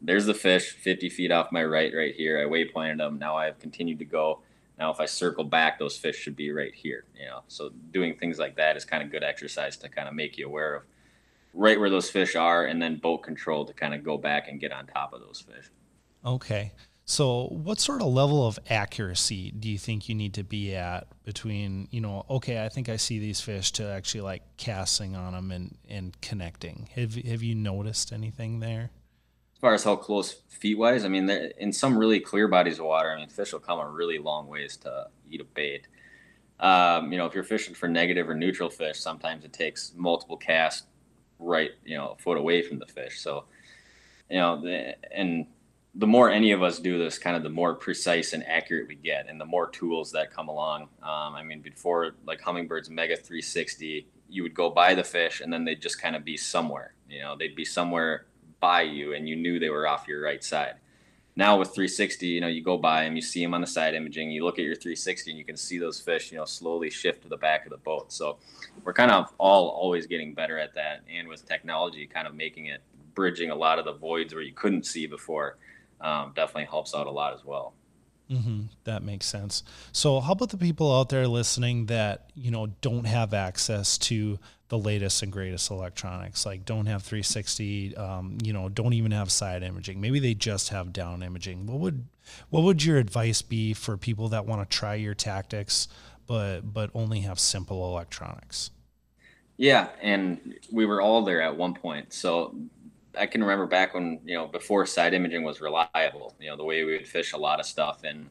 there's 0.01 0.27
the 0.27 0.35
fish 0.35 0.73
50 0.73 1.11
feet 1.11 1.31
off 1.31 1.53
my 1.53 1.65
right, 1.65 1.93
right 1.95 2.15
here, 2.15 2.41
I 2.41 2.49
waypointed 2.49 2.99
them. 2.99 3.19
Now 3.19 3.37
I've 3.37 3.59
continued 3.59 3.99
to 3.99 4.05
go. 4.05 4.41
Now, 4.79 4.91
if 4.91 4.99
I 4.99 5.05
circle 5.05 5.45
back, 5.45 5.79
those 5.79 5.99
fish 5.99 6.17
should 6.17 6.37
be 6.37 6.53
right 6.53 6.75
here, 6.75 7.05
you 7.15 7.27
know. 7.27 7.43
So 7.49 7.71
doing 7.91 8.17
things 8.17 8.39
like 8.39 8.57
that 8.57 8.79
is 8.79 8.85
kind 8.87 9.03
of 9.03 9.11
good 9.11 9.23
exercise 9.23 9.77
to 9.79 9.91
kind 9.91 10.09
of 10.09 10.15
make 10.15 10.39
you 10.39 10.47
aware 10.47 10.75
of 10.75 10.83
right 11.53 11.79
where 11.79 11.91
those 11.91 12.09
fish 12.09 12.35
are 12.35 12.65
and 12.65 12.81
then 12.81 12.97
boat 12.97 13.19
control 13.19 13.67
to 13.67 13.75
kind 13.75 13.93
of 13.93 14.03
go 14.03 14.17
back 14.17 14.49
and 14.49 14.59
get 14.59 14.73
on 14.73 14.87
top 14.87 15.13
of 15.13 15.21
those 15.21 15.45
fish. 15.47 15.71
Okay. 16.25 16.73
So, 17.11 17.49
what 17.49 17.81
sort 17.81 18.03
of 18.03 18.07
level 18.07 18.47
of 18.47 18.57
accuracy 18.71 19.51
do 19.51 19.69
you 19.69 19.79
think 19.79 20.09
you 20.09 20.15
need 20.15 20.33
to 20.35 20.45
be 20.45 20.77
at 20.77 21.09
between, 21.25 21.89
you 21.91 22.01
know, 22.01 22.25
okay, 22.31 22.65
I 22.65 22.69
think 22.69 22.89
I 22.89 22.99
see 22.99 23.19
these 23.19 23.41
fish 23.41 23.73
to 23.73 23.91
actually 23.91 24.21
like 24.21 24.43
casting 24.59 25.17
on 25.17 25.33
them 25.33 25.51
and, 25.51 25.77
and 25.89 26.21
connecting? 26.21 26.89
Have, 26.95 27.17
have 27.17 27.43
you 27.43 27.57
noticed 27.57 28.13
anything 28.13 28.61
there? 28.61 28.91
As 29.57 29.61
far 29.61 29.75
as 29.75 29.83
how 29.83 29.97
close 29.97 30.37
feet 30.51 30.79
wise, 30.79 31.05
I 31.05 31.09
mean, 31.09 31.29
in 31.29 31.73
some 31.73 31.99
really 31.99 32.21
clear 32.21 32.47
bodies 32.47 32.79
of 32.79 32.85
water, 32.85 33.11
I 33.11 33.17
mean, 33.17 33.29
fish 33.29 33.53
will 33.53 33.59
come 33.59 33.81
a 33.81 33.91
really 33.91 34.19
long 34.19 34.47
ways 34.47 34.77
to 34.77 35.09
eat 35.29 35.41
a 35.41 35.45
bait. 35.45 35.89
Um, 36.61 37.11
you 37.11 37.19
know, 37.19 37.27
if 37.27 37.35
you're 37.35 37.43
fishing 37.43 37.75
for 37.75 37.89
negative 37.89 38.29
or 38.29 38.37
neutral 38.37 38.71
fish, 38.71 39.01
sometimes 39.01 39.45
it 39.45 39.53
takes 39.53 39.95
multiple 39.97 40.37
casts 40.37 40.87
right, 41.41 41.73
you 41.85 41.97
know, 41.97 42.11
a 42.11 42.23
foot 42.23 42.39
away 42.39 42.63
from 42.63 42.79
the 42.79 42.87
fish. 42.87 43.19
So, 43.19 43.47
you 44.31 44.39
know, 44.39 44.63
and 45.11 45.47
the 45.95 46.07
more 46.07 46.31
any 46.31 46.53
of 46.53 46.63
us 46.63 46.79
do 46.79 46.99
this, 46.99 47.19
kind 47.19 47.37
of 47.37 47.43
the 47.43 47.51
more 47.51 47.75
precise 47.75 48.33
and 48.33 48.47
accurate 48.47 48.87
we 48.89 48.95
get, 48.95 49.29
and 49.29 49.41
the 49.41 49.45
more 49.45 49.69
tools 49.69 50.13
that 50.13 50.33
come 50.33 50.49
along. 50.49 50.83
Um, 51.03 51.35
I 51.35 51.43
mean, 51.43 51.61
before 51.61 52.13
like 52.27 52.41
Humminbird's 52.41 52.91
Mega 52.91 53.17
360, 53.17 54.07
you 54.29 54.43
would 54.45 54.55
go 54.55 54.71
by 54.71 54.95
the 54.95 55.03
fish, 55.03 55.41
and 55.41 55.53
then 55.53 55.65
they'd 55.65 55.83
just 55.83 56.01
kind 56.01 56.15
of 56.15 56.25
be 56.25 56.37
somewhere. 56.37 56.95
You 57.09 57.23
know, 57.23 57.37
they'd 57.37 57.57
be 57.57 57.65
somewhere 57.65 58.27
by 58.61 58.83
you, 58.83 59.15
and 59.15 59.29
you 59.29 59.35
knew 59.35 59.59
they 59.59 59.71
were 59.71 59.89
off 59.89 60.07
your 60.07 60.23
right 60.23 60.45
side. 60.45 60.75
Now 61.35 61.59
with 61.59 61.69
360, 61.69 62.27
you 62.27 62.41
know, 62.41 62.49
you 62.49 62.63
go 62.63 62.77
by 62.77 63.05
them, 63.05 63.17
you 63.17 63.23
see 63.23 63.43
them 63.43 63.55
on 63.55 63.61
the 63.61 63.67
side 63.67 63.95
imaging, 63.95 64.31
you 64.31 64.45
look 64.45 64.59
at 64.59 64.65
your 64.65 64.75
360, 64.75 65.31
and 65.31 65.39
you 65.39 65.45
can 65.45 65.57
see 65.57 65.79
those 65.79 66.01
fish, 66.01 66.31
you 66.31 66.39
know, 66.39 66.45
slowly 66.45 66.91
shift 66.91 67.23
to 67.23 67.29
the 67.29 67.37
back 67.37 67.65
of 67.65 67.71
the 67.71 67.79
boat. 67.79 68.13
So 68.13 68.39
we're 68.85 68.93
kind 68.93 69.11
of 69.11 69.33
all 69.39 69.69
always 69.69 70.07
getting 70.07 70.35
better 70.35 70.59
at 70.59 70.75
that, 70.75 71.03
and 71.13 71.29
with 71.29 71.47
technology, 71.47 72.07
kind 72.07 72.29
of 72.29 72.35
making 72.35 72.67
it 72.67 72.83
bridging 73.15 73.51
a 73.51 73.55
lot 73.55 73.79
of 73.79 73.85
the 73.85 73.93
voids 73.93 74.35
where 74.35 74.43
you 74.43 74.53
couldn't 74.53 74.87
see 74.87 75.07
before 75.07 75.57
um, 76.01 76.33
definitely 76.35 76.67
helps 76.67 76.95
out 76.95 77.07
a 77.07 77.11
lot 77.11 77.35
as 77.35 77.45
well. 77.45 77.75
Mm-hmm. 78.31 78.63
That 78.85 79.03
makes 79.03 79.27
sense. 79.27 79.65
So, 79.93 80.21
how 80.21 80.33
about 80.33 80.51
the 80.51 80.57
people 80.57 80.97
out 80.97 81.09
there 81.09 81.27
listening 81.27 81.87
that 81.87 82.31
you 82.35 82.51
know 82.51 82.69
don't 82.81 83.07
have 83.07 83.35
access 83.35 83.99
to 83.99 84.39
the 84.71 84.79
latest 84.79 85.23
and 85.23 85.33
greatest 85.33 85.71
electronics, 85.71 86.47
like 86.47 86.65
don't 86.65 86.87
have 86.87 87.03
360, 87.03 87.97
um, 87.97 88.39
you 88.43 88.53
know, 88.53 88.69
don't 88.69 88.93
even 88.93 89.11
have 89.11 89.31
side 89.31 89.65
imaging. 89.65 90.01
Maybe 90.01 90.21
they 90.21 90.33
just 90.33 90.69
have 90.69 90.93
down 90.93 91.25
imaging. 91.25 91.67
What 91.67 91.81
would 91.81 92.07
what 92.51 92.63
would 92.63 92.85
your 92.85 92.97
advice 92.97 93.43
be 93.43 93.75
for 93.75 93.97
people 93.97 94.29
that 94.29 94.47
want 94.47 94.69
to 94.69 94.77
try 94.77 94.95
your 94.95 95.15
tactics, 95.15 95.89
but 96.27 96.61
but 96.73 96.91
only 96.95 97.21
have 97.21 97.41
simple 97.41 97.85
electronics? 97.91 98.71
Yeah, 99.57 99.89
and 100.01 100.55
we 100.73 100.87
were 100.87 101.03
all 101.03 101.25
there 101.25 101.43
at 101.43 101.57
one 101.57 101.75
point. 101.75 102.13
So 102.13 102.55
I 103.19 103.27
can 103.27 103.41
remember 103.41 103.67
back 103.67 103.95
when 103.95 104.21
you 104.25 104.35
know 104.35 104.47
before 104.47 104.87
side 104.87 105.15
imaging 105.15 105.43
was 105.43 105.61
reliable. 105.61 106.35
You 106.41 106.51
know 106.51 106.57
the 106.57 106.65
way 106.65 106.85
we 106.85 106.93
would 106.93 107.09
fish 107.09 107.33
a 107.33 107.37
lot 107.37 107.61
of 107.61 107.67
stuff, 107.67 108.05
and 108.05 108.29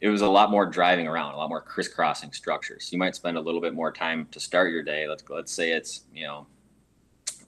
it 0.00 0.08
was 0.08 0.20
a 0.20 0.28
lot 0.28 0.50
more 0.50 0.66
driving 0.66 1.06
around, 1.06 1.34
a 1.34 1.36
lot 1.36 1.48
more 1.48 1.60
crisscrossing 1.60 2.32
structures. 2.32 2.92
You 2.92 2.98
might 2.98 3.16
spend 3.16 3.36
a 3.36 3.40
little 3.40 3.60
bit 3.60 3.74
more 3.74 3.90
time 3.90 4.28
to 4.30 4.40
start 4.40 4.72
your 4.72 4.82
day. 4.82 5.08
Let's 5.08 5.24
let's 5.28 5.52
say 5.52 5.72
it's 5.72 6.04
you 6.12 6.26
know 6.26 6.46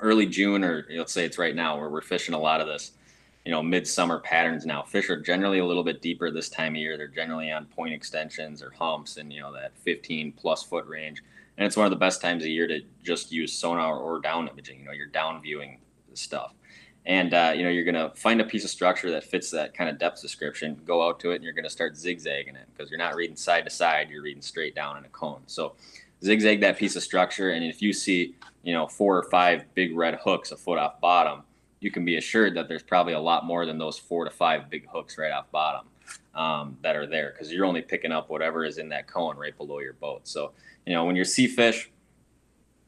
early 0.00 0.26
June, 0.26 0.64
or 0.64 0.86
let's 0.90 1.12
say 1.12 1.24
it's 1.24 1.38
right 1.38 1.54
now 1.54 1.78
where 1.78 1.90
we're 1.90 2.00
fishing 2.00 2.34
a 2.34 2.38
lot 2.38 2.60
of 2.60 2.66
this. 2.66 2.92
You 3.44 3.52
know, 3.52 3.62
midsummer 3.62 4.20
patterns 4.20 4.66
now. 4.66 4.82
Fish 4.82 5.08
are 5.08 5.18
generally 5.18 5.60
a 5.60 5.64
little 5.64 5.84
bit 5.84 6.02
deeper 6.02 6.30
this 6.30 6.50
time 6.50 6.74
of 6.74 6.76
year. 6.76 6.98
They're 6.98 7.08
generally 7.08 7.50
on 7.50 7.64
point 7.66 7.94
extensions 7.94 8.62
or 8.62 8.70
humps, 8.70 9.16
and 9.16 9.32
you 9.32 9.40
know 9.40 9.52
that 9.52 9.72
15 9.78 10.32
plus 10.32 10.62
foot 10.62 10.86
range. 10.86 11.22
And 11.56 11.66
it's 11.66 11.76
one 11.76 11.86
of 11.86 11.90
the 11.90 11.96
best 11.96 12.22
times 12.22 12.42
of 12.42 12.48
year 12.48 12.66
to 12.66 12.80
just 13.02 13.30
use 13.30 13.52
sonar 13.52 13.98
or 13.98 14.20
down 14.20 14.48
imaging. 14.48 14.80
You 14.80 14.86
know, 14.86 14.92
you're 14.92 15.06
down 15.06 15.42
viewing 15.42 15.78
stuff. 16.18 16.54
And 17.06 17.32
uh, 17.32 17.52
you 17.56 17.62
know, 17.62 17.70
you're 17.70 17.84
gonna 17.84 18.12
find 18.14 18.40
a 18.40 18.44
piece 18.44 18.64
of 18.64 18.70
structure 18.70 19.10
that 19.10 19.24
fits 19.24 19.50
that 19.50 19.74
kind 19.74 19.88
of 19.88 19.98
depth 19.98 20.20
description. 20.20 20.80
Go 20.84 21.06
out 21.06 21.18
to 21.20 21.30
it, 21.30 21.36
and 21.36 21.44
you're 21.44 21.54
gonna 21.54 21.70
start 21.70 21.96
zigzagging 21.96 22.56
it 22.56 22.68
because 22.72 22.90
you're 22.90 22.98
not 22.98 23.14
reading 23.14 23.36
side 23.36 23.64
to 23.64 23.70
side. 23.70 24.10
You're 24.10 24.22
reading 24.22 24.42
straight 24.42 24.74
down 24.74 24.98
in 24.98 25.04
a 25.04 25.08
cone. 25.08 25.42
So 25.46 25.74
zigzag 26.22 26.60
that 26.60 26.76
piece 26.76 26.96
of 26.96 27.02
structure, 27.02 27.50
and 27.50 27.64
if 27.64 27.80
you 27.80 27.92
see 27.92 28.34
you 28.62 28.74
know 28.74 28.86
four 28.86 29.16
or 29.16 29.22
five 29.30 29.64
big 29.74 29.96
red 29.96 30.16
hooks 30.22 30.52
a 30.52 30.56
foot 30.56 30.78
off 30.78 31.00
bottom, 31.00 31.42
you 31.80 31.90
can 31.90 32.04
be 32.04 32.18
assured 32.18 32.54
that 32.56 32.68
there's 32.68 32.82
probably 32.82 33.14
a 33.14 33.20
lot 33.20 33.46
more 33.46 33.64
than 33.64 33.78
those 33.78 33.98
four 33.98 34.24
to 34.24 34.30
five 34.30 34.68
big 34.68 34.86
hooks 34.86 35.16
right 35.16 35.32
off 35.32 35.50
bottom 35.50 35.86
um, 36.34 36.76
that 36.82 36.96
are 36.96 37.06
there 37.06 37.30
because 37.32 37.50
you're 37.50 37.64
only 37.64 37.82
picking 37.82 38.12
up 38.12 38.28
whatever 38.28 38.64
is 38.64 38.76
in 38.76 38.90
that 38.90 39.06
cone 39.06 39.38
right 39.38 39.56
below 39.56 39.78
your 39.78 39.94
boat. 39.94 40.28
So 40.28 40.52
you 40.84 40.92
know 40.92 41.06
when 41.06 41.16
you're 41.16 41.24
see 41.24 41.46
fish, 41.46 41.90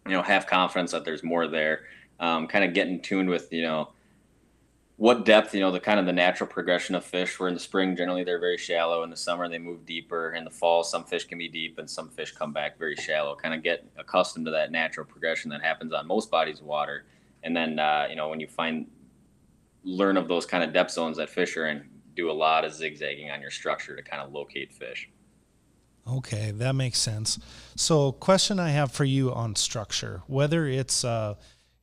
you 0.05 0.13
know 0.13 0.23
have 0.23 0.47
confidence 0.47 0.91
that 0.91 1.07
there's 1.07 1.23
more 1.23 1.49
there 1.49 1.85
um, 2.23 2.47
kind 2.47 2.65
of 2.65 2.73
getting 2.73 3.03
tuned 3.03 3.29
with 3.29 3.53
you 3.53 3.63
know 3.63 3.91
what 4.97 5.25
depth 5.25 5.53
you 5.53 5.61
know 5.61 5.73
the 5.73 5.81
kind 5.81 5.99
of 5.99 6.07
the 6.07 6.13
natural 6.13 6.49
progression 6.49 6.95
of 6.95 7.05
fish 7.05 7.41
where 7.41 7.49
in 7.49 7.55
the 7.55 7.61
spring 7.61 7.97
generally 7.97 8.23
they're 8.23 8.39
very 8.39 8.57
shallow 8.57 9.03
in 9.03 9.11
the 9.11 9.17
summer 9.17 9.49
they 9.49 9.59
move 9.59 9.85
deeper 9.85 10.33
in 10.35 10.45
the 10.45 10.51
fall 10.51 10.85
some 10.85 11.03
fish 11.03 11.25
can 11.25 11.37
be 11.37 11.49
deep 11.49 11.79
and 11.79 11.91
some 11.91 12.09
fish 12.09 12.31
come 12.33 12.53
back 12.53 12.79
very 12.79 12.95
shallow. 12.95 13.35
Kind 13.35 13.53
of 13.53 13.65
get 13.65 13.85
accustomed 13.99 14.47
to 14.47 14.53
that 14.53 14.71
natural 14.71 15.05
progression 15.05 15.51
that 15.51 15.61
happens 15.61 15.93
on 15.93 16.07
most 16.07 16.31
bodies 16.31 16.61
of 16.61 16.67
water 16.67 17.05
and 17.43 17.57
then 17.57 17.81
uh, 17.81 18.07
you 18.09 18.15
know 18.15 18.29
when 18.29 18.39
you 18.39 18.47
find 18.47 18.87
learn 19.83 20.17
of 20.17 20.29
those 20.29 20.47
kind 20.47 20.63
of 20.63 20.73
depth 20.73 20.93
zones 20.93 21.17
that 21.17 21.29
fish 21.29 21.57
are 21.57 21.67
in 21.67 21.85
do 22.15 22.31
a 22.31 22.33
lot 22.33 22.65
of 22.65 22.73
zigzagging 22.73 23.31
on 23.31 23.41
your 23.41 23.51
structure 23.51 23.97
to 23.97 24.03
kind 24.03 24.23
of 24.23 24.33
locate 24.33 24.73
fish. 24.73 25.11
Okay 26.07 26.53
that 26.53 26.75
makes 26.75 27.01
sense. 27.01 27.41
So 27.75 28.13
question 28.13 28.61
i 28.61 28.71
have 28.71 28.93
for 28.93 29.05
you 29.05 29.33
on 29.33 29.57
structure 29.57 30.23
whether 30.29 30.67
it's 30.67 31.05
uh, 31.05 31.35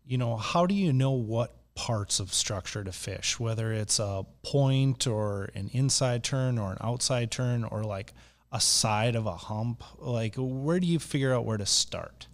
you 0.10 0.18
know, 0.18 0.38
how 0.38 0.66
do 0.66 0.74
you 0.74 0.92
know 0.92 1.12
what 1.12 1.56
parts 1.76 2.20
of 2.20 2.34
structure 2.34 2.84
to 2.84 2.92
fish, 2.92 3.40
whether 3.40 3.72
it's 3.72 4.00
a 4.00 4.26
point 4.42 5.06
or 5.06 5.52
an 5.54 5.70
inside 5.72 6.24
turn 6.24 6.58
or 6.58 6.72
an 6.72 6.78
outside 6.82 7.30
turn 7.30 7.64
or 7.64 7.84
like 7.84 8.14
a 8.52 8.60
side 8.60 9.16
of 9.16 9.28
a 9.28 9.36
hump? 9.36 9.84
Like, 10.00 10.34
where 10.36 10.80
do 10.80 10.88
you 10.88 10.98
figure 10.98 11.32
out 11.32 11.46
where 11.46 11.58
to 11.58 11.66
start? 11.68 12.26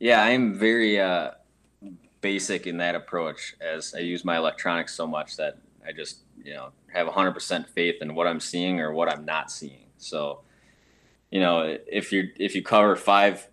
Yeah, 0.00 0.20
I'm 0.20 0.58
very 0.58 0.98
uh, 0.98 1.30
basic 2.22 2.66
in 2.66 2.78
that 2.78 2.96
approach 2.96 3.54
as 3.60 3.94
I 3.94 4.00
use 4.00 4.24
my 4.24 4.36
electronics 4.36 4.92
so 4.92 5.06
much 5.06 5.36
that 5.36 5.58
I 5.86 5.92
just, 5.92 6.18
you 6.42 6.54
know, 6.54 6.70
have 6.92 7.06
100% 7.06 7.68
faith 7.68 8.02
in 8.02 8.16
what 8.16 8.26
I'm 8.26 8.40
seeing 8.40 8.80
or 8.80 8.92
what 8.92 9.08
I'm 9.08 9.24
not 9.24 9.52
seeing. 9.52 9.86
So, 9.98 10.40
you 11.30 11.38
know, 11.38 11.78
if 11.86 12.10
you 12.10 12.30
if 12.36 12.56
you 12.56 12.64
cover 12.64 12.96
five 12.96 13.46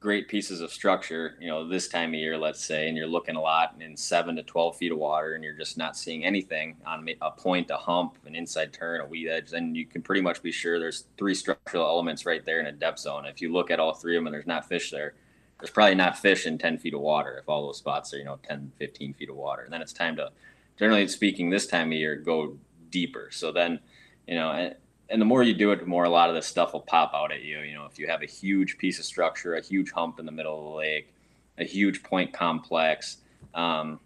great 0.00 0.28
pieces 0.28 0.62
of 0.62 0.72
structure, 0.72 1.36
you 1.38 1.46
know, 1.46 1.68
this 1.68 1.86
time 1.86 2.08
of 2.10 2.14
year, 2.14 2.38
let's 2.38 2.64
say, 2.64 2.88
and 2.88 2.96
you're 2.96 3.06
looking 3.06 3.36
a 3.36 3.40
lot 3.40 3.74
in 3.80 3.94
seven 3.94 4.34
to 4.34 4.42
12 4.42 4.76
feet 4.78 4.92
of 4.92 4.98
water 4.98 5.34
and 5.34 5.44
you're 5.44 5.56
just 5.56 5.76
not 5.76 5.94
seeing 5.94 6.24
anything 6.24 6.74
on 6.86 7.06
a 7.20 7.30
point, 7.30 7.70
a 7.70 7.76
hump, 7.76 8.16
an 8.24 8.34
inside 8.34 8.72
turn, 8.72 9.02
a 9.02 9.06
weed 9.06 9.28
edge, 9.28 9.50
then 9.50 9.74
you 9.74 9.84
can 9.84 10.00
pretty 10.00 10.22
much 10.22 10.42
be 10.42 10.50
sure 10.50 10.78
there's 10.78 11.04
three 11.18 11.34
structural 11.34 11.86
elements 11.86 12.24
right 12.24 12.46
there 12.46 12.60
in 12.60 12.66
a 12.66 12.72
depth 12.72 13.00
zone. 13.00 13.26
If 13.26 13.42
you 13.42 13.52
look 13.52 13.70
at 13.70 13.78
all 13.78 13.92
three 13.92 14.16
of 14.16 14.20
them 14.20 14.28
and 14.28 14.34
there's 14.34 14.46
not 14.46 14.66
fish 14.66 14.90
there, 14.90 15.12
there's 15.60 15.70
probably 15.70 15.96
not 15.96 16.18
fish 16.18 16.46
in 16.46 16.56
10 16.56 16.78
feet 16.78 16.94
of 16.94 17.00
water 17.00 17.36
if 17.38 17.46
all 17.46 17.66
those 17.66 17.76
spots 17.76 18.14
are, 18.14 18.18
you 18.18 18.24
know, 18.24 18.38
10, 18.48 18.72
15 18.78 19.12
feet 19.12 19.28
of 19.28 19.36
water. 19.36 19.64
And 19.64 19.72
then 19.72 19.82
it's 19.82 19.92
time 19.92 20.16
to, 20.16 20.30
generally 20.78 21.06
speaking, 21.08 21.50
this 21.50 21.66
time 21.66 21.88
of 21.88 21.98
year, 21.98 22.16
go 22.16 22.56
deeper. 22.88 23.28
So 23.30 23.52
then, 23.52 23.80
you 24.26 24.36
know, 24.36 24.50
eh, 24.52 24.72
and 25.10 25.20
the 25.20 25.26
more 25.26 25.42
you 25.42 25.54
do 25.54 25.72
it, 25.72 25.80
the 25.80 25.86
more 25.86 26.04
a 26.04 26.10
lot 26.10 26.28
of 26.28 26.36
this 26.36 26.46
stuff 26.46 26.72
will 26.72 26.80
pop 26.80 27.12
out 27.14 27.32
at 27.32 27.42
you. 27.42 27.58
You 27.60 27.74
know, 27.74 27.84
if 27.84 27.98
you 27.98 28.06
have 28.06 28.22
a 28.22 28.26
huge 28.26 28.78
piece 28.78 28.98
of 28.98 29.04
structure, 29.04 29.54
a 29.54 29.60
huge 29.60 29.90
hump 29.90 30.20
in 30.20 30.26
the 30.26 30.32
middle 30.32 30.56
of 30.56 30.64
the 30.64 30.76
lake, 30.78 31.12
a 31.58 31.64
huge 31.64 32.02
point 32.02 32.32
complex, 32.32 33.18
um, 33.54 33.98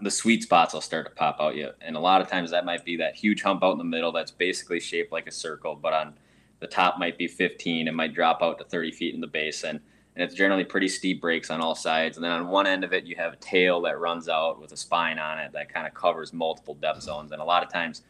the 0.00 0.10
sweet 0.10 0.42
spots 0.42 0.74
will 0.74 0.80
start 0.80 1.06
to 1.06 1.12
pop 1.14 1.36
out 1.40 1.56
you. 1.56 1.70
And 1.80 1.96
a 1.96 2.00
lot 2.00 2.20
of 2.20 2.28
times 2.28 2.50
that 2.52 2.64
might 2.64 2.84
be 2.84 2.96
that 2.96 3.16
huge 3.16 3.42
hump 3.42 3.62
out 3.62 3.72
in 3.72 3.78
the 3.78 3.84
middle 3.84 4.12
that's 4.12 4.30
basically 4.30 4.80
shaped 4.80 5.12
like 5.12 5.26
a 5.26 5.32
circle, 5.32 5.74
but 5.74 5.92
on 5.92 6.14
the 6.60 6.68
top 6.68 6.98
might 6.98 7.18
be 7.18 7.26
15. 7.26 7.88
It 7.88 7.94
might 7.94 8.14
drop 8.14 8.40
out 8.40 8.58
to 8.58 8.64
30 8.64 8.92
feet 8.92 9.14
in 9.14 9.20
the 9.20 9.26
basin. 9.26 9.80
And 10.14 10.22
it's 10.22 10.34
generally 10.34 10.64
pretty 10.64 10.88
steep 10.88 11.20
breaks 11.20 11.50
on 11.50 11.60
all 11.60 11.74
sides. 11.74 12.16
And 12.16 12.24
then 12.24 12.32
on 12.32 12.48
one 12.48 12.66
end 12.66 12.84
of 12.84 12.92
it, 12.92 13.04
you 13.04 13.16
have 13.16 13.32
a 13.32 13.36
tail 13.36 13.80
that 13.82 13.98
runs 13.98 14.28
out 14.28 14.60
with 14.60 14.70
a 14.70 14.76
spine 14.76 15.18
on 15.18 15.38
it 15.38 15.52
that 15.52 15.72
kind 15.72 15.86
of 15.86 15.94
covers 15.94 16.32
multiple 16.32 16.74
depth 16.74 17.02
zones. 17.02 17.32
And 17.32 17.40
a 17.40 17.44
lot 17.44 17.64
of 17.64 17.72
times, 17.72 18.02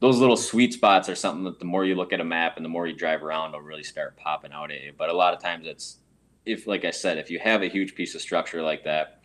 those 0.00 0.18
little 0.18 0.36
sweet 0.36 0.74
spots 0.74 1.08
are 1.08 1.14
something 1.14 1.44
that 1.44 1.58
the 1.58 1.64
more 1.64 1.84
you 1.84 1.94
look 1.94 2.12
at 2.12 2.20
a 2.20 2.24
map 2.24 2.56
and 2.56 2.64
the 2.64 2.68
more 2.68 2.86
you 2.86 2.94
drive 2.94 3.22
around, 3.22 3.52
will 3.52 3.60
really 3.60 3.82
start 3.82 4.16
popping 4.16 4.52
out 4.52 4.70
at 4.70 4.82
you. 4.82 4.92
But 4.96 5.08
a 5.08 5.14
lot 5.14 5.32
of 5.32 5.40
times, 5.40 5.66
it's 5.66 5.98
if, 6.44 6.66
like 6.66 6.84
I 6.84 6.90
said, 6.90 7.18
if 7.18 7.30
you 7.30 7.38
have 7.38 7.62
a 7.62 7.68
huge 7.68 7.94
piece 7.94 8.14
of 8.14 8.20
structure 8.20 8.62
like 8.62 8.84
that, 8.84 9.20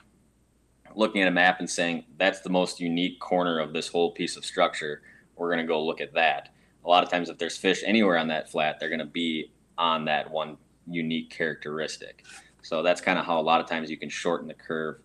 looking 0.95 1.21
at 1.21 1.27
a 1.27 1.31
map 1.31 1.59
and 1.59 1.69
saying 1.69 2.05
that's 2.17 2.41
the 2.41 2.49
most 2.49 2.79
unique 2.79 3.19
corner 3.19 3.59
of 3.59 3.73
this 3.73 3.87
whole 3.87 4.11
piece 4.11 4.37
of 4.37 4.45
structure, 4.45 5.01
we're 5.35 5.53
going 5.53 5.65
to 5.65 5.67
go 5.67 5.83
look 5.83 6.01
at 6.01 6.13
that. 6.13 6.49
A 6.83 6.89
lot 6.89 7.03
of 7.03 7.09
times, 7.09 7.29
if 7.29 7.37
there's 7.37 7.57
fish 7.57 7.83
anywhere 7.85 8.17
on 8.17 8.27
that 8.29 8.49
flat, 8.49 8.79
they're 8.79 8.89
going 8.89 8.99
to 8.99 9.05
be 9.05 9.51
on 9.77 10.05
that 10.05 10.31
one 10.31 10.57
unique 10.87 11.29
characteristic. 11.29 12.23
So 12.61 12.81
that's 12.81 13.01
kind 13.01 13.19
of 13.19 13.25
how 13.25 13.39
a 13.39 13.41
lot 13.41 13.59
of 13.59 13.67
times 13.67 13.89
you 13.89 13.97
can 13.97 14.09
shorten 14.09 14.47
the 14.47 14.53
curve 14.53 14.97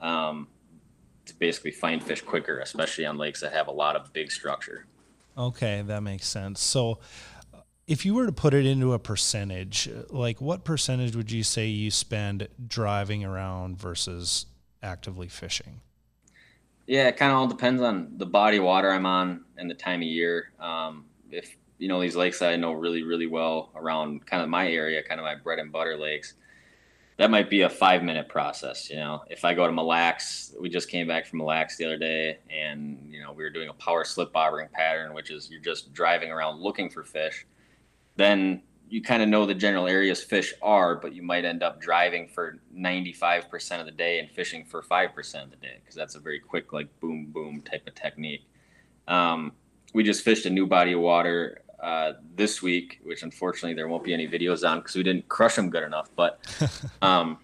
um, 0.00 0.48
to 1.26 1.34
basically 1.36 1.70
find 1.70 2.02
fish 2.02 2.20
quicker, 2.20 2.60
especially 2.60 3.06
on 3.06 3.16
lakes 3.16 3.40
that 3.40 3.52
have 3.52 3.68
a 3.68 3.72
lot 3.72 3.96
of 3.96 4.12
big 4.12 4.30
structure. 4.30 4.86
Okay, 5.36 5.82
that 5.86 6.02
makes 6.02 6.26
sense. 6.28 6.62
So, 6.62 7.00
if 7.86 8.06
you 8.06 8.14
were 8.14 8.26
to 8.26 8.32
put 8.32 8.54
it 8.54 8.64
into 8.64 8.92
a 8.92 8.98
percentage, 8.98 9.90
like 10.10 10.40
what 10.40 10.64
percentage 10.64 11.14
would 11.16 11.30
you 11.30 11.42
say 11.42 11.66
you 11.66 11.90
spend 11.90 12.48
driving 12.66 13.24
around 13.24 13.76
versus 13.78 14.46
actively 14.82 15.28
fishing? 15.28 15.80
Yeah, 16.86 17.08
it 17.08 17.16
kind 17.16 17.32
of 17.32 17.38
all 17.38 17.46
depends 17.46 17.82
on 17.82 18.12
the 18.16 18.26
body 18.26 18.58
of 18.58 18.64
water 18.64 18.90
I'm 18.90 19.06
on 19.06 19.44
and 19.56 19.70
the 19.70 19.74
time 19.74 20.00
of 20.00 20.06
year. 20.06 20.52
Um, 20.60 21.06
if 21.30 21.56
you 21.78 21.88
know 21.88 22.00
these 22.00 22.16
lakes 22.16 22.38
that 22.38 22.50
I 22.50 22.56
know 22.56 22.72
really, 22.72 23.02
really 23.02 23.26
well 23.26 23.70
around 23.74 24.24
kind 24.26 24.42
of 24.42 24.48
my 24.48 24.68
area, 24.70 25.02
kind 25.02 25.20
of 25.20 25.24
my 25.24 25.34
bread 25.34 25.58
and 25.58 25.72
butter 25.72 25.96
lakes, 25.96 26.34
that 27.16 27.30
might 27.30 27.48
be 27.48 27.62
a 27.62 27.70
five 27.70 28.02
minute 28.02 28.28
process. 28.28 28.90
You 28.90 28.96
know, 28.96 29.22
if 29.28 29.44
I 29.44 29.54
go 29.54 29.66
to 29.66 29.72
Mille 29.72 29.86
Lacs, 29.86 30.54
we 30.60 30.68
just 30.68 30.88
came 30.88 31.06
back 31.06 31.26
from 31.26 31.38
Mille 31.38 31.48
Lacs 31.48 31.76
the 31.76 31.84
other 31.84 31.98
day, 31.98 32.38
and 32.50 32.98
you 33.08 33.22
know 33.22 33.32
we 33.32 33.44
were 33.44 33.50
doing 33.50 33.68
a 33.68 33.74
power 33.74 34.04
slip 34.04 34.32
bobbering 34.32 34.70
pattern, 34.72 35.14
which 35.14 35.30
is 35.30 35.50
you're 35.50 35.60
just 35.60 35.92
driving 35.92 36.30
around 36.30 36.60
looking 36.60 36.90
for 36.90 37.04
fish. 37.04 37.46
Then 38.16 38.62
you 38.88 39.02
kind 39.02 39.22
of 39.22 39.28
know 39.28 39.46
the 39.46 39.54
general 39.54 39.86
areas 39.86 40.22
fish 40.22 40.54
are, 40.60 40.96
but 40.96 41.14
you 41.14 41.22
might 41.22 41.44
end 41.44 41.62
up 41.62 41.80
driving 41.80 42.28
for 42.28 42.58
95% 42.76 43.80
of 43.80 43.86
the 43.86 43.92
day 43.92 44.18
and 44.18 44.30
fishing 44.30 44.64
for 44.64 44.82
5% 44.82 45.42
of 45.42 45.50
the 45.50 45.56
day 45.56 45.80
because 45.80 45.94
that's 45.94 46.14
a 46.14 46.20
very 46.20 46.38
quick, 46.38 46.72
like 46.72 46.88
boom, 47.00 47.26
boom 47.32 47.62
type 47.62 47.86
of 47.86 47.94
technique. 47.94 48.46
Um, 49.08 49.52
we 49.94 50.02
just 50.02 50.22
fished 50.22 50.44
a 50.46 50.50
new 50.50 50.66
body 50.66 50.92
of 50.92 51.00
water 51.00 51.62
uh, 51.84 52.14
this 52.34 52.62
week, 52.62 52.98
which 53.04 53.22
unfortunately 53.22 53.74
there 53.74 53.88
won't 53.88 54.02
be 54.02 54.14
any 54.14 54.26
videos 54.26 54.66
on 54.66 54.78
because 54.78 54.96
we 54.96 55.02
didn't 55.02 55.28
crush 55.28 55.54
them 55.54 55.68
good 55.68 55.82
enough. 55.82 56.08
But 56.16 56.40
um, 57.02 57.36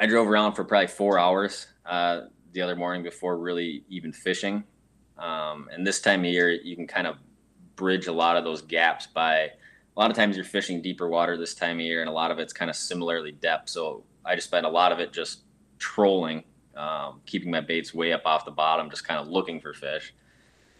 I 0.00 0.06
drove 0.06 0.26
around 0.26 0.54
for 0.54 0.64
probably 0.64 0.88
four 0.88 1.16
hours 1.16 1.68
uh, 1.86 2.22
the 2.54 2.60
other 2.60 2.74
morning 2.74 3.04
before 3.04 3.38
really 3.38 3.84
even 3.88 4.12
fishing. 4.12 4.64
Um, 5.16 5.68
and 5.72 5.86
this 5.86 6.00
time 6.00 6.20
of 6.20 6.26
year, 6.26 6.50
you 6.50 6.74
can 6.74 6.88
kind 6.88 7.06
of 7.06 7.18
bridge 7.76 8.08
a 8.08 8.12
lot 8.12 8.36
of 8.36 8.42
those 8.42 8.62
gaps 8.62 9.06
by 9.06 9.36
a 9.36 9.50
lot 9.96 10.10
of 10.10 10.16
times 10.16 10.34
you're 10.34 10.44
fishing 10.44 10.82
deeper 10.82 11.08
water 11.08 11.36
this 11.36 11.54
time 11.54 11.76
of 11.76 11.82
year, 11.82 12.00
and 12.00 12.10
a 12.10 12.12
lot 12.12 12.32
of 12.32 12.40
it's 12.40 12.52
kind 12.52 12.68
of 12.68 12.74
similarly 12.74 13.30
depth. 13.30 13.68
So 13.68 14.02
I 14.24 14.34
just 14.34 14.48
spent 14.48 14.66
a 14.66 14.70
lot 14.70 14.90
of 14.90 14.98
it 14.98 15.12
just 15.12 15.42
trolling, 15.78 16.42
um, 16.76 17.20
keeping 17.26 17.52
my 17.52 17.60
baits 17.60 17.94
way 17.94 18.12
up 18.12 18.22
off 18.26 18.44
the 18.44 18.50
bottom, 18.50 18.90
just 18.90 19.06
kind 19.06 19.20
of 19.20 19.28
looking 19.28 19.60
for 19.60 19.72
fish. 19.72 20.12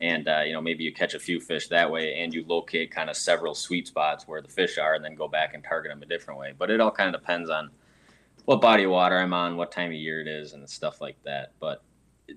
And 0.01 0.29
uh, 0.29 0.43
you 0.47 0.53
know, 0.53 0.61
maybe 0.61 0.85
you 0.85 0.93
catch 0.93 1.15
a 1.15 1.19
few 1.19 1.41
fish 1.41 1.69
that 1.69 1.91
way, 1.91 2.21
and 2.21 2.35
you 2.35 2.45
locate 2.47 2.91
kind 2.91 3.09
of 3.09 3.17
several 3.17 3.55
sweet 3.55 3.87
spots 3.89 4.29
where 4.29 4.43
the 4.43 4.49
fish 4.49 4.79
are, 4.79 4.95
and 4.95 5.05
then 5.05 5.15
go 5.15 5.29
back 5.29 5.55
and 5.55 5.65
target 5.65 5.91
them 5.91 6.03
a 6.03 6.07
different 6.07 6.39
way. 6.39 6.53
But 6.57 6.71
it 6.71 6.81
all 6.81 6.91
kind 6.91 7.15
of 7.15 7.21
depends 7.21 7.49
on 7.49 7.71
what 8.45 8.61
body 8.61 8.85
of 8.85 8.91
water 8.91 9.19
I'm 9.19 9.33
on, 9.33 9.57
what 9.57 9.73
time 9.73 9.91
of 9.91 9.97
year 9.97 10.21
it 10.21 10.29
is, 10.29 10.53
and 10.53 10.69
stuff 10.69 11.01
like 11.01 11.17
that. 11.25 11.53
But 11.61 11.83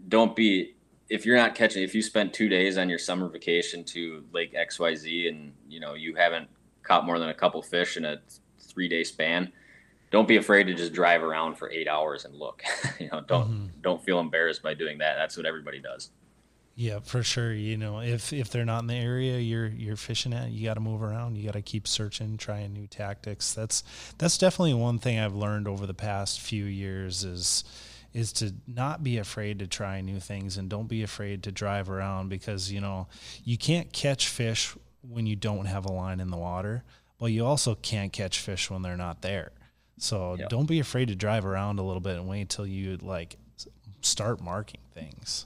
don't 0.08 0.36
be 0.36 0.76
if 1.10 1.26
you're 1.26 1.38
not 1.38 1.56
catching 1.56 1.84
if 1.84 1.94
you 1.94 2.02
spent 2.02 2.34
two 2.34 2.48
days 2.48 2.78
on 2.78 2.88
your 2.88 3.00
summer 3.00 3.28
vacation 3.28 3.84
to 3.84 4.24
lake 4.32 4.54
xyz 4.54 5.28
and 5.28 5.52
you 5.68 5.80
know 5.80 5.96
you 5.96 6.14
haven't 6.14 6.48
caught 6.84 7.06
more 7.06 7.20
than 7.20 7.30
a 7.30 7.34
couple 7.34 7.62
fish 7.62 7.98
in 7.98 8.06
a 8.06 8.18
three 8.60 8.88
day 8.88 9.04
span, 9.04 9.52
don't 10.12 10.28
be 10.28 10.38
afraid 10.38 10.66
to 10.66 10.74
just 10.74 10.94
drive 10.94 11.24
around 11.24 11.56
for 11.56 11.70
eight 11.72 11.88
hours 11.88 12.26
and 12.26 12.36
look. 12.36 12.64
you 13.00 13.10
know, 13.12 13.22
don't 13.22 13.48
mm-hmm. 13.50 13.66
don't 13.82 14.04
feel 14.04 14.20
embarrassed 14.20 14.64
by 14.64 14.74
doing 14.74 14.98
that. 15.00 15.16
That's 15.18 15.38
what 15.38 15.46
everybody 15.46 15.80
does. 15.80 16.12
Yeah, 16.80 17.00
for 17.04 17.24
sure. 17.24 17.52
You 17.52 17.76
know, 17.76 18.00
if 18.00 18.32
if 18.32 18.52
they're 18.52 18.64
not 18.64 18.84
in 18.84 18.88
the 18.88 18.96
area 18.96 19.38
you're 19.38 19.68
you're 19.68 19.98
fishing 19.98 20.32
at, 20.32 20.52
you 20.52 20.64
got 20.64 20.76
to 20.76 20.80
move 20.80 21.04
around. 21.04 21.36
You 21.36 21.44
got 21.44 21.56
to 21.56 21.62
keep 21.62 21.86
searching, 21.90 22.38
trying 22.38 22.72
new 22.72 22.88
tactics. 22.88 23.54
That's 23.54 23.84
that's 24.18 24.38
definitely 24.38 24.76
one 24.76 24.98
thing 24.98 25.20
I've 25.20 25.36
learned 25.36 25.68
over 25.68 25.86
the 25.86 25.94
past 25.94 26.40
few 26.40 26.64
years 26.64 27.26
is 27.26 27.66
is 28.14 28.32
to 28.32 28.54
not 28.66 29.04
be 29.04 29.18
afraid 29.18 29.60
to 29.60 29.68
try 29.68 30.00
new 30.00 30.22
things 30.22 30.56
and 30.56 30.70
don't 30.70 30.88
be 30.88 31.04
afraid 31.04 31.44
to 31.44 31.52
drive 31.52 31.90
around 31.90 32.30
because 32.30 32.72
you 32.72 32.80
know 32.80 33.10
you 33.44 33.58
can't 33.58 33.92
catch 33.92 34.30
fish 34.30 34.74
when 35.02 35.26
you 35.26 35.36
don't 35.36 35.66
have 35.66 35.84
a 35.84 35.92
line 35.92 36.22
in 36.22 36.30
the 36.30 36.38
water. 36.38 36.86
but 37.20 37.26
you 37.26 37.46
also 37.46 37.76
can't 37.76 38.14
catch 38.14 38.40
fish 38.40 38.72
when 38.72 38.84
they're 38.84 38.96
not 38.96 39.22
there. 39.22 39.52
So 39.98 40.38
yep. 40.40 40.48
don't 40.48 40.66
be 40.66 40.80
afraid 40.80 41.10
to 41.10 41.16
drive 41.16 41.46
around 41.46 41.78
a 41.78 41.84
little 41.84 42.00
bit 42.00 42.16
and 42.16 42.26
wait 42.26 42.40
until 42.40 42.66
you 42.66 42.96
like 43.02 43.36
start 44.00 44.40
marking 44.40 44.80
things. 44.94 45.46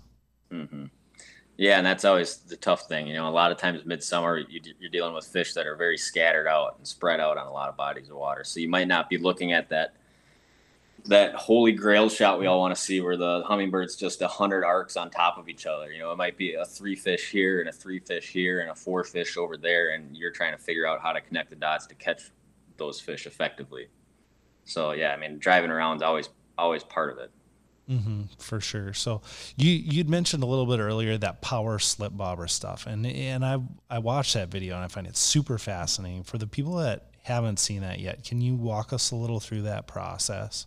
Mm-hmm. 0.52 0.86
Yeah, 1.58 1.78
and 1.78 1.86
that's 1.86 2.04
always 2.04 2.38
the 2.38 2.58
tough 2.58 2.88
thing. 2.88 3.08
You 3.08 3.13
know, 3.13 3.28
a 3.28 3.30
lot 3.30 3.52
of 3.52 3.58
times 3.58 3.86
midsummer 3.86 4.38
you, 4.38 4.60
you're 4.80 4.89
dealing 4.89 5.13
with 5.13 5.26
fish 5.26 5.54
that 5.54 5.68
are 5.68 5.76
very 5.76 5.98
scattered 5.98 6.48
out 6.48 6.78
and 6.78 6.88
spread 6.88 7.20
out 7.20 7.38
on 7.38 7.46
a 7.46 7.52
lot 7.52 7.70
of 7.70 7.78
bodies 7.78 8.10
of 8.10 8.16
water. 8.16 8.44
So 8.44 8.60
you 8.60 8.70
might 8.70 8.88
not 8.88 9.10
be 9.10 9.18
looking 9.18 9.54
at 9.54 9.70
that 9.70 9.96
that 11.06 11.36
holy 11.36 11.74
grail 11.74 12.08
shot 12.08 12.39
we 12.39 12.46
all 12.46 12.60
want 12.60 12.74
to 12.74 12.82
see 12.82 13.02
where 13.02 13.18
the 13.18 13.44
Humminbird's 13.44 13.98
just 13.98 14.22
a 14.22 14.28
hundred 14.28 14.63
arcs 14.63 14.96
on 14.96 15.10
top 15.10 15.38
of 15.38 15.50
each 15.50 15.66
other. 15.66 15.92
You 15.92 16.00
know, 16.00 16.12
it 16.12 16.18
might 16.18 16.38
be 16.38 16.54
a 16.54 16.66
three 16.66 16.96
fish 16.96 17.30
here 17.30 17.60
and 17.60 17.70
a 17.70 17.74
three 17.74 18.00
fish 18.00 18.30
here 18.30 18.62
and 18.62 18.72
a 18.72 18.76
four 18.76 19.04
fish 19.04 19.38
over 19.38 19.58
there, 19.58 19.92
and 19.92 20.16
you're 20.16 20.32
trying 20.32 20.54
to 20.54 20.58
figure 20.58 20.88
out 20.88 21.02
how 21.02 21.12
to 21.12 21.22
connect 21.22 21.50
the 21.50 21.56
dots 21.56 21.86
to 21.88 21.96
catch 21.96 22.32
those 22.78 23.00
fish 23.00 23.28
effectively. 23.28 23.88
So 24.66 24.94
yeah, 24.94 25.13
I 25.13 25.18
mean, 25.18 25.39
driving 25.39 25.72
around 25.72 25.98
is 25.98 26.02
always 26.02 26.30
always 26.58 26.84
part 26.84 27.12
of 27.12 27.20
it. 27.20 27.32
Mm-hmm, 27.89 28.24
for 28.39 28.62
sure. 28.62 28.93
So 28.93 29.22
you 29.58 29.69
you'd 29.72 30.10
mentioned 30.10 30.41
a 30.41 30.46
little 30.46 30.65
bit 30.65 30.80
earlier 30.80 31.17
that 31.17 31.41
power 31.41 31.80
slip 31.80 32.15
bobber 32.15 32.48
stuff, 32.48 32.88
and 32.88 33.06
and 33.06 33.43
I 33.43 33.58
I 33.89 34.00
watched 34.00 34.36
that 34.36 34.50
video 34.50 34.76
and 34.76 34.84
I 34.86 34.88
find 34.88 35.06
it 35.06 35.17
super 35.17 35.58
fascinating. 35.58 36.24
For 36.24 36.38
the 36.38 36.48
people 36.48 36.76
that 36.76 37.10
haven't 37.24 37.60
seen 37.60 37.82
that 37.82 38.00
yet, 38.00 38.24
can 38.24 38.39
you 38.39 38.56
walk 38.56 38.93
us 38.93 39.12
a 39.12 39.15
little 39.15 39.41
through 39.41 39.63
that 39.63 39.88
process? 39.88 40.65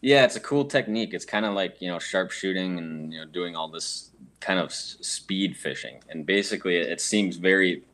Yeah, 0.00 0.24
it's 0.24 0.36
a 0.36 0.40
cool 0.40 0.64
technique. 0.64 1.14
It's 1.14 1.24
kind 1.24 1.46
of 1.46 1.54
like 1.54 1.80
you 1.80 1.88
know 1.88 1.98
sharpshooting 1.98 2.78
and 2.78 3.12
you 3.12 3.20
know 3.20 3.26
doing 3.26 3.54
all 3.54 3.68
this 3.68 4.10
kind 4.40 4.58
of 4.58 4.72
speed 4.72 5.56
fishing. 5.56 6.00
And 6.10 6.26
basically, 6.26 6.76
it 6.76 7.00
seems 7.00 7.36
very. 7.36 7.84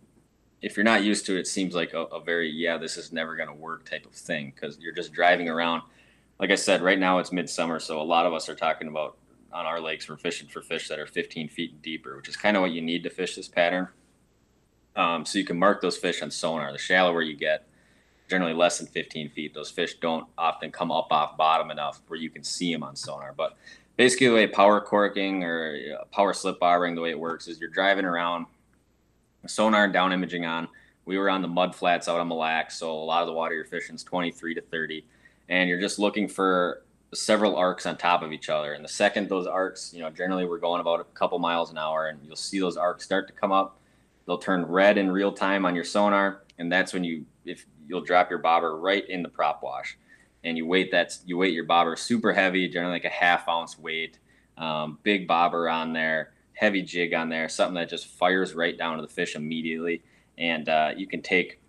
If 0.62 0.76
you're 0.76 0.84
not 0.84 1.04
used 1.04 1.24
to 1.26 1.36
it, 1.36 1.40
it 1.40 1.46
seems 1.46 1.74
like 1.74 1.92
a, 1.94 2.04
a 2.06 2.20
very 2.22 2.50
yeah, 2.50 2.78
this 2.78 2.96
is 2.96 3.12
never 3.12 3.36
going 3.36 3.48
to 3.48 3.54
work 3.54 3.88
type 3.88 4.06
of 4.06 4.12
thing 4.12 4.52
because 4.54 4.78
you're 4.78 4.94
just 4.94 5.12
driving 5.12 5.48
around. 5.48 5.82
Like 6.40 6.50
I 6.50 6.54
said, 6.54 6.80
right 6.80 6.98
now 6.98 7.18
it's 7.18 7.32
midsummer, 7.32 7.78
so 7.78 8.00
a 8.00 8.02
lot 8.02 8.24
of 8.24 8.32
us 8.32 8.48
are 8.48 8.54
talking 8.54 8.88
about 8.88 9.18
on 9.52 9.66
our 9.66 9.78
lakes 9.78 10.08
we're 10.08 10.16
fishing 10.16 10.48
for 10.48 10.62
fish 10.62 10.88
that 10.88 10.98
are 10.98 11.06
15 11.06 11.50
feet 11.50 11.72
and 11.72 11.82
deeper, 11.82 12.16
which 12.16 12.30
is 12.30 12.36
kind 12.36 12.56
of 12.56 12.62
what 12.62 12.70
you 12.70 12.80
need 12.80 13.02
to 13.02 13.10
fish 13.10 13.36
this 13.36 13.46
pattern. 13.46 13.88
Um, 14.96 15.26
so 15.26 15.38
you 15.38 15.44
can 15.44 15.58
mark 15.58 15.82
those 15.82 15.98
fish 15.98 16.22
on 16.22 16.30
sonar. 16.30 16.72
The 16.72 16.78
shallower 16.78 17.20
you 17.20 17.36
get, 17.36 17.66
generally 18.30 18.54
less 18.54 18.78
than 18.78 18.86
15 18.86 19.28
feet. 19.30 19.52
Those 19.52 19.70
fish 19.70 19.96
don't 20.00 20.28
often 20.38 20.72
come 20.72 20.90
up 20.90 21.08
off 21.10 21.36
bottom 21.36 21.70
enough 21.70 22.00
where 22.08 22.18
you 22.18 22.30
can 22.30 22.42
see 22.42 22.72
them 22.72 22.82
on 22.82 22.96
sonar. 22.96 23.34
But 23.36 23.58
basically, 23.98 24.28
the 24.28 24.34
way 24.34 24.46
power 24.46 24.80
corking 24.80 25.44
or 25.44 25.78
power 26.10 26.32
slip 26.32 26.58
bobbering, 26.58 26.94
the 26.94 27.02
way 27.02 27.10
it 27.10 27.20
works 27.20 27.48
is 27.48 27.60
you're 27.60 27.68
driving 27.68 28.06
around, 28.06 28.46
sonar 29.46 29.84
and 29.84 29.92
down 29.92 30.10
imaging 30.14 30.46
on. 30.46 30.68
We 31.04 31.18
were 31.18 31.28
on 31.28 31.42
the 31.42 31.48
mud 31.48 31.74
flats 31.74 32.08
out 32.08 32.18
on 32.18 32.28
Mille 32.28 32.38
Lacs, 32.38 32.78
so 32.78 32.90
a 32.90 33.04
lot 33.04 33.20
of 33.20 33.26
the 33.26 33.34
water 33.34 33.54
you're 33.54 33.64
fishing 33.66 33.94
is 33.94 34.04
23 34.04 34.54
to 34.54 34.62
30, 34.62 35.04
and 35.50 35.68
you're 35.68 35.80
just 35.80 35.98
looking 35.98 36.28
for 36.28 36.82
several 37.12 37.56
arcs 37.56 37.84
on 37.84 37.96
top 37.96 38.22
of 38.22 38.32
each 38.32 38.48
other. 38.48 38.72
And 38.72 38.84
the 38.84 38.88
second 38.88 39.28
those 39.28 39.48
arcs, 39.48 39.92
you 39.92 40.00
know, 40.00 40.10
generally 40.10 40.46
we're 40.46 40.60
going 40.60 40.80
about 40.80 41.00
a 41.00 41.04
couple 41.04 41.38
miles 41.40 41.70
an 41.70 41.76
hour, 41.76 42.06
and 42.06 42.20
you'll 42.24 42.36
see 42.36 42.60
those 42.60 42.76
arcs 42.76 43.04
start 43.04 43.26
to 43.26 43.34
come 43.34 43.52
up. 43.52 43.76
They'll 44.26 44.38
turn 44.38 44.64
red 44.64 44.96
in 44.96 45.10
real 45.10 45.32
time 45.32 45.66
on 45.66 45.74
your 45.74 45.84
sonar, 45.84 46.42
and 46.56 46.70
that's 46.70 46.94
when 46.94 47.02
you, 47.02 47.26
if 47.44 47.66
you'll 47.88 48.00
drop 48.00 48.30
your 48.30 48.38
bobber 48.38 48.76
right 48.76 49.06
in 49.08 49.22
the 49.22 49.28
prop 49.28 49.60
wash, 49.62 49.98
and 50.44 50.56
you 50.56 50.66
weight 50.66 50.90
that's 50.92 51.20
you 51.26 51.36
weight 51.36 51.52
your 51.52 51.64
bobber 51.64 51.96
super 51.96 52.32
heavy, 52.32 52.68
generally 52.68 52.94
like 52.94 53.04
a 53.04 53.08
half 53.08 53.48
ounce 53.48 53.76
weight, 53.76 54.18
um, 54.56 54.98
big 55.02 55.26
bobber 55.26 55.68
on 55.68 55.92
there, 55.92 56.32
heavy 56.52 56.82
jig 56.82 57.12
on 57.12 57.28
there, 57.28 57.48
something 57.48 57.74
that 57.74 57.88
just 57.88 58.06
fires 58.06 58.54
right 58.54 58.78
down 58.78 58.96
to 58.96 59.02
the 59.02 59.12
fish 59.12 59.34
immediately, 59.34 60.00
and 60.38 60.68
uh, 60.68 60.92
you 60.96 61.08
can 61.08 61.22
take 61.22 61.59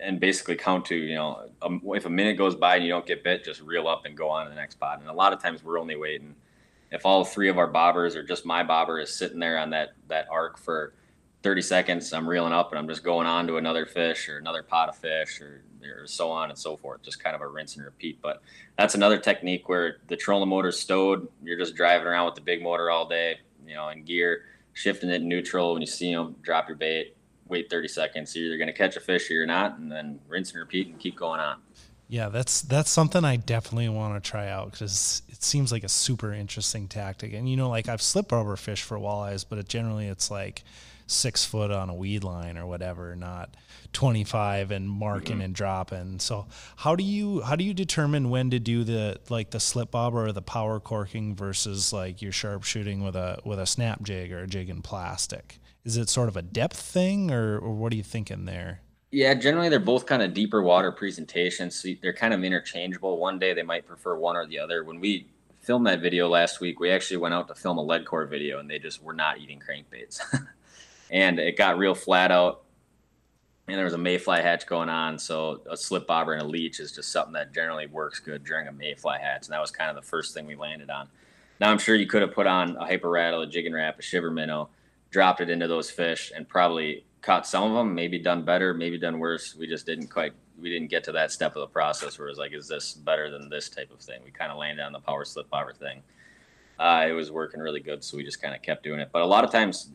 and 0.00 0.20
basically 0.20 0.56
count 0.56 0.84
to 0.86 0.96
you 0.96 1.14
know 1.14 1.48
um, 1.62 1.80
if 1.86 2.06
a 2.06 2.10
minute 2.10 2.36
goes 2.36 2.54
by 2.54 2.76
and 2.76 2.84
you 2.84 2.90
don't 2.90 3.06
get 3.06 3.24
bit, 3.24 3.44
just 3.44 3.60
reel 3.60 3.88
up 3.88 4.04
and 4.04 4.16
go 4.16 4.28
on 4.28 4.44
to 4.44 4.50
the 4.50 4.56
next 4.56 4.74
spot. 4.74 5.00
And 5.00 5.08
a 5.08 5.12
lot 5.12 5.32
of 5.32 5.42
times 5.42 5.62
we're 5.64 5.78
only 5.78 5.96
waiting 5.96 6.34
if 6.90 7.04
all 7.04 7.24
three 7.24 7.48
of 7.48 7.58
our 7.58 7.70
bobbers 7.70 8.14
or 8.14 8.22
just 8.22 8.46
my 8.46 8.62
bobber 8.62 8.98
is 8.98 9.14
sitting 9.14 9.38
there 9.38 9.58
on 9.58 9.70
that 9.70 9.90
that 10.08 10.26
arc 10.30 10.58
for 10.58 10.94
30 11.42 11.62
seconds, 11.62 12.12
I'm 12.12 12.28
reeling 12.28 12.52
up 12.52 12.70
and 12.72 12.78
I'm 12.78 12.88
just 12.88 13.04
going 13.04 13.26
on 13.26 13.46
to 13.46 13.58
another 13.58 13.86
fish 13.86 14.28
or 14.28 14.38
another 14.38 14.62
pot 14.62 14.88
of 14.88 14.96
fish 14.96 15.40
or, 15.40 15.62
or 15.84 16.06
so 16.06 16.30
on 16.30 16.50
and 16.50 16.58
so 16.58 16.76
forth. 16.76 17.02
Just 17.02 17.22
kind 17.22 17.36
of 17.36 17.42
a 17.42 17.46
rinse 17.46 17.76
and 17.76 17.84
repeat. 17.84 18.20
But 18.20 18.42
that's 18.76 18.94
another 18.94 19.18
technique 19.18 19.68
where 19.68 19.98
the 20.08 20.16
trolling 20.16 20.48
motor's 20.48 20.80
stowed. 20.80 21.28
You're 21.42 21.58
just 21.58 21.76
driving 21.76 22.08
around 22.08 22.26
with 22.26 22.34
the 22.34 22.40
big 22.40 22.62
motor 22.62 22.90
all 22.90 23.08
day, 23.08 23.38
you 23.66 23.74
know, 23.74 23.88
in 23.90 24.02
gear, 24.04 24.46
shifting 24.72 25.10
it 25.10 25.22
neutral. 25.22 25.74
When 25.74 25.80
you 25.80 25.86
see 25.86 26.12
them, 26.12 26.34
drop 26.42 26.68
your 26.68 26.76
bait, 26.76 27.16
wait 27.48 27.70
30 27.70 27.88
seconds. 27.88 28.34
You're 28.34 28.46
either 28.46 28.58
going 28.58 28.68
to 28.68 28.72
catch 28.72 28.96
a 28.96 29.00
fish 29.00 29.30
or 29.30 29.34
you're 29.34 29.46
not, 29.46 29.78
and 29.78 29.90
then 29.90 30.20
rinse 30.28 30.52
and 30.52 30.60
repeat 30.60 30.88
and 30.88 30.98
keep 30.98 31.16
going 31.16 31.40
on. 31.40 31.58
Yeah, 32.08 32.30
that's 32.30 32.62
that's 32.62 32.90
something 32.90 33.22
I 33.22 33.36
definitely 33.36 33.90
want 33.90 34.22
to 34.22 34.30
try 34.30 34.48
out 34.48 34.72
because 34.72 35.20
it 35.28 35.42
seems 35.42 35.70
like 35.70 35.84
a 35.84 35.88
super 35.88 36.32
interesting 36.32 36.88
tactic. 36.88 37.34
And 37.34 37.48
you 37.48 37.56
know, 37.56 37.68
like 37.68 37.88
I've 37.88 38.00
slip 38.00 38.32
over 38.32 38.56
fish 38.56 38.82
for 38.82 38.98
walleyes, 38.98 39.44
but 39.46 39.58
it 39.58 39.68
generally 39.68 40.06
it's 40.06 40.30
like 40.30 40.64
six 41.06 41.44
foot 41.44 41.70
on 41.70 41.90
a 41.90 41.94
weed 41.94 42.24
line 42.24 42.56
or 42.56 42.66
whatever, 42.66 43.14
not 43.14 43.50
25 43.92 44.70
and 44.70 44.88
marking 44.88 45.34
mm-hmm. 45.34 45.42
and 45.42 45.54
dropping. 45.54 46.18
So 46.20 46.46
how 46.76 46.96
do 46.96 47.04
you 47.04 47.42
how 47.42 47.56
do 47.56 47.64
you 47.64 47.74
determine 47.74 48.30
when 48.30 48.50
to 48.50 48.58
do 48.58 48.84
the 48.84 49.20
like 49.28 49.50
the 49.50 49.60
slip 49.60 49.90
bobber 49.90 50.26
or 50.26 50.32
the 50.32 50.42
power 50.42 50.80
corking 50.80 51.34
versus 51.34 51.92
like 51.92 52.22
your 52.22 52.32
sharpshooting 52.32 53.02
with 53.02 53.16
a 53.16 53.40
with 53.44 53.58
a 53.58 53.66
snap 53.66 54.02
jig 54.02 54.32
or 54.32 54.40
a 54.40 54.46
jig 54.46 54.70
in 54.70 54.80
plastic? 54.80 55.58
Is 55.88 55.96
it 55.96 56.10
sort 56.10 56.28
of 56.28 56.36
a 56.36 56.42
depth 56.42 56.78
thing 56.78 57.30
or, 57.30 57.58
or 57.58 57.72
what 57.72 57.94
are 57.94 57.96
you 57.96 58.02
thinking 58.02 58.44
there? 58.44 58.82
Yeah, 59.10 59.32
generally 59.32 59.70
they're 59.70 59.80
both 59.80 60.04
kind 60.04 60.20
of 60.20 60.34
deeper 60.34 60.62
water 60.62 60.92
presentations. 60.92 61.76
So 61.76 61.88
they're 62.02 62.12
kind 62.12 62.34
of 62.34 62.44
interchangeable. 62.44 63.16
One 63.16 63.38
day 63.38 63.54
they 63.54 63.62
might 63.62 63.86
prefer 63.86 64.14
one 64.14 64.36
or 64.36 64.46
the 64.46 64.58
other. 64.58 64.84
When 64.84 65.00
we 65.00 65.28
filmed 65.62 65.86
that 65.86 66.02
video 66.02 66.28
last 66.28 66.60
week, 66.60 66.78
we 66.78 66.90
actually 66.90 67.16
went 67.16 67.32
out 67.32 67.48
to 67.48 67.54
film 67.54 67.78
a 67.78 67.82
lead 67.82 68.04
core 68.04 68.26
video 68.26 68.58
and 68.58 68.68
they 68.68 68.78
just 68.78 69.02
were 69.02 69.14
not 69.14 69.38
eating 69.38 69.62
crankbaits. 69.66 70.20
and 71.10 71.38
it 71.38 71.56
got 71.56 71.78
real 71.78 71.94
flat 71.94 72.30
out. 72.30 72.64
And 73.66 73.78
there 73.78 73.86
was 73.86 73.94
a 73.94 73.98
mayfly 73.98 74.42
hatch 74.42 74.66
going 74.66 74.90
on. 74.90 75.18
So 75.18 75.62
a 75.70 75.76
slip 75.78 76.06
bobber 76.06 76.34
and 76.34 76.42
a 76.42 76.46
leech 76.46 76.80
is 76.80 76.92
just 76.92 77.10
something 77.10 77.32
that 77.32 77.54
generally 77.54 77.86
works 77.86 78.20
good 78.20 78.44
during 78.44 78.68
a 78.68 78.72
mayfly 78.72 79.20
hatch. 79.22 79.46
And 79.46 79.54
that 79.54 79.60
was 79.62 79.70
kind 79.70 79.88
of 79.88 79.96
the 79.96 80.06
first 80.06 80.34
thing 80.34 80.46
we 80.46 80.54
landed 80.54 80.90
on. 80.90 81.08
Now 81.62 81.70
I'm 81.70 81.78
sure 81.78 81.94
you 81.94 82.06
could 82.06 82.20
have 82.20 82.34
put 82.34 82.46
on 82.46 82.76
a 82.76 82.84
hyper 82.84 83.08
rattle, 83.08 83.40
a 83.40 83.46
Jigging 83.46 83.72
Rap, 83.72 83.98
a 83.98 84.02
shiver 84.02 84.30
minnow, 84.30 84.68
dropped 85.10 85.40
it 85.40 85.50
into 85.50 85.68
those 85.68 85.90
fish 85.90 86.32
and 86.34 86.48
probably 86.48 87.04
caught 87.22 87.46
some 87.46 87.64
of 87.64 87.74
them, 87.74 87.94
maybe 87.94 88.18
done 88.18 88.44
better, 88.44 88.74
maybe 88.74 88.98
done 88.98 89.18
worse. 89.18 89.54
We 89.54 89.66
just 89.66 89.86
didn't 89.86 90.08
quite, 90.08 90.32
we 90.60 90.70
didn't 90.70 90.88
get 90.90 91.04
to 91.04 91.12
that 91.12 91.32
step 91.32 91.56
of 91.56 91.60
the 91.60 91.66
process 91.66 92.18
where 92.18 92.28
it 92.28 92.30
was 92.30 92.38
like, 92.38 92.52
is 92.52 92.68
this 92.68 92.94
better 92.94 93.30
than 93.30 93.48
this 93.48 93.68
type 93.68 93.90
of 93.90 94.00
thing? 94.00 94.20
We 94.24 94.30
kind 94.30 94.52
of 94.52 94.58
landed 94.58 94.82
on 94.82 94.92
the 94.92 95.00
power 95.00 95.24
slip 95.24 95.48
bobber 95.50 95.72
thing. 95.72 96.02
Uh, 96.78 97.06
it 97.08 97.12
was 97.12 97.30
working 97.30 97.60
really 97.60 97.80
good, 97.80 98.04
so 98.04 98.16
we 98.16 98.24
just 98.24 98.40
kind 98.40 98.54
of 98.54 98.62
kept 98.62 98.84
doing 98.84 99.00
it. 99.00 99.10
But 99.12 99.22
a 99.22 99.26
lot 99.26 99.44
of 99.44 99.50
times, 99.50 99.90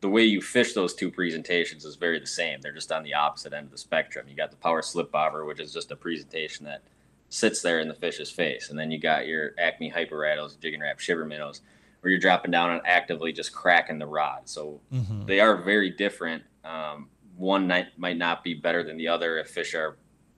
the 0.00 0.08
way 0.08 0.24
you 0.24 0.40
fish 0.40 0.72
those 0.72 0.94
two 0.94 1.10
presentations 1.10 1.84
is 1.84 1.96
very 1.96 2.18
the 2.18 2.26
same. 2.26 2.60
They're 2.60 2.72
just 2.72 2.92
on 2.92 3.02
the 3.02 3.14
opposite 3.14 3.52
end 3.52 3.66
of 3.66 3.72
the 3.72 3.78
spectrum. 3.78 4.26
You 4.28 4.36
got 4.36 4.50
the 4.50 4.56
power 4.56 4.80
slip 4.80 5.10
bobber, 5.10 5.44
which 5.44 5.60
is 5.60 5.72
just 5.72 5.90
a 5.90 5.96
presentation 5.96 6.64
that 6.66 6.82
sits 7.28 7.62
there 7.62 7.80
in 7.80 7.88
the 7.88 7.94
fish's 7.94 8.30
face, 8.30 8.70
and 8.70 8.78
then 8.78 8.90
you 8.90 8.98
got 8.98 9.26
your 9.26 9.52
Acme 9.58 9.88
hyper 9.88 10.18
rattles, 10.18 10.56
Jigging 10.56 10.80
Rap 10.80 10.98
shiver 10.98 11.24
minnows, 11.24 11.60
where 12.00 12.10
you're 12.10 12.20
dropping 12.20 12.50
down 12.50 12.70
and 12.70 12.80
actively 12.84 13.32
just 13.32 13.52
cracking 13.52 13.98
the 13.98 14.06
rod. 14.06 14.48
So 14.48 14.80
mm-hmm. 14.92 15.26
they 15.26 15.40
are 15.40 15.56
very 15.56 15.90
different 15.90 16.42
um, 16.64 17.08
one 17.36 17.66
night 17.66 17.86
might 17.96 18.18
not 18.18 18.44
be 18.44 18.54
better 18.54 18.82
than 18.82 18.96
the 18.96 19.08
other 19.08 19.38
if 19.38 19.48
fish 19.48 19.74
are 19.74 19.96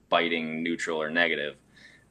biting 0.09 0.63
neutral 0.63 1.01
or 1.01 1.09
negative. 1.09 1.55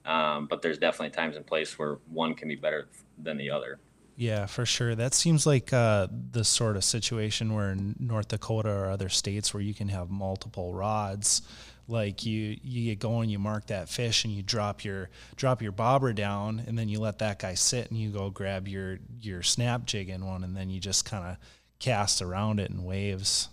Um, 0.05 0.46
but 0.46 0.62
there's 0.62 0.78
definitely 0.78 1.11
times 1.11 1.36
and 1.36 1.46
place 1.46 1.78
where 1.78 1.98
one 2.11 2.34
can 2.34 2.48
be 2.48 2.57
better 2.57 2.88
than 3.18 3.36
the 3.36 3.50
other. 3.50 3.78
Yeah, 4.16 4.46
for 4.46 4.66
sure. 4.66 4.94
That 4.94 5.14
seems 5.14 5.46
like 5.46 5.72
uh, 5.72 6.09
the 6.32 6.44
sort 6.44 6.76
of 6.76 6.84
situation 6.84 7.55
where 7.55 7.70
in 7.70 7.96
North 7.98 8.28
Dakota 8.28 8.70
or 8.70 8.90
other 8.90 9.09
states 9.09 9.55
where 9.55 9.62
you 9.62 9.72
can 9.72 9.88
have 9.88 10.11
multiple 10.11 10.74
rods. 10.74 11.42
Like 11.89 12.24
you, 12.24 12.57
you 12.62 12.85
get 12.91 13.01
going, 13.01 13.28
you 13.28 13.39
mark 13.39 13.66
that 13.66 13.89
fish, 13.89 14.24
and 14.24 14.33
you 14.33 14.43
drop 14.43 14.85
your 14.85 15.11
drop 15.37 15.61
your 15.61 15.72
bobber 15.72 16.12
down, 16.12 16.62
and 16.66 16.78
then 16.78 16.89
you 16.89 17.01
let 17.01 17.18
that 17.18 17.39
guy 17.39 17.55
sit, 17.55 17.91
and 17.91 17.99
you 17.99 18.11
go 18.11 18.30
grab 18.30 18.68
your 18.68 18.99
your 19.20 19.43
snap 19.43 19.85
jig 19.85 20.09
in 20.09 20.24
one, 20.24 20.45
and 20.45 20.57
then 20.57 20.70
you 20.70 20.80
just 20.80 21.05
kind 21.05 21.24
of 21.26 21.37
cast 21.78 22.22
around 22.22 22.61
it 22.61 22.70
in 22.70 22.85
waves. 22.85 23.49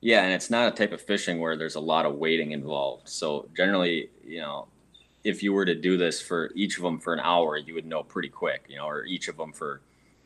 Yeah, 0.00 0.24
and 0.24 0.32
it's 0.32 0.50
not 0.50 0.68
a 0.68 0.76
type 0.76 0.92
of 0.92 1.00
fishing 1.00 1.40
where 1.40 1.56
there's 1.56 1.76
a 1.76 1.80
lot 1.80 2.06
of 2.06 2.16
waiting 2.16 2.50
involved. 2.50 3.08
So 3.08 3.48
generally, 3.56 4.10
you 4.24 4.40
know, 4.40 4.66
if 5.24 5.42
you 5.42 5.52
were 5.52 5.64
to 5.64 5.74
do 5.74 5.96
this 5.96 6.20
for 6.20 6.50
each 6.54 6.76
of 6.76 6.82
them 6.82 6.98
for 6.98 7.14
an 7.14 7.20
hour, 7.20 7.56
you 7.56 7.74
would 7.74 7.86
know 7.86 8.02
pretty 8.02 8.28
quick, 8.28 8.64
you 8.68 8.76
know, 8.76 8.86
or 8.86 9.04
each 9.04 9.28
of 9.28 9.36
them 9.36 9.52
for 9.52 9.80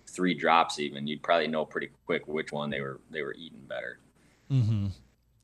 three 0.07 0.35
drops 0.35 0.79
even, 0.79 1.07
you'd 1.07 1.23
probably 1.23 1.49
know 1.49 1.65
pretty 1.65 1.91
quick 2.07 2.27
which 2.27 2.53
one 2.53 2.71
they 2.71 2.81
were 2.81 3.01
they 3.11 3.23
were 3.23 3.35
eating 3.35 3.61
better. 3.69 3.99
Mm-hmm. 4.51 4.87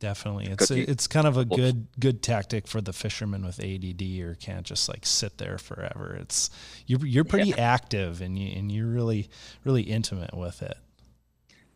Definitely, 0.02 0.46
it's 0.46 0.68
a, 0.68 0.90
it's 0.90 1.06
kind 1.06 1.28
of 1.28 1.36
a 1.36 1.44
good 1.44 1.86
good 2.00 2.24
tactic 2.24 2.66
for 2.66 2.80
the 2.80 2.92
fisherman 2.92 3.46
with 3.46 3.60
ADD 3.60 4.02
or 4.20 4.34
can't 4.34 4.66
just 4.66 4.88
like 4.88 5.06
sit 5.06 5.38
there 5.38 5.58
forever. 5.58 6.18
It's 6.20 6.50
you're 6.88 7.06
you're 7.06 7.22
pretty 7.22 7.50
yeah. 7.50 7.72
active 7.72 8.20
and 8.20 8.36
you 8.36 8.50
and 8.58 8.72
you're 8.72 8.88
really 8.88 9.30
really 9.62 9.82
intimate 9.82 10.36
with 10.36 10.60
it. 10.60 10.76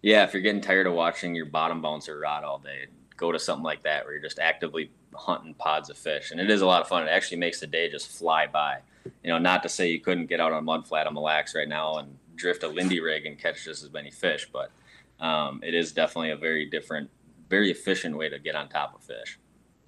Yeah, 0.03 0.25
if 0.25 0.35
you're 0.35 0.43
getting 0.43 0.61
tired 0.61 0.89
of 0.89 0.95
watching 0.95 1.37
your 1.37 1.47
bottom 1.47 1.81
bouncer 1.81 2.19
rot 2.19 2.43
all 2.43 2.59
day, 2.59 2.87
go 3.17 3.31
to 3.31 3.39
something 3.39 3.63
like 3.63 3.85
that 3.85 4.05
where 4.05 4.15
you're 4.15 4.23
just 4.23 4.41
actively 4.41 4.91
hunting 5.15 5.55
pods 5.55 5.89
of 5.89 5.97
fish, 5.97 6.33
and 6.33 6.41
it 6.41 6.51
is 6.51 6.63
a 6.63 6.67
lot 6.67 6.83
of 6.83 6.89
fun. 6.89 7.05
It 7.05 7.11
actually 7.11 7.39
makes 7.39 7.61
the 7.61 7.69
day 7.69 7.89
just 7.89 8.11
fly 8.11 8.49
by. 8.49 8.79
You 9.23 9.31
know, 9.31 9.39
not 9.39 9.63
to 9.63 9.69
say 9.69 9.89
you 9.89 10.01
couldn't 10.01 10.27
get 10.27 10.41
out 10.41 10.51
on 10.51 10.65
mud 10.65 10.85
flat 10.85 11.07
on 11.07 11.15
Mille 11.15 11.23
Lacs 11.23 11.55
right 11.55 11.69
now 11.69 11.99
and 11.99 12.19
drift 12.35 12.65
a 12.65 12.69
Lindy 12.69 12.99
rig 12.99 13.25
and 13.25 13.39
catch 13.39 13.65
just 13.65 13.85
as 13.85 13.93
many 13.93 14.11
fish, 14.11 14.49
but 14.53 14.73
um, 15.21 15.61
it 15.63 15.75
is 15.75 15.93
definitely 15.93 16.31
a 16.31 16.37
very 16.37 16.67
different, 16.67 17.09
very 17.49 17.71
efficient 17.71 18.17
way 18.17 18.29
to 18.29 18.39
get 18.39 18.55
on 18.55 18.69
top 18.69 18.95
of 18.95 19.03
fish. 19.03 19.39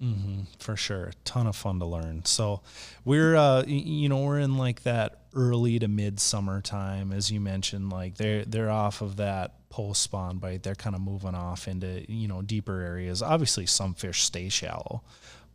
Mm-hmm, 0.01 0.43
for 0.59 0.77
sure, 0.77 1.05
a 1.05 1.13
ton 1.25 1.45
of 1.45 1.55
fun 1.55 1.79
to 1.79 1.85
learn. 1.85 2.23
So, 2.23 2.61
we're 3.03 3.35
uh, 3.35 3.63
you 3.67 4.07
know 4.07 4.23
we're 4.23 4.39
in 4.39 4.57
like 4.57 4.83
that 4.83 5.23
early 5.33 5.77
to 5.79 5.89
mid 5.89 6.21
summertime, 6.21 7.11
as 7.11 7.29
you 7.29 7.41
mentioned. 7.41 7.89
Like 7.89 8.15
they're 8.15 8.45
they're 8.45 8.69
off 8.69 9.01
of 9.01 9.17
that 9.17 9.69
post 9.69 10.01
spawn 10.01 10.37
bite, 10.37 10.63
they're 10.63 10.75
kind 10.75 10.95
of 10.95 11.01
moving 11.01 11.35
off 11.35 11.67
into 11.67 12.09
you 12.11 12.27
know 12.27 12.41
deeper 12.41 12.79
areas. 12.79 13.21
Obviously, 13.21 13.65
some 13.65 13.93
fish 13.93 14.23
stay 14.23 14.47
shallow, 14.47 15.03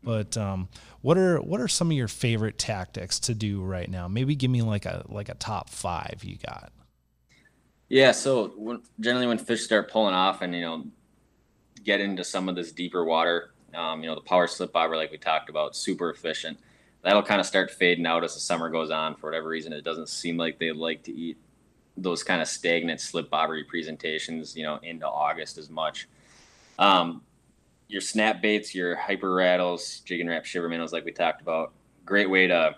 but 0.02 0.36
um, 0.36 0.68
what 1.00 1.18
are 1.18 1.38
what 1.38 1.60
are 1.60 1.68
some 1.68 1.90
of 1.90 1.96
your 1.96 2.08
favorite 2.08 2.58
tactics 2.58 3.18
to 3.20 3.34
do 3.34 3.62
right 3.62 3.88
now? 3.88 4.08
Maybe 4.08 4.34
give 4.34 4.50
me 4.50 4.62
like 4.62 4.86
a 4.86 5.04
like 5.08 5.28
a 5.28 5.34
top 5.34 5.70
five 5.70 6.20
you 6.22 6.36
got. 6.36 6.72
Yeah, 7.88 8.12
so 8.12 8.48
when, 8.56 8.82
generally 9.00 9.26
when 9.26 9.38
fish 9.38 9.62
start 9.62 9.90
pulling 9.90 10.14
off 10.14 10.42
and 10.42 10.54
you 10.54 10.62
know 10.62 10.84
get 11.84 12.00
into 12.00 12.24
some 12.24 12.48
of 12.48 12.54
this 12.56 12.72
deeper 12.72 13.04
water, 13.04 13.52
um, 13.74 14.02
you 14.02 14.08
know 14.08 14.14
the 14.14 14.20
power 14.20 14.46
slip 14.46 14.72
bobber 14.72 14.96
like 14.96 15.10
we 15.10 15.18
talked 15.18 15.48
about, 15.48 15.76
super 15.76 16.10
efficient. 16.10 16.58
That'll 17.02 17.22
kind 17.22 17.40
of 17.40 17.46
start 17.46 17.70
fading 17.70 18.06
out 18.06 18.24
as 18.24 18.34
the 18.34 18.40
summer 18.40 18.70
goes 18.70 18.90
on. 18.90 19.14
For 19.16 19.26
whatever 19.26 19.48
reason, 19.48 19.72
it 19.72 19.84
doesn't 19.84 20.08
seem 20.08 20.36
like 20.36 20.58
they 20.58 20.72
like 20.72 21.02
to 21.04 21.12
eat 21.12 21.36
those 21.96 22.22
kind 22.22 22.40
of 22.40 22.48
stagnant 22.48 23.00
slip 23.00 23.30
bobbery 23.30 23.64
presentations, 23.64 24.56
you 24.56 24.62
know, 24.62 24.80
into 24.82 25.06
August 25.06 25.58
as 25.58 25.68
much. 25.68 26.08
Um, 26.78 27.22
your 27.88 28.00
snap 28.00 28.40
baits, 28.40 28.74
your 28.74 28.96
hyper 28.96 29.34
rattles, 29.34 30.00
Jigging 30.00 30.28
Rap 30.28 30.44
shiver 30.44 30.68
minnows, 30.68 30.92
like 30.92 31.04
we 31.04 31.12
talked 31.12 31.42
about, 31.42 31.72
great 32.04 32.28
way 32.28 32.46
to 32.46 32.76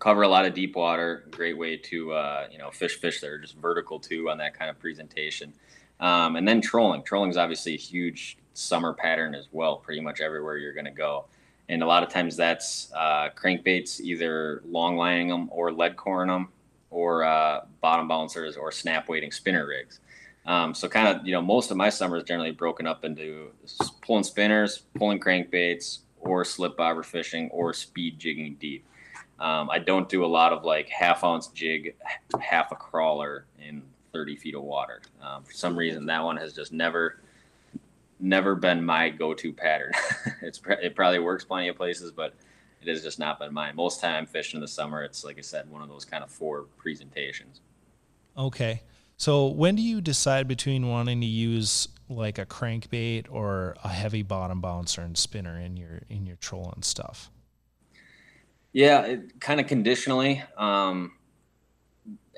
cover 0.00 0.22
a 0.22 0.28
lot 0.28 0.46
of 0.46 0.54
deep 0.54 0.74
water. 0.74 1.24
Great 1.30 1.56
way 1.56 1.76
to 1.76 2.12
uh, 2.12 2.48
you 2.50 2.58
know 2.58 2.70
fish 2.70 2.96
fish 2.96 3.20
that 3.20 3.28
are 3.30 3.38
just 3.38 3.56
vertical 3.56 4.00
too 4.00 4.28
on 4.28 4.38
that 4.38 4.58
kind 4.58 4.70
of 4.70 4.78
presentation. 4.80 5.52
Um, 6.00 6.36
and 6.36 6.48
then 6.48 6.60
trolling. 6.60 7.02
Trolling 7.02 7.30
is 7.30 7.36
obviously 7.36 7.74
a 7.74 7.78
huge 7.78 8.38
summer 8.54 8.92
pattern 8.92 9.34
as 9.34 9.48
well. 9.52 9.76
Pretty 9.76 10.00
much 10.00 10.20
everywhere 10.20 10.56
you're 10.56 10.72
going 10.72 10.86
to 10.86 10.90
go, 10.90 11.26
and 11.68 11.82
a 11.82 11.86
lot 11.86 12.02
of 12.02 12.08
times 12.08 12.36
that's 12.36 12.92
uh, 12.94 13.28
crankbaits, 13.36 14.00
either 14.00 14.62
long 14.66 14.96
lining 14.96 15.28
them 15.28 15.48
or 15.52 15.72
lead 15.72 15.96
coring 15.96 16.28
them 16.28 16.48
or 16.90 17.22
uh, 17.22 17.60
bottom 17.80 18.08
bouncers 18.08 18.56
or 18.56 18.72
snap 18.72 19.08
weighting 19.08 19.30
spinner 19.30 19.66
rigs. 19.66 20.00
Um, 20.46 20.74
so 20.74 20.88
kind 20.88 21.06
of, 21.06 21.26
you 21.26 21.32
know, 21.32 21.42
most 21.42 21.70
of 21.70 21.76
my 21.76 21.90
summer 21.90 22.16
is 22.16 22.24
generally 22.24 22.50
broken 22.50 22.86
up 22.86 23.04
into 23.04 23.50
pulling 24.02 24.24
spinners, 24.24 24.82
pulling 24.94 25.20
crankbaits, 25.20 26.00
or 26.18 26.44
slip 26.44 26.76
bobber 26.76 27.02
fishing, 27.02 27.48
or 27.50 27.72
speed 27.72 28.18
jigging 28.18 28.56
deep. 28.58 28.84
Um, 29.38 29.70
I 29.70 29.78
don't 29.78 30.08
do 30.08 30.24
a 30.24 30.26
lot 30.26 30.52
of 30.52 30.64
like 30.64 30.88
half 30.88 31.24
ounce 31.24 31.48
jig, 31.48 31.94
half 32.40 32.72
a 32.72 32.74
crawler 32.74 33.46
in 33.62 33.82
30 34.12 34.36
feet 34.36 34.54
of 34.54 34.62
water. 34.62 35.02
Um, 35.22 35.42
for 35.42 35.52
some 35.52 35.76
reason, 35.76 36.06
that 36.06 36.22
one 36.22 36.36
has 36.36 36.52
just 36.52 36.72
never, 36.72 37.20
never 38.18 38.54
been 38.54 38.84
my 38.84 39.08
go-to 39.08 39.52
pattern. 39.52 39.92
it's 40.42 40.60
it 40.82 40.94
probably 40.94 41.18
works 41.18 41.44
plenty 41.44 41.68
of 41.68 41.76
places, 41.76 42.12
but 42.12 42.34
it 42.82 42.88
has 42.88 43.02
just 43.02 43.18
not 43.18 43.38
been 43.38 43.52
mine. 43.52 43.76
Most 43.76 44.00
time 44.00 44.14
I'm 44.14 44.26
fishing 44.26 44.58
in 44.58 44.62
the 44.62 44.68
summer, 44.68 45.02
it's 45.02 45.24
like 45.24 45.38
I 45.38 45.42
said, 45.42 45.70
one 45.70 45.82
of 45.82 45.88
those 45.88 46.04
kind 46.04 46.24
of 46.24 46.30
four 46.30 46.66
presentations. 46.76 47.60
Okay. 48.36 48.82
So 49.16 49.48
when 49.48 49.76
do 49.76 49.82
you 49.82 50.00
decide 50.00 50.48
between 50.48 50.88
wanting 50.88 51.20
to 51.20 51.26
use 51.26 51.88
like 52.08 52.38
a 52.38 52.46
crankbait 52.46 53.26
or 53.30 53.76
a 53.84 53.88
heavy 53.88 54.22
bottom 54.22 54.60
bouncer 54.60 55.02
and 55.02 55.16
spinner 55.16 55.58
in 55.58 55.76
your 55.76 56.02
in 56.08 56.24
your 56.24 56.36
trolling 56.36 56.82
stuff? 56.82 57.30
Yeah, 58.72 59.02
it, 59.02 59.40
kind 59.40 59.60
of 59.60 59.66
conditionally. 59.66 60.42
Um, 60.56 61.12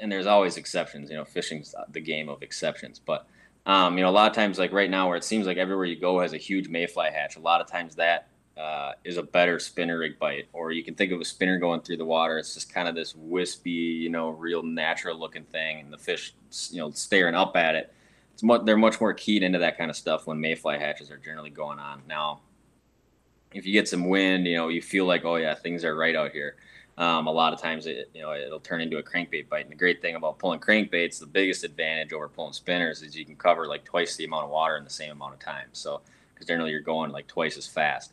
and 0.00 0.10
there's 0.10 0.26
always 0.26 0.56
exceptions. 0.56 1.10
You 1.10 1.16
know, 1.16 1.24
fishing's 1.24 1.74
the 1.90 2.00
game 2.00 2.28
of 2.28 2.42
exceptions. 2.42 2.98
But 2.98 3.26
um, 3.66 3.96
you 3.96 4.04
know, 4.04 4.10
a 4.10 4.12
lot 4.12 4.30
of 4.30 4.34
times, 4.34 4.58
like 4.58 4.72
right 4.72 4.90
now, 4.90 5.08
where 5.08 5.16
it 5.16 5.24
seems 5.24 5.46
like 5.46 5.56
everywhere 5.56 5.84
you 5.84 5.96
go 5.96 6.20
has 6.20 6.32
a 6.32 6.38
huge 6.38 6.68
mayfly 6.68 7.10
hatch. 7.12 7.36
A 7.36 7.40
lot 7.40 7.60
of 7.60 7.66
times 7.66 7.94
that 7.96 8.28
uh, 8.56 8.92
is 9.04 9.16
a 9.16 9.22
better 9.22 9.58
spinner 9.58 9.98
rig 9.98 10.18
bite. 10.18 10.48
Or 10.52 10.72
you 10.72 10.82
can 10.82 10.94
think 10.94 11.12
of 11.12 11.20
a 11.20 11.24
spinner 11.24 11.58
going 11.58 11.80
through 11.80 11.98
the 11.98 12.04
water. 12.04 12.38
It's 12.38 12.54
just 12.54 12.72
kind 12.72 12.88
of 12.88 12.94
this 12.94 13.14
wispy, 13.14 13.70
you 13.70 14.10
know, 14.10 14.30
real 14.30 14.62
natural 14.62 15.18
looking 15.18 15.44
thing, 15.44 15.80
and 15.80 15.92
the 15.92 15.98
fish, 15.98 16.34
you 16.70 16.78
know, 16.78 16.90
staring 16.90 17.34
up 17.34 17.56
at 17.56 17.74
it. 17.74 17.92
It's 18.34 18.42
they're 18.64 18.76
much 18.76 19.00
more 19.00 19.12
keyed 19.12 19.42
into 19.42 19.58
that 19.60 19.76
kind 19.78 19.90
of 19.90 19.96
stuff 19.96 20.26
when 20.26 20.40
mayfly 20.40 20.78
hatches 20.78 21.10
are 21.10 21.18
generally 21.18 21.50
going 21.50 21.78
on. 21.78 22.02
Now, 22.08 22.40
if 23.52 23.66
you 23.66 23.72
get 23.72 23.88
some 23.88 24.08
wind, 24.08 24.46
you 24.46 24.56
know, 24.56 24.68
you 24.68 24.82
feel 24.82 25.04
like, 25.04 25.24
oh 25.24 25.36
yeah, 25.36 25.54
things 25.54 25.84
are 25.84 25.94
right 25.94 26.16
out 26.16 26.32
here. 26.32 26.56
Um, 27.02 27.26
a 27.26 27.32
lot 27.32 27.52
of 27.52 27.60
times, 27.60 27.88
it 27.88 28.10
you 28.14 28.22
know, 28.22 28.32
it'll 28.32 28.60
turn 28.60 28.80
into 28.80 28.98
a 28.98 29.02
crankbait 29.02 29.48
bite. 29.48 29.62
And 29.62 29.72
the 29.72 29.76
great 29.76 30.00
thing 30.00 30.14
about 30.14 30.38
pulling 30.38 30.60
crankbaits, 30.60 31.18
the 31.18 31.26
biggest 31.26 31.64
advantage 31.64 32.12
over 32.12 32.28
pulling 32.28 32.52
spinners 32.52 33.02
is 33.02 33.16
you 33.16 33.24
can 33.24 33.34
cover 33.34 33.66
like 33.66 33.84
twice 33.84 34.14
the 34.14 34.24
amount 34.24 34.44
of 34.44 34.50
water 34.50 34.76
in 34.76 34.84
the 34.84 34.90
same 34.90 35.10
amount 35.10 35.34
of 35.34 35.40
time. 35.40 35.66
So, 35.72 36.00
because 36.32 36.46
generally 36.46 36.70
you're 36.70 36.80
going 36.80 37.10
like 37.10 37.26
twice 37.26 37.56
as 37.56 37.66
fast. 37.66 38.12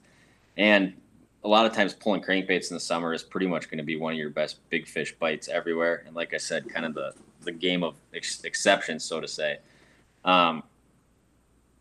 And 0.58 0.96
a 1.44 1.48
lot 1.48 1.68
of 1.68 1.74
times 1.74 1.94
pulling 1.94 2.24
crankbaits 2.24 2.72
in 2.72 2.74
the 2.74 2.80
summer 2.80 3.14
is 3.14 3.22
pretty 3.22 3.46
much 3.46 3.70
going 3.70 3.78
to 3.78 3.84
be 3.84 3.96
one 3.96 4.14
of 4.14 4.18
your 4.18 4.32
best 4.32 4.58
big 4.72 4.88
fish 4.88 5.14
bites 5.20 5.48
everywhere. 5.50 6.02
And 6.08 6.16
like 6.16 6.34
I 6.34 6.38
said, 6.38 6.68
kind 6.68 6.88
of 6.88 6.96
the, 6.96 7.14
the 7.42 7.52
game 7.52 7.84
of 7.84 7.94
ex- 8.12 8.44
exceptions, 8.44 9.04
so 9.04 9.22
to 9.22 9.28
say. 9.28 9.60
Um, 10.26 10.64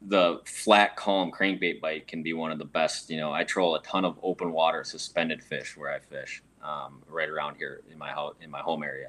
the 0.02 0.42
flat, 0.44 0.94
calm 0.96 1.32
crankbait 1.32 1.80
bite 1.80 2.06
can 2.06 2.22
be 2.22 2.34
one 2.34 2.52
of 2.52 2.58
the 2.58 2.66
best. 2.66 3.08
You 3.08 3.16
know, 3.16 3.32
I 3.32 3.44
troll 3.44 3.76
a 3.76 3.82
ton 3.82 4.04
of 4.04 4.18
open 4.22 4.52
water 4.52 4.84
suspended 4.84 5.42
fish 5.42 5.74
where 5.74 5.90
I 5.90 6.00
fish 6.00 6.42
um, 6.68 7.02
right 7.08 7.28
around 7.28 7.56
here 7.56 7.80
in 7.90 7.98
my 7.98 8.10
house, 8.10 8.34
in 8.42 8.50
my 8.50 8.60
home 8.60 8.82
area. 8.82 9.08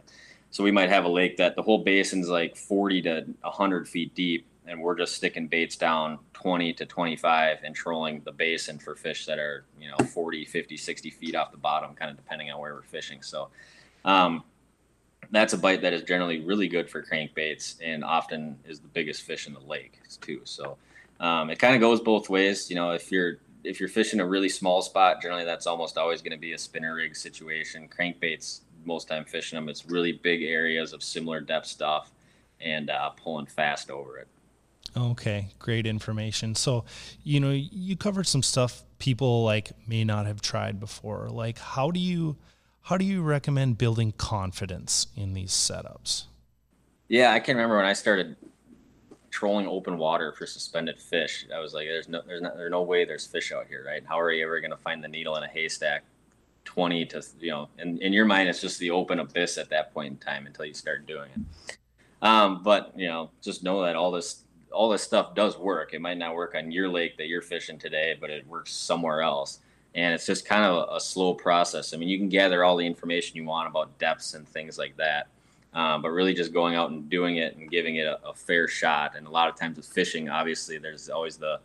So 0.52 0.64
we 0.64 0.72
might 0.72 0.90
have 0.90 1.06
a 1.06 1.10
lake 1.10 1.38
that 1.38 1.56
the 1.56 1.62
whole 1.62 1.84
basin's 1.84 2.30
like 2.30 2.56
40 2.56 3.02
to 3.04 3.26
100 3.42 3.88
feet 3.88 4.16
deep, 4.16 4.48
and 4.66 4.82
we're 4.82 4.98
just 4.98 5.16
sticking 5.16 5.48
baits 5.48 5.76
down 5.76 6.20
20 6.34 6.74
to 6.74 6.86
25 6.86 7.60
and 7.64 7.76
trolling 7.76 8.22
the 8.24 8.32
basin 8.32 8.80
for 8.80 8.96
fish 8.96 9.26
that 9.26 9.40
are 9.40 9.66
you 9.80 9.90
know 9.90 9.98
40 9.98 10.46
50 10.46 10.78
60 10.78 11.10
feet 11.10 11.36
off 11.36 11.52
the 11.52 11.58
bottom 11.58 11.94
kind 11.96 12.10
of 12.10 12.18
depending 12.18 12.50
on 12.52 12.60
where 12.60 12.74
we're 12.74 12.82
fishing. 12.84 13.22
So 13.22 13.50
um, 14.06 14.44
that's 15.32 15.54
a 15.54 15.58
bite 15.58 15.82
that 15.82 15.94
is 15.94 16.04
generally 16.04 16.40
really 16.42 16.68
good 16.68 16.90
for 16.90 17.04
crankbaits 17.04 17.76
and 17.84 18.04
often 18.04 18.58
is 18.68 18.80
the 18.80 18.88
biggest 18.88 19.24
fish 19.24 19.48
in 19.48 19.54
the 19.54 19.60
lake 19.60 20.00
too. 20.22 20.42
So 20.46 20.78
um, 21.20 21.50
it 21.50 21.60
kind 21.60 21.76
of 21.76 21.82
goes 21.82 22.00
both 22.00 22.30
ways. 22.30 22.70
You 22.70 22.76
know 22.76 22.92
if 22.92 23.12
you're 23.12 23.38
if 23.64 23.80
you're 23.80 23.90
fishing 23.90 24.20
a 24.20 24.26
really 24.26 24.50
small 24.50 24.82
spot 24.82 25.22
generally 25.22 25.46
that's 25.46 25.68
almost 25.68 25.98
always 25.98 26.22
going 26.22 26.32
to 26.32 26.38
be 26.38 26.54
a 26.54 26.58
spinner 26.58 26.96
rig 26.96 27.16
situation 27.16 27.88
crankbaits 27.88 28.62
most 28.86 29.08
time 29.08 29.26
fishing 29.26 29.58
them 29.58 29.70
it's 29.70 29.86
really 29.86 30.12
big 30.12 30.44
areas 30.44 30.94
of 30.94 31.04
similar 31.04 31.42
depth 31.42 31.68
stuff 31.68 32.12
and 32.62 32.90
uh, 32.90 33.10
pulling 33.12 33.46
fast 33.46 33.90
over 33.90 34.18
it 34.18 34.28
Okay, 34.98 35.50
great 35.60 35.86
information. 35.86 36.56
So, 36.56 36.86
you 37.24 37.40
know, 37.40 37.52
you 37.52 37.96
covered 37.96 38.28
some 38.28 38.42
stuff 38.42 38.84
people 38.98 39.44
like 39.44 39.72
may 39.88 40.04
not 40.04 40.26
have 40.26 40.42
tried 40.42 40.80
before. 40.80 41.30
Like 41.30 41.58
how 41.58 41.92
do 41.92 42.00
you 42.00 42.38
how 42.82 42.98
do 42.98 43.06
you 43.06 43.22
recommend 43.22 43.78
building 43.78 44.14
confidence 44.14 45.08
in 45.16 45.34
these 45.34 45.52
setups? 45.52 46.26
Yeah, 47.08 47.32
I 47.32 47.40
can 47.40 47.56
remember 47.56 47.78
when 47.78 47.86
I 47.86 47.94
started 47.94 48.36
trolling 49.30 49.68
open 49.68 49.98
water 49.98 50.32
for 50.32 50.46
suspended 50.46 51.00
fish. 51.00 51.46
I 51.54 51.60
was 51.60 51.74
like, 51.74 51.88
"There's 51.88 52.10
no, 52.10 52.22
there's 52.26 52.42
not, 52.42 52.58
there's 52.58 52.72
no 52.72 52.82
way 52.82 53.06
there's 53.06 53.26
fish 53.26 53.52
out 53.52 53.68
here, 53.68 53.84
right? 53.86 54.04
How 54.08 54.20
are 54.20 54.32
you 54.32 54.44
ever 54.44 54.60
going 54.60 54.72
to 54.72 54.78
find 54.78 55.04
the 55.04 55.08
needle 55.08 55.36
in 55.38 55.44
a 55.44 55.48
haystack? 55.48 56.04
Twenty 56.66 57.06
to 57.06 57.24
you 57.40 57.52
know, 57.52 57.70
in 57.80 57.98
in 58.02 58.14
your 58.14 58.26
mind, 58.26 58.50
it's 58.50 58.62
just 58.62 58.80
the 58.80 58.92
open 58.92 59.20
abyss 59.20 59.58
at 59.58 59.70
that 59.70 59.94
point 59.94 60.12
in 60.14 60.18
time 60.18 60.46
until 60.46 60.66
you 60.66 60.74
start 60.74 61.08
doing 61.08 61.30
it. 61.36 61.78
Um, 62.22 62.62
but 62.64 62.94
you 62.96 63.08
know, 63.08 63.32
just 63.42 63.64
know 63.64 63.84
that 63.84 63.96
all 63.96 64.12
this 64.12 64.44
all 64.72 64.90
this 64.90 65.04
stuff 65.04 65.36
does 65.36 65.58
work. 65.58 65.94
It 65.94 66.02
might 66.02 66.18
not 66.18 66.36
work 66.36 66.56
on 66.56 66.72
your 66.72 66.90
lake 66.90 67.18
that 67.18 67.28
you're 67.28 67.42
fishing 67.42 67.80
today, 67.80 68.16
but 68.20 68.30
it 68.30 68.48
works 68.48 68.74
somewhere 68.74 69.22
else. 69.22 69.60
And 69.96 70.14
it's 70.14 70.26
just 70.26 70.46
kind 70.46 70.64
of 70.64 70.90
a, 70.90 70.96
a 70.96 71.00
slow 71.00 71.34
process. 71.34 71.94
I 71.94 71.98
mean, 71.98 72.10
you 72.10 72.18
can 72.18 72.30
gather 72.30 72.64
all 72.64 72.78
the 72.78 72.86
information 72.86 73.38
you 73.38 73.46
want 73.46 73.68
about 73.68 73.98
depths 73.98 74.36
and 74.36 74.48
things 74.48 74.78
like 74.78 74.96
that, 74.98 75.28
um, 75.74 76.02
but 76.02 76.10
really 76.10 76.34
just 76.34 76.54
going 76.54 76.76
out 76.76 76.92
and 76.92 77.10
doing 77.10 77.38
it 77.38 77.56
and 77.56 77.70
giving 77.70 77.98
it 77.98 78.06
a, 78.06 78.20
a 78.28 78.34
fair 78.34 78.68
shot. 78.68 79.16
And 79.16 79.28
a 79.28 79.30
lot 79.30 79.50
of 79.50 79.56
times 79.56 79.78
with 79.78 79.86
fishing, 79.86 80.30
obviously, 80.30 80.78
there's 80.78 81.10
always 81.10 81.38
the 81.38 81.60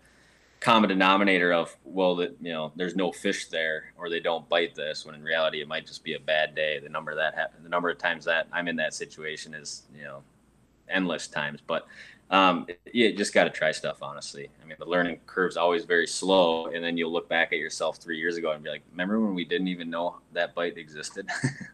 common 0.61 0.89
denominator 0.89 1.53
of 1.53 1.77
well 1.85 2.17
that 2.17 2.35
you 2.41 2.51
know 2.51 2.73
there's 2.75 2.97
no 2.97 3.13
fish 3.13 3.49
there 3.49 3.93
or 3.99 4.09
they 4.09 4.21
don't 4.21 4.49
bite 4.49 4.75
this 4.75 5.05
when 5.05 5.15
in 5.15 5.23
reality 5.23 5.61
it 5.61 5.69
might 5.69 5.87
just 5.87 6.03
be 6.03 6.15
a 6.15 6.19
bad 6.19 6.55
day 6.55 6.79
the 6.79 6.89
number 6.89 7.15
that 7.15 7.35
happen 7.35 7.63
the 7.63 7.69
number 7.69 7.91
of 7.91 7.99
times 7.99 8.25
that 8.25 8.49
i'm 8.51 8.67
in 8.67 8.75
that 8.75 8.95
situation 8.95 9.53
is 9.53 9.83
you 9.95 10.05
know 10.05 10.23
endless 10.89 11.29
times 11.29 11.61
but 11.67 11.87
um, 12.31 12.67
you 12.93 13.13
just 13.13 13.35
got 13.35 13.45
to 13.45 13.51
try 13.51 13.71
stuff, 13.71 13.99
honestly. 14.03 14.49
I 14.63 14.67
mean, 14.67 14.77
the 14.79 14.87
learning 14.87 15.21
curve's 15.27 15.57
always 15.57 15.85
very 15.85 16.07
slow, 16.07 16.67
and 16.67 16.83
then 16.83 16.97
you'll 16.97 17.13
look 17.13 17.29
back 17.29 17.53
at 17.53 17.59
yourself 17.59 17.99
three 17.99 18.19
years 18.19 18.37
ago 18.37 18.53
and 18.53 18.63
be 18.63 18.71
like, 18.71 18.83
"Remember 18.91 19.21
when 19.21 19.35
we 19.35 19.45
didn't 19.45 19.69
even 19.69 19.91
know 19.91 20.17
that 20.33 20.55
bite 20.55 20.79
existed?" 20.79 21.29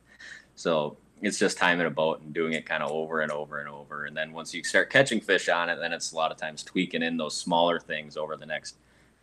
so 0.57 0.97
it's 1.23 1.39
just 1.39 1.59
timing 1.59 1.87
a 1.87 1.91
boat 1.91 2.21
and 2.21 2.33
doing 2.33 2.53
it 2.53 2.67
kind 2.67 2.83
of 2.83 2.91
over 2.91 3.21
and 3.21 3.31
over 3.33 3.59
and 3.59 3.69
over, 3.69 4.07
and 4.07 4.17
then 4.17 4.33
once 4.33 4.55
you 4.55 4.65
start 4.65 4.91
catching 4.91 5.21
fish 5.21 5.49
on 5.49 5.69
it, 5.69 5.77
then 5.77 5.93
it's 5.93 6.13
a 6.13 6.17
lot 6.17 6.31
of 6.31 6.37
times 6.37 6.63
tweaking 6.63 7.03
in 7.03 7.17
those 7.17 7.37
smaller 7.37 7.79
things 7.79 8.17
over 8.17 8.37
the 8.37 8.47
next, 8.47 8.77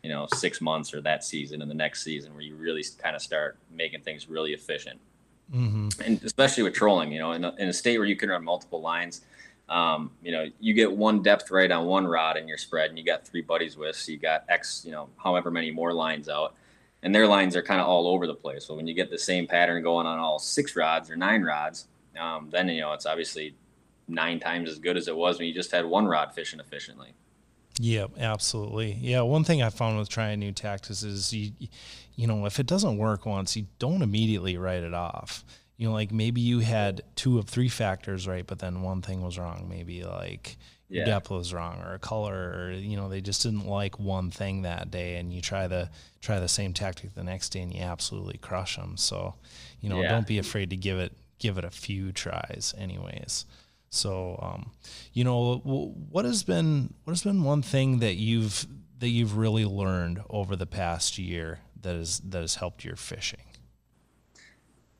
you 0.03 0.09
know, 0.09 0.27
six 0.35 0.61
months 0.61 0.93
or 0.93 1.01
that 1.01 1.23
season 1.23 1.61
and 1.61 1.69
the 1.69 1.75
next 1.75 2.03
season, 2.03 2.33
where 2.33 2.43
you 2.43 2.55
really 2.55 2.83
kind 2.97 3.15
of 3.15 3.21
start 3.21 3.57
making 3.71 4.01
things 4.01 4.29
really 4.29 4.53
efficient. 4.53 4.99
Mm-hmm. 5.53 6.01
And 6.03 6.23
especially 6.23 6.63
with 6.63 6.73
trolling, 6.73 7.11
you 7.11 7.19
know, 7.19 7.31
in 7.31 7.43
a, 7.45 7.55
in 7.55 7.69
a 7.69 7.73
state 7.73 7.97
where 7.97 8.07
you 8.07 8.15
can 8.15 8.29
run 8.29 8.43
multiple 8.43 8.81
lines 8.81 9.21
um, 9.69 10.11
you 10.21 10.31
know, 10.31 10.49
you 10.59 10.73
get 10.73 10.91
one 10.91 11.21
depth 11.21 11.51
right 11.51 11.69
on 11.69 11.85
one 11.85 12.07
rod 12.07 12.37
in 12.37 12.47
your 12.47 12.57
spread, 12.57 12.89
and 12.89 12.97
you 12.97 13.03
got 13.03 13.27
three 13.27 13.41
buddies 13.41 13.75
with, 13.75 13.95
so 13.95 14.11
you 14.11 14.17
got 14.17 14.45
X, 14.47 14.83
you 14.85 14.91
know, 14.91 15.09
however 15.21 15.51
many 15.51 15.71
more 15.71 15.93
lines 15.93 16.29
out, 16.29 16.55
and 17.03 17.13
their 17.13 17.27
lines 17.27 17.55
are 17.55 17.61
kind 17.61 17.79
of 17.79 17.87
all 17.87 18.07
over 18.07 18.27
the 18.27 18.33
place. 18.33 18.65
So 18.65 18.75
when 18.75 18.87
you 18.87 18.93
get 18.93 19.09
the 19.09 19.17
same 19.17 19.47
pattern 19.47 19.83
going 19.83 20.07
on 20.07 20.19
all 20.19 20.39
six 20.39 20.75
rods 20.75 21.09
or 21.09 21.15
nine 21.15 21.43
rods, 21.43 21.87
um, 22.19 22.49
then 22.51 22.67
you 22.69 22.81
know 22.81 22.93
it's 22.93 23.05
obviously 23.05 23.55
nine 24.07 24.39
times 24.39 24.69
as 24.69 24.79
good 24.79 24.97
as 24.97 25.07
it 25.07 25.15
was 25.15 25.37
when 25.37 25.47
you 25.47 25.53
just 25.53 25.71
had 25.71 25.85
one 25.85 26.07
rod 26.07 26.33
fishing 26.33 26.59
efficiently. 26.59 27.13
Yeah, 27.79 28.07
absolutely. 28.17 28.93
Yeah, 28.93 29.21
one 29.21 29.43
thing 29.43 29.61
I 29.61 29.69
found 29.69 29.99
with 29.99 30.09
trying 30.09 30.39
new 30.39 30.51
tactics 30.51 31.03
is 31.03 31.31
you, 31.31 31.51
you 32.15 32.25
know, 32.25 32.47
if 32.47 32.59
it 32.59 32.65
doesn't 32.65 32.97
work 32.97 33.27
once, 33.27 33.55
you 33.55 33.67
don't 33.77 34.01
immediately 34.01 34.57
write 34.57 34.81
it 34.81 34.95
off 34.95 35.43
you 35.77 35.87
know, 35.87 35.93
like 35.93 36.11
maybe 36.11 36.41
you 36.41 36.59
had 36.59 37.01
two 37.15 37.37
of 37.37 37.45
three 37.45 37.69
factors 37.69 38.27
right, 38.27 38.45
but 38.45 38.59
then 38.59 38.81
one 38.81 39.01
thing 39.01 39.21
was 39.21 39.37
wrong. 39.37 39.67
Maybe 39.69 40.03
like 40.03 40.57
yeah. 40.89 41.05
depth 41.05 41.29
was 41.29 41.53
wrong 41.53 41.81
or 41.81 41.93
a 41.93 41.99
color, 41.99 42.53
or 42.57 42.71
you 42.71 42.95
know, 42.95 43.09
they 43.09 43.21
just 43.21 43.43
didn't 43.43 43.65
like 43.65 43.99
one 43.99 44.31
thing 44.31 44.61
that 44.61 44.89
day, 44.89 45.15
and 45.15 45.33
you 45.33 45.41
try 45.41 45.67
the 45.67 45.89
try 46.21 46.39
the 46.39 46.47
same 46.47 46.73
tactic 46.73 47.13
the 47.13 47.23
next 47.23 47.49
day, 47.49 47.61
and 47.61 47.73
you 47.73 47.81
absolutely 47.81 48.37
crush 48.37 48.77
them. 48.77 48.97
So, 48.97 49.35
you 49.81 49.89
know, 49.89 50.01
yeah. 50.01 50.09
don't 50.09 50.27
be 50.27 50.37
afraid 50.37 50.69
to 50.69 50.77
give 50.77 50.97
it 50.97 51.13
give 51.39 51.57
it 51.57 51.65
a 51.65 51.69
few 51.69 52.11
tries, 52.11 52.73
anyways. 52.77 53.45
So, 53.89 54.39
um, 54.41 54.71
you 55.13 55.23
know, 55.23 55.57
what 55.57 56.25
has 56.25 56.43
been 56.43 56.93
what 57.03 57.11
has 57.11 57.23
been 57.23 57.43
one 57.43 57.61
thing 57.61 57.99
that 57.99 58.15
you've 58.15 58.65
that 58.99 59.09
you've 59.09 59.37
really 59.37 59.65
learned 59.65 60.21
over 60.29 60.55
the 60.55 60.65
past 60.65 61.17
year 61.17 61.59
that 61.81 61.95
is 61.95 62.19
that 62.21 62.41
has 62.41 62.55
helped 62.55 62.85
your 62.85 62.95
fishing? 62.95 63.39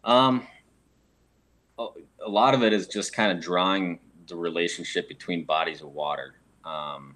Um, 0.04 0.48
a 1.80 2.30
lot 2.30 2.54
of 2.54 2.64
it 2.64 2.74
is 2.74 2.88
just 2.88 3.14
kind 3.14 3.32
of 3.32 3.42
drawing 3.42 4.00
the 4.28 4.36
relationship 4.36 5.08
between 5.08 5.44
bodies 5.44 5.82
of 5.82 5.90
water. 5.90 6.36
Um, 6.64 7.16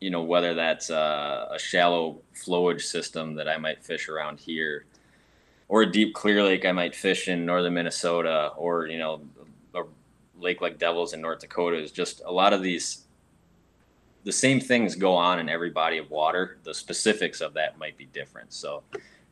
you 0.00 0.10
know, 0.10 0.22
whether 0.22 0.54
that's 0.54 0.90
a, 0.90 1.48
a, 1.52 1.58
shallow 1.58 2.20
flowage 2.34 2.82
system 2.82 3.34
that 3.34 3.48
I 3.48 3.56
might 3.56 3.82
fish 3.82 4.08
around 4.08 4.38
here, 4.38 4.84
or 5.68 5.82
a 5.82 5.90
deep 5.90 6.14
clear 6.14 6.42
lake 6.42 6.64
I 6.64 6.72
might 6.72 6.94
fish 6.94 7.28
in 7.28 7.46
northern 7.46 7.74
Minnesota, 7.74 8.52
or 8.56 8.86
you 8.86 8.98
know, 8.98 9.22
a 9.74 9.82
lake 10.38 10.60
like 10.60 10.78
Devils 10.78 11.12
in 11.12 11.20
North 11.20 11.40
Dakota 11.40 11.78
is 11.78 11.92
just 11.92 12.22
a 12.24 12.32
lot 12.32 12.52
of 12.52 12.62
these. 12.62 13.04
The 14.24 14.32
same 14.32 14.60
things 14.60 14.96
go 14.96 15.14
on 15.14 15.38
in 15.38 15.48
every 15.48 15.70
body 15.70 15.98
of 15.98 16.10
water. 16.10 16.58
The 16.64 16.74
specifics 16.74 17.40
of 17.40 17.54
that 17.54 17.78
might 17.78 17.96
be 17.96 18.06
different. 18.06 18.52
So, 18.52 18.82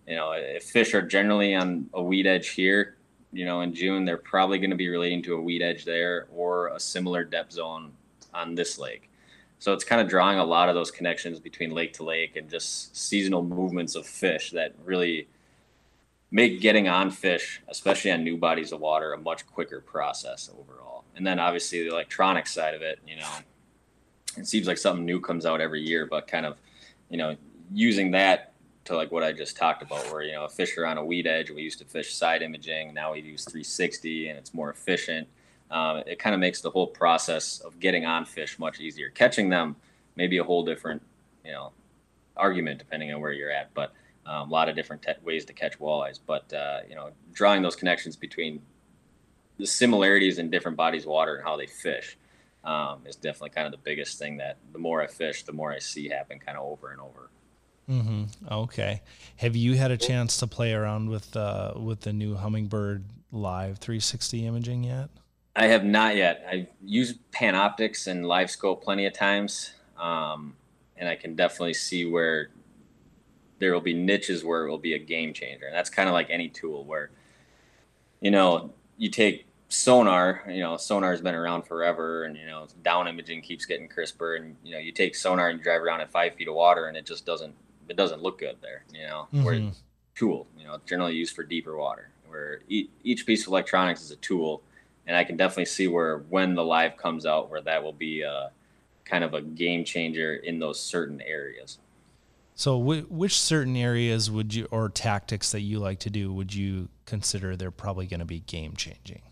you 0.07 0.15
know, 0.15 0.33
if 0.33 0.65
fish 0.65 0.95
are 0.95 1.03
generally 1.03 1.55
on 1.55 1.91
a 1.95 2.03
weed 2.03 2.27
edge 2.27 2.51
here, 2.51 2.94
you 3.35 3.45
know, 3.45 3.61
in 3.61 3.75
June, 3.75 4.05
they're 4.05 4.17
probably 4.17 4.59
going 4.59 4.71
to 4.71 4.77
be 4.77 4.89
relating 4.89 5.23
to 5.25 5.35
a 5.35 5.41
weed 5.41 5.63
edge 5.63 5.85
there 5.85 6.27
or 6.33 6.69
a 6.69 6.81
similar 6.81 7.25
depth 7.25 7.53
zone 7.53 7.93
on 8.33 8.55
this 8.55 8.79
lake. 8.79 9.11
So 9.59 9.73
it's 9.73 9.85
kind 9.85 10.01
of 10.01 10.09
drawing 10.09 10.39
a 10.39 10.45
lot 10.45 10.69
of 10.69 10.75
those 10.75 10.91
connections 10.91 11.41
between 11.41 11.71
lake 11.71 11.93
to 11.95 12.05
lake 12.05 12.37
and 12.37 12.51
just 12.51 12.97
seasonal 12.97 13.43
movements 13.43 13.95
of 13.95 14.07
fish 14.07 14.51
that 14.51 14.75
really 14.85 15.29
make 16.31 16.61
getting 16.61 16.89
on 16.89 17.11
fish, 17.11 17.63
especially 17.69 18.11
on 18.11 18.25
new 18.25 18.37
bodies 18.37 18.73
of 18.73 18.81
water, 18.81 19.13
a 19.13 19.19
much 19.19 19.47
quicker 19.47 19.81
process 19.81 20.51
overall. 20.59 21.05
And 21.17 21.27
then 21.27 21.39
obviously 21.39 21.83
the 21.83 21.91
electronic 21.91 22.47
side 22.47 22.75
of 22.75 22.83
it, 22.83 22.99
you 23.07 23.17
know, 23.17 23.29
it 24.37 24.47
seems 24.47 24.67
like 24.67 24.79
something 24.79 25.05
new 25.05 25.21
comes 25.21 25.47
out 25.47 25.61
every 25.61 25.81
year, 25.81 26.07
but 26.07 26.27
kind 26.27 26.45
of, 26.45 26.57
you 27.09 27.17
know, 27.17 27.37
using 27.73 28.11
that 28.11 28.54
to 28.85 28.97
like 28.97 29.11
what 29.11 29.23
I 29.23 29.33
just 29.33 29.57
talked 29.57 29.83
about, 29.83 30.11
where 30.13 30.23
you 30.23 30.33
know, 30.33 30.45
a 30.45 30.49
fish 30.49 30.77
are 30.77 30.87
on 30.87 30.99
a 30.99 31.05
weed 31.05 31.27
edge. 31.27 31.51
We 31.51 31.63
used 31.63 31.79
to 31.79 31.85
fish 31.85 32.15
side 32.15 32.43
imaging. 32.43 32.95
Now 32.95 33.13
we 33.13 33.21
use 33.21 33.45
360, 33.45 34.29
and 34.29 34.39
it's 34.39 34.53
more 34.53 34.71
efficient. 34.71 35.29
Um, 35.71 36.03
it 36.07 36.19
kind 36.19 36.35
of 36.35 36.41
makes 36.41 36.61
the 36.61 36.71
whole 36.71 36.87
process 36.87 37.61
of 37.61 37.81
getting 37.81 38.05
on 38.05 38.25
fish 38.25 38.59
much 38.59 38.81
easier. 38.81 39.09
Catching 39.11 39.49
them, 39.49 39.77
maybe 40.17 40.39
a 40.39 40.45
whole 40.45 40.65
different, 40.65 41.03
you 41.45 41.53
know, 41.53 41.73
argument 42.37 42.79
depending 42.79 43.13
on 43.13 43.21
where 43.21 43.33
you're 43.33 43.51
at. 43.51 43.73
But 43.75 43.93
um, 44.27 44.49
a 44.49 44.53
lot 44.53 44.69
of 44.69 44.77
different 44.77 45.03
te- 45.03 45.13
ways 45.23 45.45
to 45.47 45.53
catch 45.53 45.79
walleyes. 45.79 46.19
But 46.25 46.53
uh, 46.53 46.81
you 46.89 46.95
know, 46.95 47.11
drawing 47.33 47.63
those 47.63 47.77
connections 47.77 48.17
between 48.17 48.61
the 49.59 49.67
similarities 49.67 50.39
in 50.39 50.51
different 50.51 50.77
bodies 50.77 51.05
of 51.05 51.11
water 51.11 51.37
and 51.37 51.45
how 51.45 51.57
they 51.57 51.67
fish 51.67 52.17
um, 52.65 53.01
is 53.07 53.17
definitely 53.17 53.51
kind 53.51 53.67
of 53.67 53.73
the 53.73 53.79
biggest 53.79 54.19
thing 54.19 54.37
that 54.39 54.57
the 54.73 54.79
more 54.79 55.03
I 55.03 55.07
fish, 55.07 55.45
the 55.45 55.53
more 55.53 55.73
I 55.73 55.79
see 55.79 56.09
happen 56.09 56.39
kind 56.39 56.59
of 56.59 56.65
over 56.65 56.91
and 56.91 57.01
over. 57.01 57.31
Mm-hmm. 57.89 58.25
Okay. 58.51 59.03
Have 59.37 59.57
you 59.57 59.75
had 59.75 59.91
a 59.91 59.97
chance 59.97 60.39
to 60.39 60.47
play 60.47 60.73
around 60.73 61.11
with 61.11 61.37
uh, 61.37 61.75
with 61.77 62.01
the 62.01 62.13
new 62.13 62.35
Humminbird 62.37 63.03
Live 63.31 63.79
360 63.79 64.47
imaging 64.47 64.85
yet? 64.85 65.11
I 65.57 65.67
have 65.67 65.85
not 65.85 66.17
yet. 66.17 66.45
I've 66.51 66.67
used 66.83 67.19
Panoptix 67.31 68.07
and 68.07 68.27
Live 68.27 68.51
Scope 68.51 68.83
plenty 68.83 69.07
of 69.07 69.13
times, 69.13 69.73
um, 69.99 70.57
and 70.97 71.09
I 71.09 71.15
can 71.15 71.37
definitely 71.37 71.75
see 71.75 72.07
where 72.07 72.51
there 73.59 73.73
will 73.73 73.81
be 73.81 73.95
niches 73.95 74.45
where 74.45 74.67
it 74.67 74.71
will 74.71 74.79
be 74.79 74.95
a 74.95 74.99
game 74.99 75.33
changer. 75.33 75.67
And 75.67 75.75
that's 75.75 75.91
kind 75.91 76.09
of 76.09 76.13
like 76.13 76.29
any 76.31 76.49
tool 76.49 76.85
where, 76.85 77.11
you 78.21 78.31
know, 78.31 78.73
you 78.97 79.11
take 79.11 79.47
sonar, 79.69 80.43
you 80.49 80.61
know, 80.61 80.77
sonar 80.77 81.13
has 81.13 81.21
been 81.21 81.35
around 81.35 81.63
forever 81.63 82.25
and, 82.25 82.37
you 82.37 82.47
know, 82.47 82.67
down 82.83 83.09
imaging 83.09 83.43
keeps 83.43 83.65
getting 83.65 83.89
crisper. 83.89 84.35
And, 84.35 84.57
you 84.65 84.73
know, 84.73 84.79
you 84.79 84.93
take 84.93 85.15
sonar 85.15 85.49
and 85.49 85.59
you 85.59 85.65
drive 85.65 85.83
around 85.83 86.01
at 86.01 86.11
five 86.11 86.35
feet 86.35 86.49
of 86.49 86.55
water 86.55 86.87
and 86.87 86.97
it 86.97 87.07
just 87.07 87.25
doesn't, 87.25 87.55
it 87.89 87.97
doesn't 87.97 88.23
look 88.23 88.39
good 88.39 88.57
there, 88.63 88.85
you 88.93 89.07
know, 89.07 89.29
mm-hmm. 89.33 89.45
where 89.45 89.73
tool, 90.15 90.47
you 90.57 90.65
know, 90.65 90.79
generally 90.87 91.15
used 91.15 91.35
for 91.35 91.43
deeper 91.43 91.77
water 91.77 92.11
where 92.35 92.61
each 92.69 93.27
piece 93.27 93.43
of 93.43 93.49
electronics 93.49 94.03
is 94.03 94.11
a 94.11 94.17
tool. 94.17 94.63
And 95.07 95.17
I 95.17 95.23
can 95.25 95.37
definitely 95.37 95.67
see 95.67 95.87
where 95.87 96.19
when 96.31 96.55
the 96.55 96.65
live 96.65 96.97
comes 96.97 97.27
out, 97.27 97.51
where 97.51 97.61
that 97.61 97.83
will 97.83 97.93
be 97.93 98.23
a, 98.23 98.51
kind 99.05 99.23
of 99.23 99.35
a 99.35 99.43
game 99.43 99.85
changer 99.85 100.35
in 100.35 100.59
those 100.59 100.81
certain 100.81 101.21
areas. 101.21 101.79
So, 102.57 102.79
which 102.79 103.39
certain 103.39 103.77
areas 103.77 104.31
would 104.31 104.55
you, 104.55 104.67
or 104.71 104.89
tactics 104.89 105.53
that 105.53 105.61
you 105.61 105.79
like 105.79 105.99
to 106.01 106.11
do, 106.11 106.33
would 106.33 106.55
you 106.55 106.89
consider 107.05 107.57
they're 107.57 107.71
probably 107.71 108.07
going 108.07 108.21
to 108.21 108.27
be 108.27 108.41
game 108.41 108.75
changing? 108.77 109.23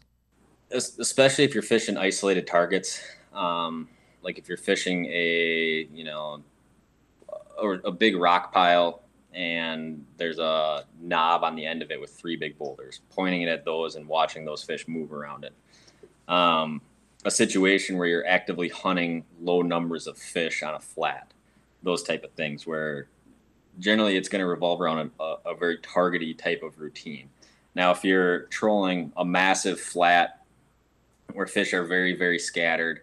Especially 0.70 1.44
if 1.44 1.54
you're 1.54 1.62
fishing 1.62 1.96
isolated 1.96 2.46
targets, 2.46 3.00
um, 3.32 3.88
like 4.22 4.38
if 4.38 4.48
you're 4.48 4.58
fishing 4.58 5.06
a, 5.06 5.88
you 5.92 6.04
know, 6.04 6.42
or 7.58 7.80
a 7.84 7.92
big 7.92 8.16
rock 8.16 8.52
pile 8.52 9.02
and 9.34 10.04
there's 10.18 10.38
a 10.38 10.84
knob 11.00 11.42
on 11.42 11.56
the 11.56 11.64
end 11.64 11.82
of 11.82 11.90
it 11.90 12.00
with 12.00 12.10
three 12.10 12.36
big 12.36 12.58
boulders, 12.58 13.00
pointing 13.10 13.42
it 13.42 13.48
at 13.48 13.64
those 13.64 13.96
and 13.96 14.06
watching 14.06 14.44
those 14.44 14.62
fish 14.62 14.86
move 14.86 15.12
around 15.12 15.44
it. 15.44 15.54
Um, 16.28 16.82
a 17.24 17.30
situation 17.30 17.96
where 17.96 18.08
you're 18.08 18.26
actively 18.26 18.68
hunting 18.68 19.24
low 19.40 19.62
numbers 19.62 20.06
of 20.06 20.18
fish 20.18 20.62
on 20.62 20.74
a 20.74 20.80
flat 20.80 21.32
those 21.82 22.02
type 22.02 22.24
of 22.24 22.30
things 22.32 22.66
where 22.66 23.08
generally 23.78 24.16
it's 24.16 24.28
going 24.28 24.40
to 24.40 24.46
revolve 24.46 24.80
around 24.80 25.10
a, 25.18 25.34
a, 25.46 25.54
very 25.54 25.78
targety 25.78 26.36
type 26.36 26.62
of 26.62 26.78
routine. 26.78 27.28
Now, 27.74 27.90
if 27.90 28.04
you're 28.04 28.40
trolling 28.44 29.12
a 29.16 29.24
massive 29.24 29.80
flat 29.80 30.42
where 31.32 31.46
fish 31.46 31.72
are 31.72 31.84
very, 31.84 32.14
very 32.14 32.38
scattered, 32.38 33.00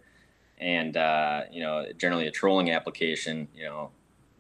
and 0.60 0.96
uh, 0.96 1.42
you 1.52 1.62
know, 1.62 1.86
generally 1.98 2.28
a 2.28 2.32
trolling 2.32 2.72
application, 2.72 3.48
you 3.56 3.64
know, 3.64 3.92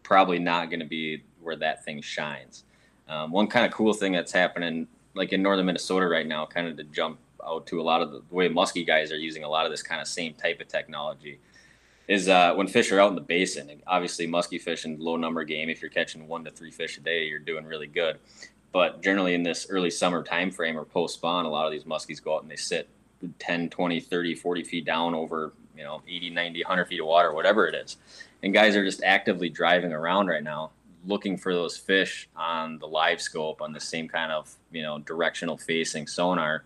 probably 0.09 0.39
not 0.39 0.71
going 0.71 0.79
to 0.79 0.87
be 0.87 1.21
where 1.39 1.55
that 1.55 1.85
thing 1.85 2.01
shines. 2.01 2.63
Um, 3.07 3.31
one 3.31 3.45
kind 3.45 3.63
of 3.63 3.71
cool 3.71 3.93
thing 3.93 4.11
that's 4.11 4.31
happening, 4.31 4.87
like 5.13 5.33
in 5.33 5.43
northern 5.43 5.67
Minnesota 5.67 6.07
right 6.07 6.25
now, 6.25 6.47
kind 6.47 6.67
of 6.67 6.77
to 6.77 6.83
jump 6.85 7.19
out 7.45 7.67
to 7.67 7.79
a 7.79 7.83
lot 7.83 8.01
of 8.01 8.11
the, 8.11 8.23
the 8.27 8.35
way 8.35 8.49
muskie 8.49 8.85
guys 8.85 9.11
are 9.11 9.17
using 9.17 9.43
a 9.43 9.47
lot 9.47 9.67
of 9.67 9.71
this 9.71 9.83
kind 9.83 10.01
of 10.01 10.07
same 10.07 10.33
type 10.33 10.59
of 10.59 10.67
technology 10.67 11.39
is 12.07 12.27
uh, 12.27 12.55
when 12.55 12.67
fish 12.67 12.91
are 12.91 12.99
out 12.99 13.09
in 13.09 13.15
the 13.15 13.21
basin. 13.21 13.69
Obviously, 13.85 14.25
musky 14.25 14.57
fishing, 14.57 14.97
low 14.99 15.15
number 15.15 15.43
game. 15.43 15.69
If 15.69 15.79
you're 15.79 15.91
catching 15.91 16.27
one 16.27 16.43
to 16.45 16.49
three 16.49 16.71
fish 16.71 16.97
a 16.97 17.01
day, 17.01 17.25
you're 17.25 17.37
doing 17.37 17.63
really 17.63 17.85
good. 17.85 18.17
But 18.71 19.03
generally, 19.03 19.35
in 19.35 19.43
this 19.43 19.67
early 19.69 19.91
summer 19.91 20.23
time 20.23 20.49
frame 20.49 20.75
or 20.75 20.85
post 20.85 21.15
spawn, 21.15 21.45
a 21.45 21.49
lot 21.49 21.67
of 21.67 21.71
these 21.71 21.83
muskies 21.83 22.21
go 22.21 22.35
out 22.35 22.41
and 22.41 22.49
they 22.49 22.55
sit 22.55 22.89
10, 23.37 23.69
20, 23.69 23.99
30, 23.99 24.33
40 24.33 24.63
feet 24.63 24.85
down 24.85 25.13
over, 25.13 25.53
you 25.77 25.83
know, 25.83 26.01
80, 26.07 26.31
90, 26.31 26.63
100 26.63 26.85
feet 26.85 26.99
of 26.99 27.05
water, 27.05 27.31
whatever 27.31 27.67
it 27.67 27.75
is. 27.75 27.97
And 28.41 28.53
guys 28.53 28.75
are 28.75 28.85
just 28.85 29.03
actively 29.03 29.49
driving 29.49 29.91
around 29.93 30.27
right 30.27 30.43
now 30.43 30.71
looking 31.05 31.37
for 31.37 31.53
those 31.53 31.77
fish 31.77 32.29
on 32.35 32.77
the 32.79 32.87
live 32.87 33.21
scope 33.21 33.61
on 33.61 33.71
the 33.73 33.79
same 33.79 34.07
kind 34.07 34.31
of, 34.31 34.53
you 34.71 34.81
know, 34.81 34.99
directional 34.99 35.57
facing 35.57 36.07
sonar. 36.07 36.63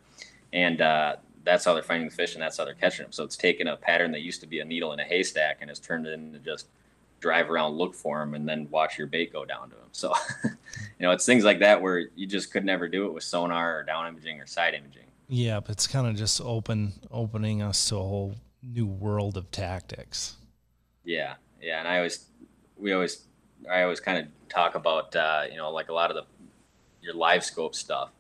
And 0.52 0.82
uh, 0.82 1.18
that's 1.44 1.66
how 1.66 1.74
they're 1.74 1.84
finding 1.84 2.10
the 2.10 2.16
fish 2.16 2.34
and 2.34 2.42
that's 2.42 2.58
how 2.58 2.66
they're 2.66 2.74
catching 2.74 3.04
them. 3.04 3.12
So 3.12 3.24
it's 3.24 3.38
taken 3.38 3.68
a 3.68 3.78
pattern 3.78 4.12
that 4.12 4.22
used 4.22 4.42
to 4.42 4.48
be 4.48 4.60
a 4.60 4.66
needle 4.66 4.94
in 4.94 5.00
a 5.00 5.04
haystack 5.04 5.58
and 5.62 5.70
has 5.70 5.80
turned 5.80 6.08
it 6.08 6.14
into 6.14 6.40
just 6.40 6.68
drive 7.20 7.50
around, 7.50 7.76
look 7.76 7.96
for 7.96 8.20
them, 8.20 8.34
and 8.34 8.48
then 8.48 8.68
watch 8.70 8.98
your 8.98 9.08
bait 9.08 9.32
go 9.32 9.46
down 9.46 9.70
to 9.70 9.76
them. 9.76 9.88
So, 9.92 10.14
you 10.44 10.52
know, 11.00 11.12
it's 11.12 11.26
things 11.26 11.44
like 11.44 11.60
that 11.60 11.82
where 11.82 12.10
you 12.16 12.28
just 12.28 12.52
could 12.52 12.66
never 12.66 12.88
do 12.88 13.06
it 13.06 13.14
with 13.14 13.24
sonar 13.24 13.80
or 13.80 13.84
down 13.84 14.08
imaging 14.08 14.40
or 14.42 14.46
side 14.46 14.74
imaging. 14.74 15.06
Yeah, 15.30 15.62
but 15.62 15.72
it's 15.72 15.88
kind 15.88 16.06
of 16.06 16.16
just 16.16 16.42
open 16.42 16.94
opening 17.10 17.62
us 17.62 17.88
to 17.90 17.96
a 17.96 18.00
whole 18.00 18.36
new 18.62 18.86
world 18.86 19.38
of 19.38 19.50
tactics. 19.52 20.36
Yeah, 21.06 21.36
yeah, 21.64 21.80
and 21.80 21.88
I 21.88 21.98
always, 21.98 22.26
we 22.78 22.94
always, 22.94 23.24
I 23.72 23.84
always 23.84 24.00
kind 24.00 24.18
of 24.18 24.50
talk 24.50 24.76
about, 24.76 25.16
uh, 25.16 25.44
you 25.50 25.58
know, 25.58 25.72
like 25.72 25.90
a 25.90 25.94
lot 25.94 26.12
of 26.12 26.16
the 26.16 26.24
your 27.02 27.14
live 27.14 27.44
scope 27.44 27.76
stuff 27.76 28.12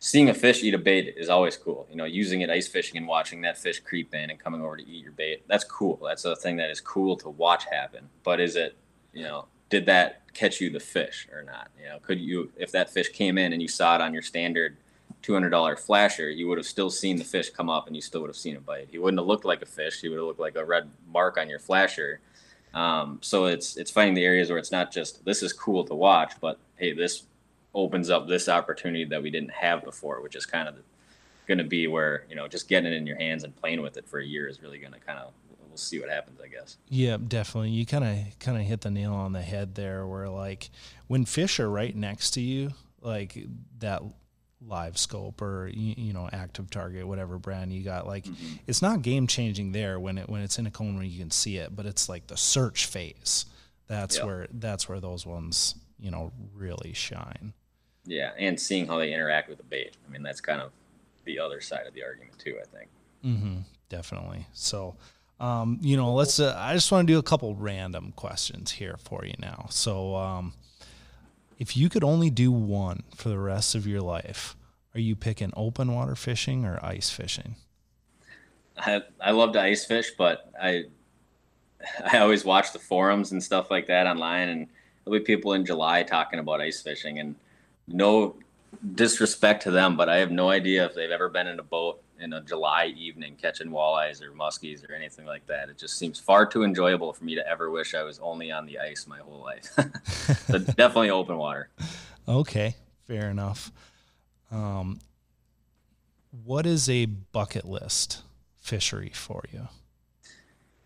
seeing 0.00 0.30
a 0.30 0.34
fish 0.34 0.64
eat 0.64 0.74
a 0.74 0.78
bait 0.78 1.14
is 1.16 1.28
always 1.28 1.56
cool. 1.56 1.86
You 1.90 1.96
know, 1.96 2.06
using 2.06 2.40
it 2.40 2.50
ice 2.50 2.66
fishing 2.66 2.96
and 2.96 3.06
watching 3.06 3.42
that 3.42 3.58
fish 3.58 3.78
creep 3.80 4.14
in 4.14 4.30
and 4.30 4.38
coming 4.38 4.62
over 4.62 4.76
to 4.76 4.82
eat 4.82 5.04
your 5.04 5.12
bait. 5.12 5.44
That's 5.46 5.64
cool. 5.64 6.00
That's 6.02 6.24
a 6.24 6.34
thing 6.34 6.56
that 6.56 6.70
is 6.70 6.80
cool 6.80 7.16
to 7.18 7.28
watch 7.28 7.66
happen. 7.66 8.08
But 8.24 8.40
is 8.40 8.56
it, 8.56 8.76
you 9.12 9.22
know, 9.22 9.44
did 9.68 9.86
that 9.86 10.22
catch 10.32 10.60
you 10.60 10.70
the 10.70 10.80
fish 10.80 11.28
or 11.32 11.42
not? 11.42 11.68
You 11.78 11.90
know, 11.90 11.98
could 12.00 12.18
you, 12.18 12.50
if 12.56 12.72
that 12.72 12.90
fish 12.90 13.10
came 13.10 13.36
in 13.38 13.52
and 13.52 13.60
you 13.60 13.68
saw 13.68 13.94
it 13.94 14.00
on 14.00 14.14
your 14.14 14.22
standard 14.22 14.78
$200 15.22 15.78
flasher, 15.78 16.30
you 16.30 16.48
would 16.48 16.56
have 16.56 16.66
still 16.66 16.88
seen 16.88 17.16
the 17.16 17.24
fish 17.24 17.50
come 17.50 17.68
up 17.68 17.86
and 17.86 17.94
you 17.94 18.00
still 18.00 18.22
would 18.22 18.30
have 18.30 18.36
seen 18.36 18.56
a 18.56 18.60
bite. 18.60 18.88
He 18.90 18.98
wouldn't 18.98 19.20
have 19.20 19.26
looked 19.26 19.44
like 19.44 19.60
a 19.60 19.66
fish. 19.66 20.00
He 20.00 20.08
would 20.08 20.16
have 20.16 20.24
looked 20.24 20.40
like 20.40 20.56
a 20.56 20.64
red 20.64 20.90
mark 21.12 21.36
on 21.36 21.50
your 21.50 21.58
flasher. 21.58 22.20
Um, 22.74 23.18
so 23.20 23.46
it's 23.46 23.76
it's 23.76 23.90
finding 23.90 24.14
the 24.14 24.24
areas 24.24 24.48
where 24.50 24.58
it's 24.58 24.72
not 24.72 24.92
just 24.92 25.24
this 25.24 25.42
is 25.42 25.52
cool 25.52 25.84
to 25.84 25.94
watch, 25.94 26.34
but 26.40 26.58
hey, 26.76 26.92
this 26.92 27.24
opens 27.74 28.10
up 28.10 28.28
this 28.28 28.48
opportunity 28.48 29.04
that 29.04 29.22
we 29.22 29.30
didn't 29.30 29.50
have 29.50 29.84
before, 29.84 30.20
which 30.22 30.36
is 30.36 30.46
kind 30.46 30.68
of 30.68 30.76
going 31.46 31.58
to 31.58 31.64
be 31.64 31.86
where 31.86 32.24
you 32.28 32.36
know 32.36 32.46
just 32.46 32.68
getting 32.68 32.92
it 32.92 32.96
in 32.96 33.06
your 33.06 33.16
hands 33.16 33.44
and 33.44 33.54
playing 33.56 33.82
with 33.82 33.96
it 33.96 34.06
for 34.08 34.20
a 34.20 34.24
year 34.24 34.46
is 34.46 34.62
really 34.62 34.78
going 34.78 34.92
to 34.92 35.00
kind 35.00 35.18
of 35.18 35.32
we'll 35.70 35.76
see 35.76 36.00
what 36.00 36.10
happens, 36.10 36.40
I 36.40 36.48
guess. 36.48 36.76
Yeah, 36.88 37.16
definitely. 37.16 37.70
You 37.70 37.86
kind 37.86 38.04
of 38.04 38.38
kind 38.38 38.58
of 38.58 38.64
hit 38.64 38.82
the 38.82 38.90
nail 38.90 39.14
on 39.14 39.32
the 39.32 39.42
head 39.42 39.74
there, 39.74 40.06
where 40.06 40.28
like 40.28 40.70
when 41.06 41.24
fish 41.24 41.58
are 41.58 41.70
right 41.70 41.94
next 41.94 42.32
to 42.32 42.40
you, 42.40 42.72
like 43.00 43.46
that 43.78 44.02
live 44.66 44.98
scope 44.98 45.40
or 45.40 45.68
you, 45.72 46.12
know 46.12 46.28
active 46.32 46.68
target 46.70 47.06
whatever 47.06 47.38
brand 47.38 47.72
you 47.72 47.82
got 47.82 48.06
like 48.06 48.24
mm-hmm. 48.24 48.56
it's 48.66 48.82
not 48.82 49.00
game 49.00 49.26
changing 49.26 49.72
there 49.72 49.98
when 49.98 50.18
it 50.18 50.28
when 50.28 50.42
it's 50.42 50.58
in 50.58 50.66
a 50.66 50.70
cone 50.70 50.96
where 50.96 51.04
you 51.04 51.18
can 51.18 51.30
see 51.30 51.56
it 51.56 51.74
but 51.74 51.86
it's 51.86 52.08
like 52.08 52.26
the 52.26 52.36
search 52.36 52.84
phase 52.84 53.46
that's 53.86 54.16
yep. 54.16 54.26
where 54.26 54.46
that's 54.52 54.88
where 54.88 55.00
those 55.00 55.24
ones 55.24 55.76
you 55.98 56.10
know 56.10 56.30
really 56.54 56.92
shine 56.92 57.54
yeah, 58.04 58.32
and 58.38 58.58
seeing 58.58 58.86
how 58.86 58.98
they 58.98 59.12
interact 59.12 59.48
with 59.48 59.58
the 59.58 59.64
bait. 59.64 59.96
I 60.06 60.10
mean, 60.10 60.22
that's 60.22 60.40
kind 60.40 60.60
of 60.60 60.72
the 61.24 61.38
other 61.38 61.60
side 61.60 61.86
of 61.86 61.94
the 61.94 62.02
argument 62.02 62.38
too. 62.38 62.56
I 62.60 62.76
think. 62.76 62.90
Mm-hmm, 63.24 63.58
definitely. 63.88 64.46
So, 64.52 64.96
um, 65.38 65.78
you 65.80 65.96
know, 65.96 66.14
let's. 66.14 66.40
Uh, 66.40 66.54
I 66.58 66.74
just 66.74 66.90
want 66.90 67.06
to 67.06 67.12
do 67.12 67.18
a 67.18 67.22
couple 67.22 67.54
random 67.54 68.12
questions 68.16 68.72
here 68.72 68.96
for 68.98 69.24
you 69.24 69.34
now. 69.38 69.66
So, 69.70 70.16
um, 70.16 70.54
if 71.60 71.76
you 71.76 71.90
could 71.90 72.02
only 72.02 72.30
do 72.30 72.50
one 72.50 73.02
for 73.14 73.28
the 73.28 73.38
rest 73.38 73.74
of 73.74 73.86
your 73.86 74.00
life, 74.00 74.56
are 74.94 75.00
you 75.00 75.14
picking 75.14 75.52
open 75.54 75.94
water 75.94 76.16
fishing 76.16 76.64
or 76.64 76.80
ice 76.82 77.10
fishing? 77.10 77.54
I 78.78 79.02
I 79.20 79.32
love 79.32 79.52
to 79.52 79.60
ice 79.60 79.84
fish, 79.84 80.10
but 80.16 80.50
I 80.60 80.84
I 82.12 82.18
always 82.18 82.44
watch 82.46 82.72
the 82.72 82.78
forums 82.78 83.30
and 83.32 83.42
stuff 83.42 83.70
like 83.70 83.86
that 83.88 84.06
online, 84.06 84.48
and 84.48 84.66
there'll 85.04 85.20
be 85.20 85.24
people 85.24 85.52
in 85.52 85.66
July 85.66 86.02
talking 86.02 86.38
about 86.38 86.62
ice 86.62 86.80
fishing, 86.80 87.18
and 87.18 87.36
no 87.86 88.36
disrespect 88.94 89.62
to 89.64 89.70
them, 89.70 89.98
but 89.98 90.08
I 90.08 90.16
have 90.16 90.30
no 90.30 90.48
idea 90.48 90.86
if 90.86 90.94
they've 90.94 91.10
ever 91.10 91.28
been 91.28 91.46
in 91.46 91.58
a 91.58 91.62
boat 91.62 92.02
in 92.20 92.32
a 92.32 92.40
July 92.40 92.86
evening 92.96 93.36
catching 93.40 93.68
walleyes 93.68 94.22
or 94.22 94.32
muskies 94.32 94.88
or 94.88 94.94
anything 94.94 95.26
like 95.26 95.46
that. 95.46 95.68
It 95.68 95.78
just 95.78 95.98
seems 95.98 96.18
far 96.18 96.46
too 96.46 96.62
enjoyable 96.62 97.12
for 97.12 97.24
me 97.24 97.34
to 97.34 97.46
ever 97.48 97.70
wish 97.70 97.94
I 97.94 98.02
was 98.02 98.18
only 98.20 98.50
on 98.50 98.66
the 98.66 98.78
ice 98.78 99.06
my 99.06 99.18
whole 99.18 99.40
life. 99.40 99.64
so 100.46 100.58
definitely 100.58 101.10
open 101.10 101.36
water. 101.36 101.70
Okay, 102.28 102.76
fair 103.06 103.30
enough. 103.30 103.72
Um, 104.50 105.00
what 106.44 106.66
is 106.66 106.88
a 106.88 107.06
bucket 107.06 107.64
list 107.64 108.22
fishery 108.58 109.10
for 109.14 109.44
you? 109.52 109.68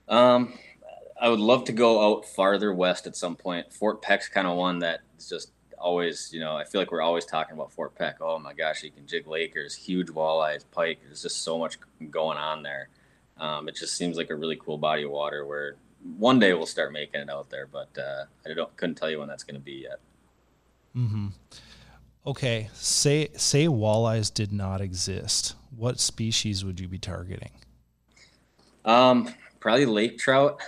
Um, 0.09 0.55
I 1.21 1.29
would 1.29 1.41
love 1.41 1.65
to 1.65 1.73
go 1.73 2.07
out 2.17 2.27
farther 2.27 2.73
west 2.73 3.07
at 3.07 3.17
some 3.17 3.37
point. 3.37 3.73
Fort 3.73 4.03
Peck's 4.03 4.29
kind 4.29 4.47
of 4.47 4.57
one 4.57 4.79
that's 4.81 5.29
just 5.29 5.53
always, 5.85 6.33
you 6.33 6.41
know, 6.41 6.57
I 6.57 6.65
feel 6.65 6.81
like 6.81 6.91
we're 6.91 7.03
always 7.03 7.27
talking 7.27 7.55
about 7.55 7.71
Fort 7.71 7.95
Peck. 7.95 8.17
Oh 8.23 8.39
my 8.39 8.55
gosh, 8.55 8.83
you 8.83 8.91
can 8.91 9.07
jig 9.07 9.27
Lakers, 9.27 9.75
huge 9.75 10.09
walleyes, 10.09 10.65
pike. 10.73 10.99
There's 11.05 11.23
just 11.23 11.43
so 11.43 11.59
much 11.59 11.79
going 12.11 12.39
on 12.39 12.63
there. 12.63 12.89
Um, 13.37 13.69
it 13.69 13.77
just 13.77 13.95
seems 13.95 14.17
like 14.17 14.31
a 14.31 14.35
really 14.35 14.57
cool 14.57 14.79
body 14.79 15.03
of 15.03 15.11
water 15.11 15.45
where 15.45 15.77
one 16.17 16.39
day 16.39 16.55
we'll 16.55 16.65
start 16.65 16.91
making 16.93 17.21
it 17.21 17.29
out 17.29 17.51
there, 17.51 17.67
but 17.67 17.91
uh, 17.99 18.25
I 18.49 18.55
don't 18.55 18.75
couldn't 18.79 18.95
tell 18.95 19.11
you 19.11 19.19
when 19.19 19.29
that's 19.29 19.45
going 19.45 19.57
to 19.57 19.61
be 19.61 19.85
yet. 19.85 20.01
Mm-hmm. 20.97 21.29
Okay, 22.27 22.71
say 22.73 23.29
say 23.37 23.67
walleyes 23.67 24.33
did 24.33 24.53
not 24.53 24.81
exist. 24.81 25.55
What 25.77 26.01
species 26.01 26.65
would 26.65 26.81
you 26.81 26.89
be 26.89 26.99
targeting? 26.99 27.51
Um, 28.87 29.35
probably 29.61 29.85
lake 29.85 30.17
trout. 30.17 30.63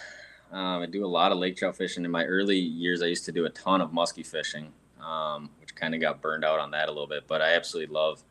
Um, 0.53 0.83
I 0.83 0.87
do 0.87 1.05
a 1.05 1.09
lot 1.09 1.33
of 1.33 1.39
lake 1.39 1.57
trout 1.57 1.77
fishing. 1.77 2.05
In 2.05 2.11
my 2.11 2.25
early 2.25 2.59
years, 2.59 3.03
I 3.03 3.07
used 3.07 3.25
to 3.27 3.33
do 3.33 3.47
a 3.47 3.51
ton 3.51 3.81
of 3.81 3.93
musky 3.93 4.23
fishing, 4.23 4.73
um, 5.07 5.51
which 5.61 5.75
kind 5.75 5.95
of 5.95 6.01
got 6.01 6.21
burned 6.21 6.45
out 6.45 6.59
on 6.59 6.73
that 6.73 6.89
a 6.89 6.93
little 6.93 7.07
bit. 7.07 7.27
But 7.27 7.41
I 7.41 7.55
absolutely 7.55 7.95
love 7.95 8.23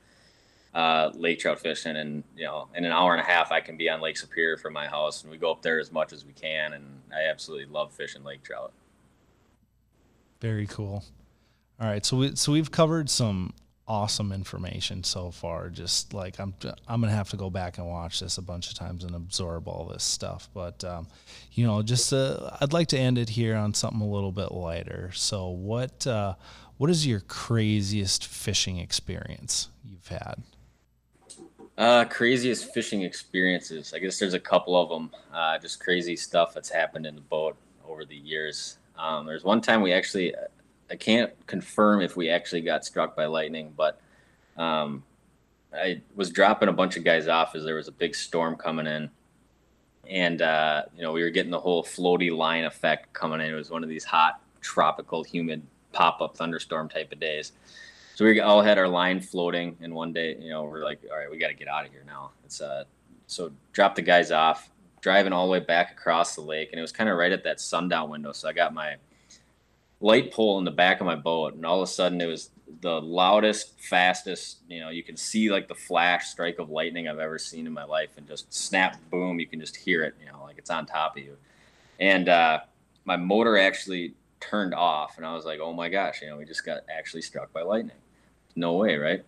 uh, 0.74 1.12
lake 1.16 1.40
trout 1.40 1.60
fishing, 1.60 1.96
and 1.96 2.24
you 2.36 2.44
know, 2.44 2.68
in 2.76 2.84
an 2.84 2.92
hour 2.92 3.14
and 3.14 3.22
a 3.22 3.26
half, 3.26 3.52
I 3.52 3.62
can 3.62 3.78
be 3.78 3.90
on 3.90 4.02
Lake 4.02 4.18
Superior 4.18 4.58
from 4.58 4.74
my 4.74 4.88
house, 4.88 5.24
and 5.24 5.32
we 5.32 5.38
go 5.38 5.52
up 5.52 5.62
there 5.62 5.80
as 5.80 5.92
much 5.92 6.12
as 6.12 6.26
we 6.26 6.34
can. 6.34 6.74
And 6.74 7.02
I 7.14 7.30
absolutely 7.30 7.72
love 7.72 7.94
fishing 7.94 8.24
lake 8.24 8.44
trout. 8.44 8.74
Very 10.42 10.68
cool. 10.68 11.04
All 11.80 11.88
right, 11.88 12.06
so 12.06 12.18
we 12.18 12.36
so 12.36 12.52
we've 12.52 12.72
covered 12.72 13.10
some 13.10 13.54
awesome 13.88 14.32
information 14.32 15.04
so 15.04 15.32
far. 15.32 15.70
Just 15.70 16.14
like 16.14 16.40
I'm, 16.40 16.54
I'm 16.88 17.02
gonna 17.02 17.14
have 17.14 17.30
to 17.30 17.38
go 17.38 17.50
back 17.50 17.78
and 17.78 17.88
watch 17.88 18.20
this 18.20 18.38
a 18.38 18.42
bunch 18.42 18.70
of 18.70 18.76
times 18.76 19.04
and 19.04 19.16
absorb 19.16 19.68
all 19.68 19.86
this 19.86 20.04
stuff. 20.04 20.50
But 20.54 20.84
um, 20.84 21.08
you 21.52 21.66
know, 21.66 21.82
just 21.82 22.12
uh, 22.12 22.52
I'd 22.62 22.74
like 22.74 22.88
to 22.90 22.98
end 22.98 23.18
it 23.18 23.30
here 23.30 23.56
on 23.56 23.74
something 23.74 24.02
a 24.02 24.10
little 24.10 24.32
bit 24.32 24.52
lighter. 24.52 25.12
So, 25.14 25.50
what 25.50 26.06
uh, 26.08 26.36
what 26.78 26.90
is 26.90 27.08
your 27.08 27.22
craziest 27.22 28.26
fishing 28.26 28.78
experience 28.78 29.70
you've 29.84 30.08
had? 30.08 30.44
Uh, 31.78 32.06
craziest 32.06 32.74
fishing 32.74 33.02
experiences. 33.02 33.94
I 33.94 34.00
guess 34.00 34.18
there's 34.18 34.34
a 34.34 34.40
couple 34.40 34.82
of 34.82 34.90
them. 34.90 35.12
Uh, 35.34 35.58
just 35.58 35.80
crazy 35.80 36.16
stuff 36.16 36.54
that's 36.54 36.70
happened 36.70 37.06
in 37.06 37.16
the 37.16 37.22
boat 37.22 37.58
over 37.88 38.06
the 38.06 38.16
years. 38.16 38.78
Um, 38.98 39.26
there's 39.26 39.44
one 39.44 39.62
time 39.62 39.82
we 39.82 39.92
actually 39.92 40.34
I 40.90 40.96
can't 40.96 41.34
confirm 41.48 42.02
if 42.02 42.16
we 42.16 42.30
actually 42.30 42.62
got 42.62 42.86
struck 42.86 43.16
by 43.16 43.26
lightning, 43.26 43.74
but 43.76 44.00
um, 44.58 45.04
I 45.74 46.02
was 46.16 46.30
dropping 46.30 46.70
a 46.70 46.74
bunch 46.74 46.96
of 46.96 47.04
guys 47.04 47.28
off 47.28 47.56
as 47.56 47.64
there 47.64 47.76
was 47.76 47.88
a 47.88 47.92
big 47.92 48.16
storm 48.16 48.56
coming 48.56 48.88
in, 48.88 49.10
and 50.08 50.42
uh, 50.42 50.84
you 50.96 51.02
know 51.02 51.12
we 51.12 51.24
were 51.24 51.30
getting 51.30 51.52
the 51.52 51.60
whole 51.60 51.84
floaty 51.84 52.36
line 52.36 52.66
effect 52.66 53.12
coming 53.14 53.42
in. 53.42 53.48
It 53.48 53.56
was 53.56 53.72
one 53.72 53.84
of 53.84 53.90
these 53.90 54.06
hot, 54.06 54.42
tropical, 54.62 55.24
humid 55.24 55.62
pop-up 55.96 56.36
thunderstorm 56.38 56.90
type 56.90 57.12
of 57.12 57.20
days. 57.20 57.54
So 58.16 58.24
we 58.26 58.40
all 58.40 58.62
had 58.62 58.78
our 58.78 58.88
line 58.88 59.20
floating, 59.20 59.78
and 59.82 59.94
one 59.94 60.14
day, 60.14 60.38
you 60.40 60.50
know, 60.50 60.64
we're 60.64 60.84
like, 60.84 61.00
all 61.12 61.18
right, 61.18 61.30
we 61.30 61.38
got 61.38 61.48
to 61.48 61.54
get 61.54 61.68
out 61.68 61.86
of 61.86 61.92
here 61.92 62.04
now. 62.06 62.32
It's 62.46 62.62
uh, 62.62 62.84
so 63.28 63.52
drop 63.74 63.96
the 63.96 64.02
guys 64.02 64.32
off, 64.32 64.70
driving 65.02 65.34
all 65.34 65.46
the 65.48 65.52
way 65.52 65.60
back 65.60 65.92
across 65.92 66.36
the 66.36 66.42
lake, 66.42 66.70
and 66.72 66.80
it 66.80 66.82
was 66.82 66.92
kind 66.92 67.10
of 67.10 67.18
right 67.18 67.32
at 67.32 67.44
that 67.44 67.60
sundown 67.60 68.10
window. 68.10 68.32
So 68.32 68.48
I 68.48 68.54
got 68.54 68.74
my 68.74 68.96
light 70.00 70.32
pole 70.32 70.60
in 70.60 70.66
the 70.66 70.72
back 70.72 71.00
of 71.02 71.06
my 71.06 71.16
boat, 71.16 71.56
and 71.56 71.66
all 71.66 71.82
of 71.82 71.84
a 71.84 71.92
sudden 71.92 72.22
it 72.22 72.28
was 72.28 72.52
the 72.82 73.02
loudest, 73.02 73.80
fastest. 73.80 74.60
You 74.70 74.80
know, 74.80 74.90
you 74.90 75.04
can 75.04 75.18
see 75.18 75.52
like 75.52 75.68
the 75.68 75.76
flash 75.76 76.28
strike 76.28 76.60
of 76.60 76.70
lightning 76.70 77.08
I've 77.08 77.20
ever 77.20 77.38
seen 77.38 77.68
in 77.68 77.74
my 77.74 77.86
life, 77.86 78.12
and 78.18 78.28
just 78.28 78.54
snap, 78.54 78.98
boom, 79.10 79.40
you 79.40 79.48
can 79.48 79.60
just 79.60 79.76
hear 79.76 80.04
it. 80.04 80.14
You 80.20 80.28
know, 80.32 80.42
like 80.44 80.58
it's 80.58 80.70
on 80.70 80.86
top 80.86 81.18
of 81.18 81.24
you. 81.24 81.36
And 82.00 82.30
uh, 82.30 82.60
my 83.04 83.18
motor 83.18 83.58
actually 83.58 84.14
turned 84.50 84.74
off, 84.74 85.18
and 85.18 85.26
I 85.26 85.34
was 85.34 85.46
like, 85.46 85.60
"Oh 85.60 85.74
my 85.74 85.90
gosh!" 85.90 86.22
You 86.22 86.30
know, 86.30 86.38
we 86.38 86.46
just 86.46 86.66
got 86.66 86.84
actually 86.90 87.22
struck 87.22 87.52
by 87.54 87.62
lightning. 87.62 87.98
No 88.56 88.74
way, 88.74 88.98
right? 88.98 89.24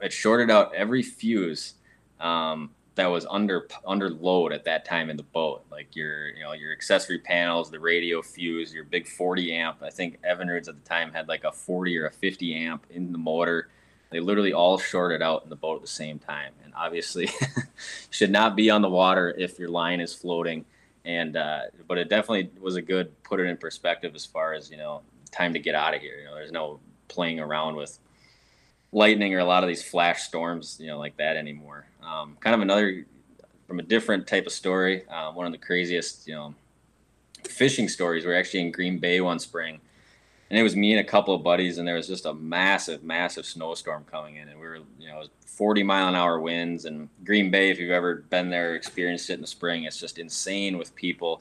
It 0.00 0.12
shorted 0.12 0.50
out 0.50 0.74
every 0.74 1.02
fuse. 1.02 1.74
Um, 2.20 2.70
that 2.94 3.06
was 3.06 3.26
under 3.30 3.68
under 3.86 4.10
load 4.10 4.52
at 4.52 4.64
that 4.64 4.84
time 4.84 5.10
in 5.10 5.16
the 5.16 5.22
boat. 5.22 5.64
Like 5.70 5.96
your 5.96 6.28
you 6.30 6.42
know 6.42 6.52
your 6.52 6.72
accessory 6.72 7.18
panels, 7.18 7.70
the 7.70 7.80
radio 7.80 8.22
fuse, 8.22 8.72
your 8.72 8.84
big 8.84 9.06
40 9.06 9.52
amp. 9.54 9.82
I 9.82 9.90
think 9.90 10.20
Evinrude's 10.22 10.68
at 10.68 10.82
the 10.82 10.88
time 10.88 11.12
had 11.12 11.28
like 11.28 11.44
a 11.44 11.52
40 11.52 11.98
or 11.98 12.06
a 12.06 12.12
50 12.12 12.54
amp 12.54 12.86
in 12.90 13.12
the 13.12 13.18
motor. 13.18 13.68
They 14.10 14.20
literally 14.20 14.52
all 14.52 14.76
shorted 14.76 15.22
out 15.22 15.44
in 15.44 15.48
the 15.48 15.56
boat 15.56 15.76
at 15.76 15.82
the 15.82 15.88
same 15.88 16.18
time. 16.18 16.52
And 16.64 16.74
obviously, 16.76 17.30
should 18.10 18.30
not 18.30 18.56
be 18.56 18.68
on 18.68 18.82
the 18.82 18.90
water 18.90 19.34
if 19.38 19.58
your 19.58 19.70
line 19.70 20.00
is 20.00 20.14
floating. 20.14 20.66
And 21.04 21.36
uh, 21.36 21.62
but 21.88 21.98
it 21.98 22.08
definitely 22.08 22.50
was 22.60 22.76
a 22.76 22.82
good 22.82 23.22
put 23.24 23.40
it 23.40 23.46
in 23.46 23.56
perspective 23.56 24.14
as 24.14 24.24
far 24.24 24.54
as 24.54 24.70
you 24.70 24.76
know 24.76 25.02
time 25.32 25.52
to 25.54 25.58
get 25.58 25.74
out 25.74 25.94
of 25.94 26.00
here. 26.00 26.18
You 26.18 26.26
know, 26.26 26.34
there's 26.34 26.52
no 26.52 26.78
playing 27.08 27.40
around 27.40 27.76
with 27.76 27.98
lightning 28.92 29.34
or 29.34 29.38
a 29.38 29.44
lot 29.44 29.64
of 29.64 29.68
these 29.68 29.82
flash 29.82 30.22
storms, 30.22 30.78
you 30.78 30.86
know, 30.86 30.98
like 30.98 31.16
that 31.16 31.36
anymore. 31.36 31.86
Um, 32.02 32.36
kind 32.40 32.54
of 32.54 32.60
another 32.60 33.04
from 33.66 33.80
a 33.80 33.82
different 33.82 34.26
type 34.26 34.46
of 34.46 34.52
story. 34.52 35.08
Uh, 35.08 35.32
one 35.32 35.46
of 35.46 35.52
the 35.52 35.58
craziest, 35.58 36.28
you 36.28 36.34
know, 36.34 36.54
fishing 37.48 37.88
stories. 37.88 38.24
We 38.24 38.32
are 38.32 38.36
actually 38.36 38.60
in 38.60 38.70
Green 38.70 38.98
Bay 38.98 39.20
one 39.20 39.38
spring, 39.38 39.80
and 40.52 40.60
it 40.60 40.62
was 40.62 40.76
me 40.76 40.92
and 40.92 41.00
a 41.00 41.04
couple 41.04 41.34
of 41.34 41.42
buddies, 41.42 41.78
and 41.78 41.88
there 41.88 41.94
was 41.94 42.06
just 42.06 42.26
a 42.26 42.34
massive, 42.34 43.02
massive 43.02 43.46
snowstorm 43.46 44.04
coming 44.04 44.36
in, 44.36 44.50
and 44.50 44.60
we 44.60 44.66
were, 44.66 44.80
you 45.00 45.08
know, 45.08 45.24
40 45.46 45.82
mile 45.82 46.08
an 46.08 46.14
hour 46.14 46.38
winds. 46.40 46.84
And 46.84 47.08
Green 47.24 47.50
Bay, 47.50 47.70
if 47.70 47.78
you've 47.78 47.90
ever 47.90 48.16
been 48.16 48.50
there, 48.50 48.74
experienced 48.74 49.30
it 49.30 49.34
in 49.34 49.40
the 49.40 49.46
spring, 49.46 49.84
it's 49.84 49.98
just 49.98 50.18
insane 50.18 50.76
with 50.76 50.94
people. 50.94 51.40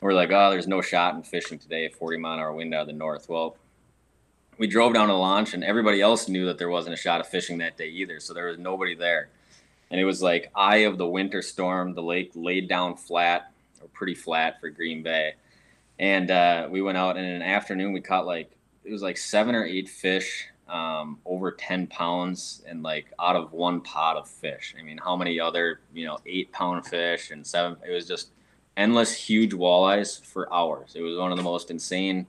We're 0.00 0.12
like, 0.12 0.30
oh, 0.30 0.50
there's 0.50 0.68
no 0.68 0.80
shot 0.80 1.16
in 1.16 1.24
fishing 1.24 1.58
today, 1.58 1.88
40 1.88 2.18
mile 2.18 2.34
an 2.34 2.38
hour 2.38 2.52
wind 2.52 2.72
out 2.72 2.82
of 2.82 2.86
the 2.86 2.92
north. 2.92 3.28
Well, 3.28 3.56
we 4.58 4.68
drove 4.68 4.94
down 4.94 5.08
to 5.08 5.14
launch 5.14 5.52
and 5.52 5.64
everybody 5.64 6.00
else 6.00 6.28
knew 6.28 6.46
that 6.46 6.56
there 6.56 6.70
wasn't 6.70 6.94
a 6.94 6.96
shot 6.96 7.20
of 7.20 7.26
fishing 7.26 7.58
that 7.58 7.76
day 7.76 7.88
either 7.88 8.20
so 8.20 8.32
there 8.32 8.46
was 8.46 8.56
nobody 8.56 8.94
there 8.94 9.28
and 9.90 10.00
it 10.00 10.04
was 10.04 10.22
like 10.22 10.50
eye 10.54 10.78
of 10.78 10.96
the 10.96 11.06
winter 11.06 11.42
storm 11.42 11.94
the 11.94 12.02
lake 12.02 12.30
laid 12.34 12.68
down 12.68 12.96
flat 12.96 13.52
or 13.82 13.88
pretty 13.88 14.14
flat 14.14 14.58
for 14.58 14.70
green 14.70 15.02
bay 15.02 15.34
and 15.98 16.30
uh, 16.30 16.68
we 16.70 16.82
went 16.82 16.98
out 16.98 17.16
and 17.16 17.26
in 17.26 17.32
an 17.34 17.42
afternoon 17.42 17.92
we 17.92 18.00
caught 18.00 18.26
like 18.26 18.50
it 18.84 18.92
was 18.92 19.02
like 19.02 19.16
seven 19.16 19.54
or 19.54 19.64
eight 19.64 19.88
fish 19.88 20.48
um, 20.68 21.18
over 21.24 21.52
10 21.52 21.86
pounds 21.86 22.62
and 22.66 22.82
like 22.82 23.12
out 23.20 23.36
of 23.36 23.52
one 23.52 23.80
pot 23.80 24.16
of 24.16 24.28
fish. 24.28 24.74
I 24.78 24.82
mean 24.82 24.98
how 24.98 25.16
many 25.16 25.40
other 25.40 25.80
you 25.94 26.06
know 26.06 26.18
eight 26.26 26.52
pound 26.52 26.86
fish 26.86 27.30
and 27.30 27.46
seven 27.46 27.76
it 27.86 27.92
was 27.92 28.06
just 28.06 28.30
endless 28.76 29.14
huge 29.14 29.52
walleyes 29.52 30.22
for 30.24 30.52
hours. 30.52 30.92
It 30.94 31.02
was 31.02 31.16
one 31.18 31.30
of 31.30 31.38
the 31.38 31.44
most 31.44 31.70
insane 31.70 32.26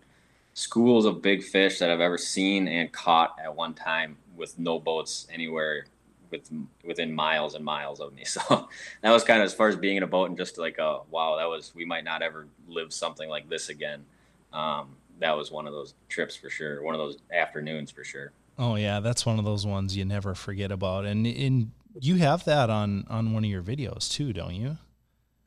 schools 0.54 1.06
of 1.06 1.22
big 1.22 1.44
fish 1.44 1.80
that 1.80 1.92
I've 1.92 2.02
ever 2.02 2.18
seen 2.18 2.68
and 2.68 2.92
caught 2.92 3.36
at 3.44 3.56
one 3.56 3.74
time 3.74 4.18
with 4.36 4.58
no 4.58 4.80
boats 4.80 5.28
anywhere 5.32 5.86
with 6.30 6.50
within 6.84 7.14
miles 7.14 7.56
and 7.56 7.64
miles 7.64 8.00
of 8.00 8.14
me. 8.14 8.24
So 8.38 8.68
that 9.02 9.12
was 9.12 9.24
kind 9.24 9.42
of 9.42 9.46
as 9.46 9.54
far 9.54 9.68
as 9.68 9.76
being 9.76 9.98
in 9.98 10.04
a 10.04 10.08
boat 10.08 10.30
and 10.30 10.38
just 10.38 10.58
like, 10.58 10.80
oh 10.80 11.06
wow, 11.10 11.38
that 11.38 11.46
was 11.46 11.74
we 11.76 11.86
might 11.86 12.04
not 12.04 12.22
ever 12.22 12.48
live 12.68 12.94
something 12.94 13.30
like 13.30 13.50
this 13.50 13.70
again. 13.70 14.06
Um, 14.54 14.96
that 15.20 15.36
was 15.36 15.52
one 15.52 15.68
of 15.68 15.74
those 15.74 15.94
trips 16.10 16.36
for 16.36 16.50
sure. 16.50 16.84
One 16.84 16.94
of 16.94 17.00
those 17.00 17.18
afternoons 17.34 17.92
for 17.92 18.04
sure. 18.04 18.32
Oh 18.60 18.76
yeah, 18.76 19.00
that's 19.00 19.26
one 19.26 19.40
of 19.40 19.46
those 19.46 19.66
ones 19.66 19.96
you 19.96 20.06
never 20.06 20.36
forget 20.36 20.72
about, 20.72 21.06
and 21.06 21.26
in 21.28 21.72
you 22.00 22.16
have 22.16 22.44
that 22.46 22.70
on 22.70 23.06
on 23.10 23.34
one 23.34 23.44
of 23.44 23.50
your 23.50 23.64
videos 23.64 24.12
too, 24.12 24.34
don't 24.34 24.56
you? 24.56 24.78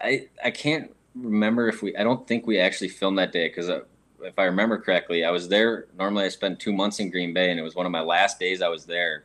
I 0.01 0.29
I 0.45 0.51
can't 0.51 0.95
remember 1.15 1.69
if 1.69 1.83
we. 1.83 1.97
I 1.97 2.05
don't 2.05 2.27
think 2.27 2.47
we 2.47 2.59
actually 2.59 2.89
filmed 2.89 3.19
that 3.19 3.33
day 3.33 3.49
because 3.49 3.69
uh, 3.69 3.83
if 4.23 4.39
I 4.39 4.45
remember 4.45 4.79
correctly, 4.79 5.25
I 5.25 5.31
was 5.31 5.49
there. 5.49 5.87
Normally, 5.99 6.25
I 6.25 6.29
spent 6.29 6.61
two 6.61 6.73
months 6.73 7.01
in 7.01 7.11
Green 7.11 7.33
Bay, 7.35 7.51
and 7.51 7.59
it 7.59 7.63
was 7.63 7.75
one 7.75 7.87
of 7.87 7.93
my 7.93 8.01
last 8.01 8.39
days 8.39 8.63
I 8.63 8.69
was 8.69 8.85
there. 8.85 9.25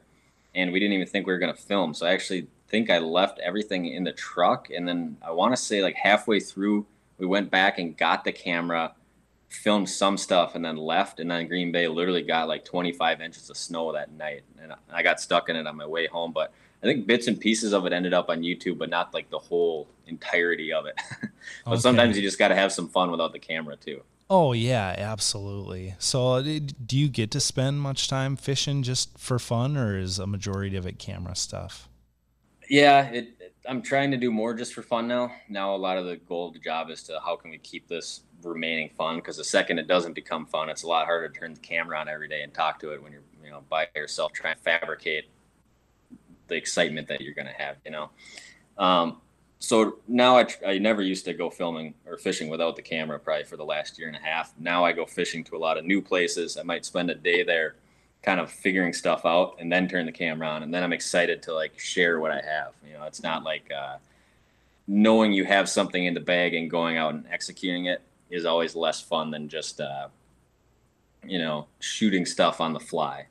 And 0.55 0.71
we 0.71 0.79
didn't 0.79 0.93
even 0.93 1.07
think 1.07 1.27
we 1.27 1.33
were 1.33 1.39
going 1.39 1.53
to 1.53 1.61
film. 1.61 1.93
So 1.93 2.07
I 2.07 2.13
actually 2.13 2.47
think 2.67 2.89
I 2.89 2.97
left 2.97 3.39
everything 3.39 3.87
in 3.87 4.03
the 4.03 4.13
truck. 4.13 4.69
And 4.69 4.87
then 4.87 5.17
I 5.21 5.31
want 5.31 5.53
to 5.53 5.57
say, 5.57 5.81
like 5.83 5.95
halfway 5.95 6.39
through, 6.39 6.85
we 7.17 7.25
went 7.25 7.51
back 7.51 7.77
and 7.77 7.95
got 7.95 8.23
the 8.23 8.31
camera, 8.31 8.93
filmed 9.49 9.89
some 9.89 10.17
stuff, 10.17 10.55
and 10.55 10.63
then 10.63 10.77
left. 10.77 11.19
And 11.19 11.29
then 11.29 11.47
Green 11.47 11.71
Bay 11.71 11.87
literally 11.87 12.23
got 12.23 12.47
like 12.47 12.65
25 12.65 13.21
inches 13.21 13.49
of 13.49 13.57
snow 13.57 13.91
that 13.91 14.11
night. 14.13 14.43
And 14.61 14.73
I 14.91 15.03
got 15.03 15.19
stuck 15.19 15.49
in 15.49 15.55
it 15.55 15.67
on 15.67 15.75
my 15.75 15.85
way 15.85 16.07
home. 16.07 16.31
But 16.31 16.53
I 16.81 16.85
think 16.85 17.05
bits 17.05 17.27
and 17.27 17.39
pieces 17.39 17.73
of 17.73 17.85
it 17.85 17.93
ended 17.93 18.13
up 18.13 18.29
on 18.29 18.41
YouTube, 18.41 18.77
but 18.77 18.89
not 18.89 19.13
like 19.13 19.29
the 19.29 19.39
whole 19.39 19.87
entirety 20.07 20.71
of 20.71 20.85
it. 20.85 20.95
but 21.65 21.73
okay. 21.73 21.79
sometimes 21.79 22.15
you 22.15 22.23
just 22.23 22.39
got 22.39 22.49
to 22.49 22.55
have 22.55 22.71
some 22.71 22.87
fun 22.87 23.11
without 23.11 23.33
the 23.33 23.39
camera, 23.39 23.75
too. 23.75 24.01
Oh 24.29 24.53
yeah, 24.53 24.95
absolutely. 24.97 25.95
So, 25.99 26.33
uh, 26.33 26.41
do 26.41 26.97
you 26.97 27.09
get 27.09 27.29
to 27.31 27.39
spend 27.39 27.81
much 27.81 28.07
time 28.07 28.35
fishing 28.35 28.81
just 28.81 29.17
for 29.19 29.37
fun, 29.37 29.77
or 29.77 29.97
is 29.97 30.17
a 30.17 30.25
majority 30.25 30.75
of 30.75 30.87
it 30.87 30.97
camera 30.97 31.35
stuff? 31.35 31.87
Yeah, 32.67 33.05
it, 33.09 33.53
I'm 33.67 33.83
trying 33.83 34.09
to 34.11 34.17
do 34.17 34.31
more 34.31 34.55
just 34.55 34.73
for 34.73 34.81
fun 34.81 35.07
now. 35.07 35.31
Now, 35.47 35.75
a 35.75 35.77
lot 35.77 35.97
of 35.97 36.05
the 36.05 36.15
goal 36.15 36.47
of 36.47 36.53
the 36.53 36.59
job 36.59 36.89
is 36.89 37.03
to 37.03 37.19
how 37.23 37.35
can 37.35 37.51
we 37.51 37.59
keep 37.59 37.87
this 37.87 38.21
remaining 38.41 38.89
fun? 38.97 39.17
Because 39.17 39.37
the 39.37 39.43
second 39.43 39.77
it 39.77 39.87
doesn't 39.87 40.13
become 40.13 40.47
fun, 40.47 40.69
it's 40.69 40.83
a 40.83 40.87
lot 40.87 41.05
harder 41.05 41.29
to 41.29 41.39
turn 41.39 41.53
the 41.53 41.59
camera 41.59 41.99
on 41.99 42.07
every 42.07 42.27
day 42.27 42.41
and 42.41 42.51
talk 42.51 42.79
to 42.79 42.93
it 42.93 43.03
when 43.03 43.11
you're 43.11 43.21
you 43.43 43.51
know 43.51 43.61
by 43.69 43.87
yourself 43.95 44.33
trying 44.33 44.55
to 44.55 44.61
fabricate 44.61 45.25
the 46.47 46.55
excitement 46.55 47.07
that 47.07 47.21
you're 47.21 47.35
going 47.35 47.47
to 47.47 47.53
have. 47.53 47.77
You 47.85 47.91
know, 47.91 48.09
um, 48.77 49.21
so 49.65 49.97
now 50.07 50.37
I, 50.37 50.45
I 50.63 50.77
never 50.77 51.01
used 51.01 51.25
to 51.25 51.33
go 51.33 51.49
filming 51.49 51.95
or 52.05 52.19
fishing 52.19 52.49
without 52.49 52.75
the 52.75 52.83
camera 52.83 53.17
probably 53.17 53.45
for 53.45 53.57
the 53.57 53.65
last 53.65 53.97
year 53.97 54.07
and 54.07 54.15
a 54.15 54.19
half. 54.19 54.53
Now 54.59 54.85
I 54.85 54.91
go 54.91 55.07
fishing 55.07 55.43
to 55.45 55.55
a 55.55 55.57
lot 55.57 55.79
of 55.79 55.85
new 55.85 56.03
places. 56.03 56.55
I 56.55 56.61
might 56.61 56.85
spend 56.85 57.09
a 57.09 57.15
day 57.15 57.41
there 57.41 57.73
kind 58.21 58.39
of 58.39 58.51
figuring 58.51 58.93
stuff 58.93 59.25
out 59.25 59.55
and 59.57 59.71
then 59.71 59.87
turn 59.87 60.05
the 60.05 60.11
camera 60.11 60.47
on 60.47 60.61
and 60.61 60.71
then 60.71 60.83
I'm 60.83 60.93
excited 60.93 61.41
to 61.43 61.53
like 61.55 61.79
share 61.79 62.19
what 62.19 62.29
I 62.29 62.41
have. 62.41 62.73
You 62.85 62.93
know, 62.93 63.05
it's 63.05 63.23
not 63.23 63.43
like 63.43 63.71
uh, 63.75 63.97
knowing 64.87 65.33
you 65.33 65.45
have 65.45 65.67
something 65.67 66.05
in 66.05 66.13
the 66.13 66.19
bag 66.19 66.53
and 66.53 66.69
going 66.69 66.97
out 66.97 67.15
and 67.15 67.25
executing 67.31 67.85
it 67.85 68.03
is 68.29 68.45
always 68.45 68.75
less 68.75 69.01
fun 69.01 69.31
than 69.31 69.49
just 69.49 69.81
uh, 69.81 70.09
you 71.23 71.39
know 71.39 71.65
shooting 71.79 72.27
stuff 72.27 72.61
on 72.61 72.73
the 72.73 72.79
fly. 72.79 73.25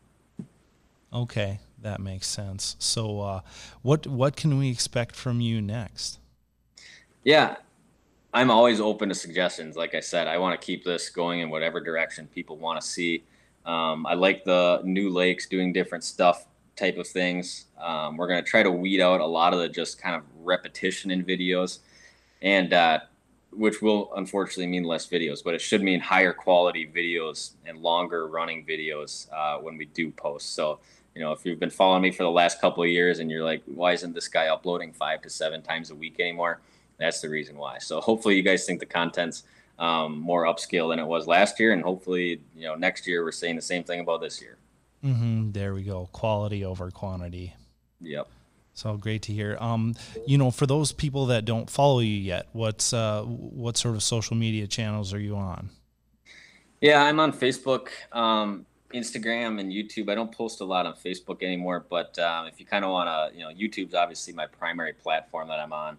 Okay, 1.12 1.60
that 1.80 2.00
makes 2.00 2.26
sense. 2.26 2.74
So, 2.80 3.20
uh, 3.20 3.40
what 3.82 4.08
what 4.08 4.34
can 4.34 4.58
we 4.58 4.68
expect 4.68 5.14
from 5.14 5.40
you 5.40 5.62
next? 5.62 6.18
Yeah, 7.24 7.56
I'm 8.34 8.50
always 8.50 8.80
open 8.80 9.08
to 9.08 9.14
suggestions. 9.14 9.76
Like 9.76 9.94
I 9.94 10.00
said, 10.00 10.28
I 10.28 10.36
want 10.36 10.60
to 10.60 10.64
keep 10.64 10.84
this 10.84 11.08
going 11.08 11.40
in 11.40 11.48
whatever 11.48 11.80
direction 11.80 12.26
people 12.26 12.58
want 12.58 12.80
to 12.80 12.86
see. 12.86 13.24
Um, 13.64 14.04
I 14.06 14.12
like 14.12 14.44
the 14.44 14.82
new 14.84 15.08
lakes 15.08 15.46
doing 15.46 15.72
different 15.72 16.04
stuff 16.04 16.46
type 16.76 16.98
of 16.98 17.06
things. 17.06 17.66
Um, 17.80 18.18
we're 18.18 18.28
going 18.28 18.44
to 18.44 18.48
try 18.48 18.62
to 18.62 18.70
weed 18.70 19.00
out 19.00 19.20
a 19.20 19.26
lot 19.26 19.54
of 19.54 19.60
the 19.60 19.70
just 19.70 19.98
kind 19.98 20.14
of 20.14 20.22
repetition 20.42 21.10
in 21.10 21.24
videos, 21.24 21.78
and 22.42 22.74
uh, 22.74 22.98
which 23.52 23.80
will 23.80 24.12
unfortunately 24.16 24.66
mean 24.66 24.84
less 24.84 25.08
videos, 25.08 25.42
but 25.42 25.54
it 25.54 25.62
should 25.62 25.82
mean 25.82 26.00
higher 26.00 26.34
quality 26.34 26.86
videos 26.94 27.52
and 27.64 27.78
longer 27.78 28.26
running 28.26 28.66
videos 28.66 29.32
uh, 29.32 29.58
when 29.62 29.78
we 29.78 29.86
do 29.86 30.10
post. 30.10 30.54
So, 30.54 30.80
you 31.14 31.22
know, 31.22 31.32
if 31.32 31.46
you've 31.46 31.60
been 31.60 31.70
following 31.70 32.02
me 32.02 32.10
for 32.10 32.24
the 32.24 32.30
last 32.30 32.60
couple 32.60 32.82
of 32.82 32.90
years 32.90 33.20
and 33.20 33.30
you're 33.30 33.44
like, 33.44 33.62
why 33.64 33.92
isn't 33.92 34.12
this 34.12 34.28
guy 34.28 34.48
uploading 34.48 34.92
five 34.92 35.22
to 35.22 35.30
seven 35.30 35.62
times 35.62 35.90
a 35.90 35.94
week 35.94 36.20
anymore? 36.20 36.60
That's 36.98 37.20
the 37.20 37.28
reason 37.28 37.56
why. 37.56 37.78
So 37.78 38.00
hopefully 38.00 38.36
you 38.36 38.42
guys 38.42 38.64
think 38.64 38.80
the 38.80 38.86
content's 38.86 39.44
um, 39.78 40.18
more 40.18 40.44
upscale 40.44 40.90
than 40.90 40.98
it 40.98 41.06
was 41.06 41.26
last 41.26 41.58
year, 41.58 41.72
and 41.72 41.82
hopefully, 41.82 42.40
you 42.54 42.66
know, 42.66 42.74
next 42.74 43.06
year 43.06 43.24
we're 43.24 43.32
saying 43.32 43.56
the 43.56 43.62
same 43.62 43.82
thing 43.82 44.00
about 44.00 44.20
this 44.20 44.40
year. 44.40 44.58
Mm-hmm, 45.04 45.52
there 45.52 45.74
we 45.74 45.82
go. 45.82 46.08
Quality 46.12 46.64
over 46.64 46.90
quantity. 46.90 47.54
Yep. 48.00 48.28
So 48.74 48.96
great 48.96 49.22
to 49.22 49.32
hear. 49.32 49.56
Um, 49.60 49.94
you 50.26 50.36
know, 50.36 50.50
for 50.50 50.66
those 50.66 50.90
people 50.92 51.26
that 51.26 51.44
don't 51.44 51.70
follow 51.70 52.00
you 52.00 52.16
yet, 52.16 52.48
what's 52.52 52.92
uh, 52.92 53.22
what 53.22 53.76
sort 53.76 53.94
of 53.94 54.02
social 54.02 54.36
media 54.36 54.66
channels 54.66 55.14
are 55.14 55.20
you 55.20 55.36
on? 55.36 55.70
Yeah, 56.80 57.02
I'm 57.02 57.20
on 57.20 57.32
Facebook, 57.32 57.88
um, 58.12 58.66
Instagram, 58.92 59.60
and 59.60 59.72
YouTube. 59.72 60.10
I 60.10 60.14
don't 60.14 60.32
post 60.32 60.60
a 60.60 60.64
lot 60.64 60.86
on 60.86 60.94
Facebook 60.94 61.42
anymore, 61.42 61.86
but 61.88 62.18
um, 62.18 62.46
if 62.46 62.58
you 62.58 62.66
kind 62.66 62.84
of 62.84 62.90
want 62.90 63.08
to, 63.08 63.38
you 63.38 63.44
know, 63.44 63.50
YouTube's 63.50 63.94
obviously 63.94 64.32
my 64.32 64.46
primary 64.46 64.92
platform 64.92 65.48
that 65.48 65.60
I'm 65.60 65.72
on. 65.72 65.96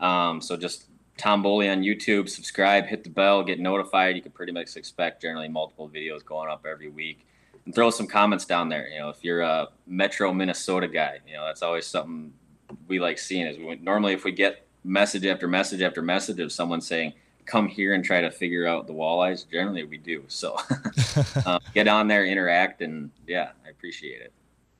Um, 0.00 0.40
so 0.40 0.56
just 0.56 0.88
Tom 1.18 1.42
Boley 1.42 1.70
on 1.70 1.82
YouTube, 1.82 2.28
subscribe, 2.28 2.86
hit 2.86 3.04
the 3.04 3.10
bell, 3.10 3.42
get 3.42 3.58
notified. 3.58 4.16
You 4.16 4.22
can 4.22 4.30
pretty 4.30 4.52
much 4.52 4.76
expect 4.76 5.20
generally 5.20 5.48
multiple 5.48 5.88
videos 5.88 6.24
going 6.24 6.48
up 6.48 6.64
every 6.64 6.88
week. 6.88 7.26
And 7.64 7.74
throw 7.74 7.90
some 7.90 8.06
comments 8.06 8.44
down 8.46 8.68
there. 8.68 8.88
You 8.88 9.00
know, 9.00 9.08
if 9.10 9.22
you're 9.22 9.42
a 9.42 9.68
Metro 9.86 10.32
Minnesota 10.32 10.88
guy, 10.88 11.18
you 11.26 11.34
know 11.34 11.44
that's 11.44 11.62
always 11.62 11.86
something 11.86 12.32
we 12.86 12.98
like 13.00 13.18
seeing. 13.18 13.46
Is 13.46 13.58
we, 13.58 13.76
normally 13.76 14.14
if 14.14 14.24
we 14.24 14.32
get 14.32 14.66
message 14.84 15.26
after 15.26 15.48
message 15.48 15.82
after 15.82 16.00
message 16.00 16.38
of 16.40 16.52
someone 16.52 16.80
saying, 16.80 17.12
"Come 17.44 17.68
here 17.68 17.94
and 17.94 18.04
try 18.04 18.20
to 18.20 18.30
figure 18.30 18.66
out 18.66 18.86
the 18.86 18.94
walleyes," 18.94 19.44
generally 19.50 19.82
we 19.82 19.98
do. 19.98 20.24
So 20.28 20.56
um, 21.46 21.60
get 21.74 21.88
on 21.88 22.08
there, 22.08 22.24
interact, 22.24 22.80
and 22.80 23.10
yeah, 23.26 23.50
I 23.66 23.70
appreciate 23.70 24.22
it. 24.22 24.32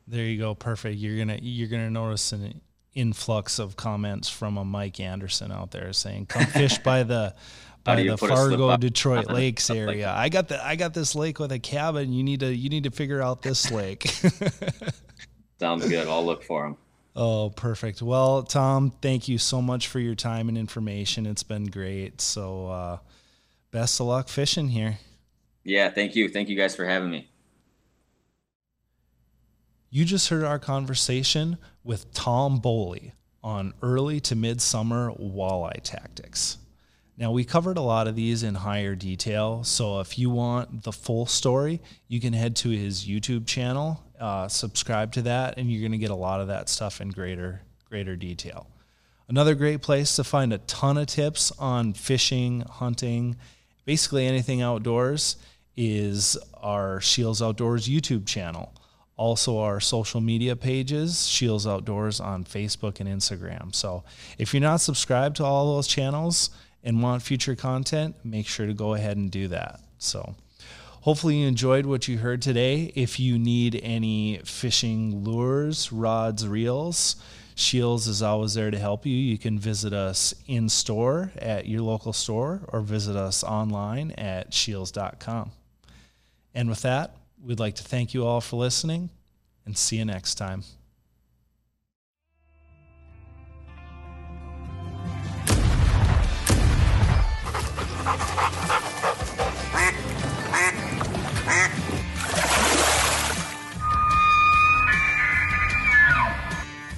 There 0.07 0.25
you 0.25 0.39
go, 0.39 0.55
perfect. 0.55 0.97
You're 0.97 1.19
gonna 1.19 1.39
you're 1.43 1.69
gonna 1.69 1.91
notice 1.91 2.33
an 2.33 2.61
influx 2.95 3.59
of 3.59 3.77
comments 3.77 4.29
from 4.29 4.57
a 4.57 4.65
Mike 4.65 5.01
Anderson 5.01 5.53
out 5.53 5.71
there 5.71 5.93
saying, 5.93 6.27
"Come 6.27 6.47
fish 6.47 6.79
by 6.79 7.03
the 7.05 7.35
by 7.85 8.03
the 8.03 8.17
Fargo 8.17 8.77
Detroit 8.77 9.27
Lakes 9.31 9.71
area. 9.71 10.13
I 10.13 10.29
got 10.29 10.49
the 10.49 10.65
I 10.65 10.77
got 10.77 10.95
this 10.95 11.15
lake 11.15 11.39
with 11.39 11.53
a 11.53 11.59
cabin. 11.59 12.13
You 12.13 12.23
need 12.23 12.41
to 12.41 12.55
you 12.55 12.69
need 12.69 12.85
to 12.85 12.91
figure 12.91 13.23
out 13.23 13.43
this 13.43 13.71
lake." 13.71 14.07
Sounds 15.59 15.89
good. 15.89 16.07
I'll 16.07 16.25
look 16.25 16.45
for 16.45 16.65
them. 16.65 16.77
Oh, 17.17 17.51
perfect. 17.51 18.01
Well, 18.01 18.45
Tom, 18.45 18.93
thank 19.03 19.27
you 19.27 19.39
so 19.39 19.61
much 19.61 19.89
for 19.89 19.99
your 19.99 20.15
time 20.15 20.49
and 20.49 20.57
information. 20.57 21.27
It's 21.27 21.43
been 21.43 21.65
great. 21.65 22.21
So, 22.21 22.69
uh, 22.69 22.99
best 23.73 23.99
of 23.99 24.07
luck 24.07 24.29
fishing 24.29 24.69
here. 24.69 24.99
Yeah, 25.65 25.91
thank 25.91 26.15
you. 26.15 26.29
Thank 26.29 26.49
you 26.49 26.57
guys 26.57 26.77
for 26.77 26.85
having 26.87 27.11
me. 27.11 27.29
You 29.91 30.05
just 30.05 30.29
heard 30.29 30.45
our 30.45 30.59
conversation 30.59 31.57
with 31.83 32.13
Tom 32.13 32.61
Boley 32.61 33.13
on 33.43 33.73
early 33.81 34.21
to 34.21 34.37
midsummer 34.37 35.13
walleye 35.13 35.81
tactics. 35.83 36.59
Now, 37.17 37.33
we 37.33 37.43
covered 37.43 37.79
a 37.79 37.83
lot 37.83 38.07
of 38.07 38.15
these 38.15 38.43
in 38.43 38.55
higher 38.55 38.95
detail. 38.95 39.65
So, 39.65 40.01
if 40.01 40.19
you 40.19 40.29
want 40.29 40.83
the 40.83 40.93
full 40.93 41.25
story, 41.25 41.81
you 42.07 42.21
can 42.21 42.35
head 42.35 42.55
to 42.57 42.69
his 42.69 43.07
YouTube 43.07 43.47
channel, 43.47 44.05
uh, 44.21 44.47
subscribe 44.49 45.11
to 45.13 45.23
that, 45.23 45.57
and 45.57 45.73
you're 45.73 45.81
going 45.81 45.93
to 45.93 45.99
get 45.99 46.11
a 46.11 46.15
lot 46.15 46.43
of 46.43 46.49
that 46.49 46.69
stuff 46.69 47.01
in 47.01 47.09
greater, 47.09 47.63
greater 47.89 48.15
detail. 48.15 48.67
Another 49.27 49.55
great 49.55 49.81
place 49.81 50.17
to 50.17 50.25
find 50.25 50.53
a 50.53 50.59
ton 50.59 50.99
of 50.99 51.07
tips 51.07 51.51
on 51.59 51.95
fishing, 51.95 52.61
hunting, 52.61 53.37
basically 53.87 54.27
anything 54.27 54.61
outdoors 54.61 55.39
is 55.79 56.37
our 56.63 57.01
Scheels 57.01 57.41
Outdoors 57.41 57.89
YouTube 57.89 58.27
channel 58.27 58.75
also 59.19 59.59
our 59.59 59.81
social 59.81 60.23
media 60.23 60.57
pages, 60.57 61.19
Scheels 61.19 61.67
Outdoors 61.67 62.21
on 62.21 62.45
Facebook 62.45 63.01
and 63.01 63.09
Instagram. 63.09 63.75
So 63.75 64.05
if 64.39 64.55
you're 64.55 64.63
not 64.63 64.81
subscribed 64.81 65.37
to 65.37 65.45
all 65.45 65.75
those 65.75 65.87
channels 65.87 66.49
and 66.83 67.03
want 67.03 67.23
future 67.23 67.55
content, 67.55 68.17
make 68.25 68.47
sure 68.47 68.67
to 68.67 68.73
go 68.73 68.95
ahead 68.95 69.19
and 69.19 69.31
do 69.31 69.49
that. 69.49 69.81
So 69.99 70.35
hopefully 71.03 71.41
you 71.41 71.47
enjoyed 71.47 71.85
what 71.85 72.09
you 72.09 72.17
heard 72.17 72.41
today. 72.41 72.93
If 72.95 73.21
you 73.21 73.39
need 73.39 73.79
any 73.83 74.41
fishing 74.45 75.25
lures, 75.25 75.93
rods, 75.93 76.49
reels, 76.49 77.17
Scheels 77.59 78.07
is 78.07 78.23
always 78.23 78.55
there 78.55 78.71
to 78.71 78.79
help 78.79 79.05
you. 79.05 79.17
You 79.17 79.37
can 79.37 79.59
visit 79.59 79.93
us 79.93 80.33
in 80.47 80.69
store 80.69 81.33
at 81.37 81.67
your 81.67 81.83
local 81.83 82.13
store 82.13 82.61
or 82.69 82.83
visit 82.83 83.17
us 83.17 83.43
online 83.43 84.13
at 84.13 84.55
scheels.com. 84.55 85.51
And 86.55 86.69
with 86.69 86.83
that, 86.83 87.17
We'd 87.45 87.61
like 87.61 87.77
to 87.77 87.85
thank 87.85 88.15
you 88.15 88.27
all 88.27 88.41
for 88.41 88.57
listening 88.57 89.11
and 89.65 89.77
see 89.77 89.97
you 89.97 90.05
next 90.05 90.35
time. 90.35 90.65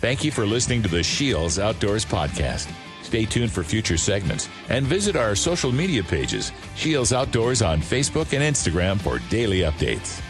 Thank 0.01 0.24
you 0.24 0.32
for 0.32 0.47
listening 0.47 0.82
to 0.82 0.88
the 0.88 1.05
Scheels 1.05 1.59
Outdoors 1.59 2.07
Podcast. 2.07 2.72
Stay 3.03 3.26
tuned 3.26 3.53
for 3.53 3.62
future 3.62 3.99
segments 3.99 4.49
and 4.70 4.86
visit 4.86 5.14
our 5.14 5.34
social 5.34 5.70
media 5.70 6.03
pages, 6.03 6.53
Scheels 6.74 7.12
Outdoors 7.12 7.61
on 7.61 7.80
Facebook 7.80 8.32
and 8.32 8.43
Instagram 8.43 8.99
for 8.99 9.18
daily 9.28 9.61
updates. 9.61 10.22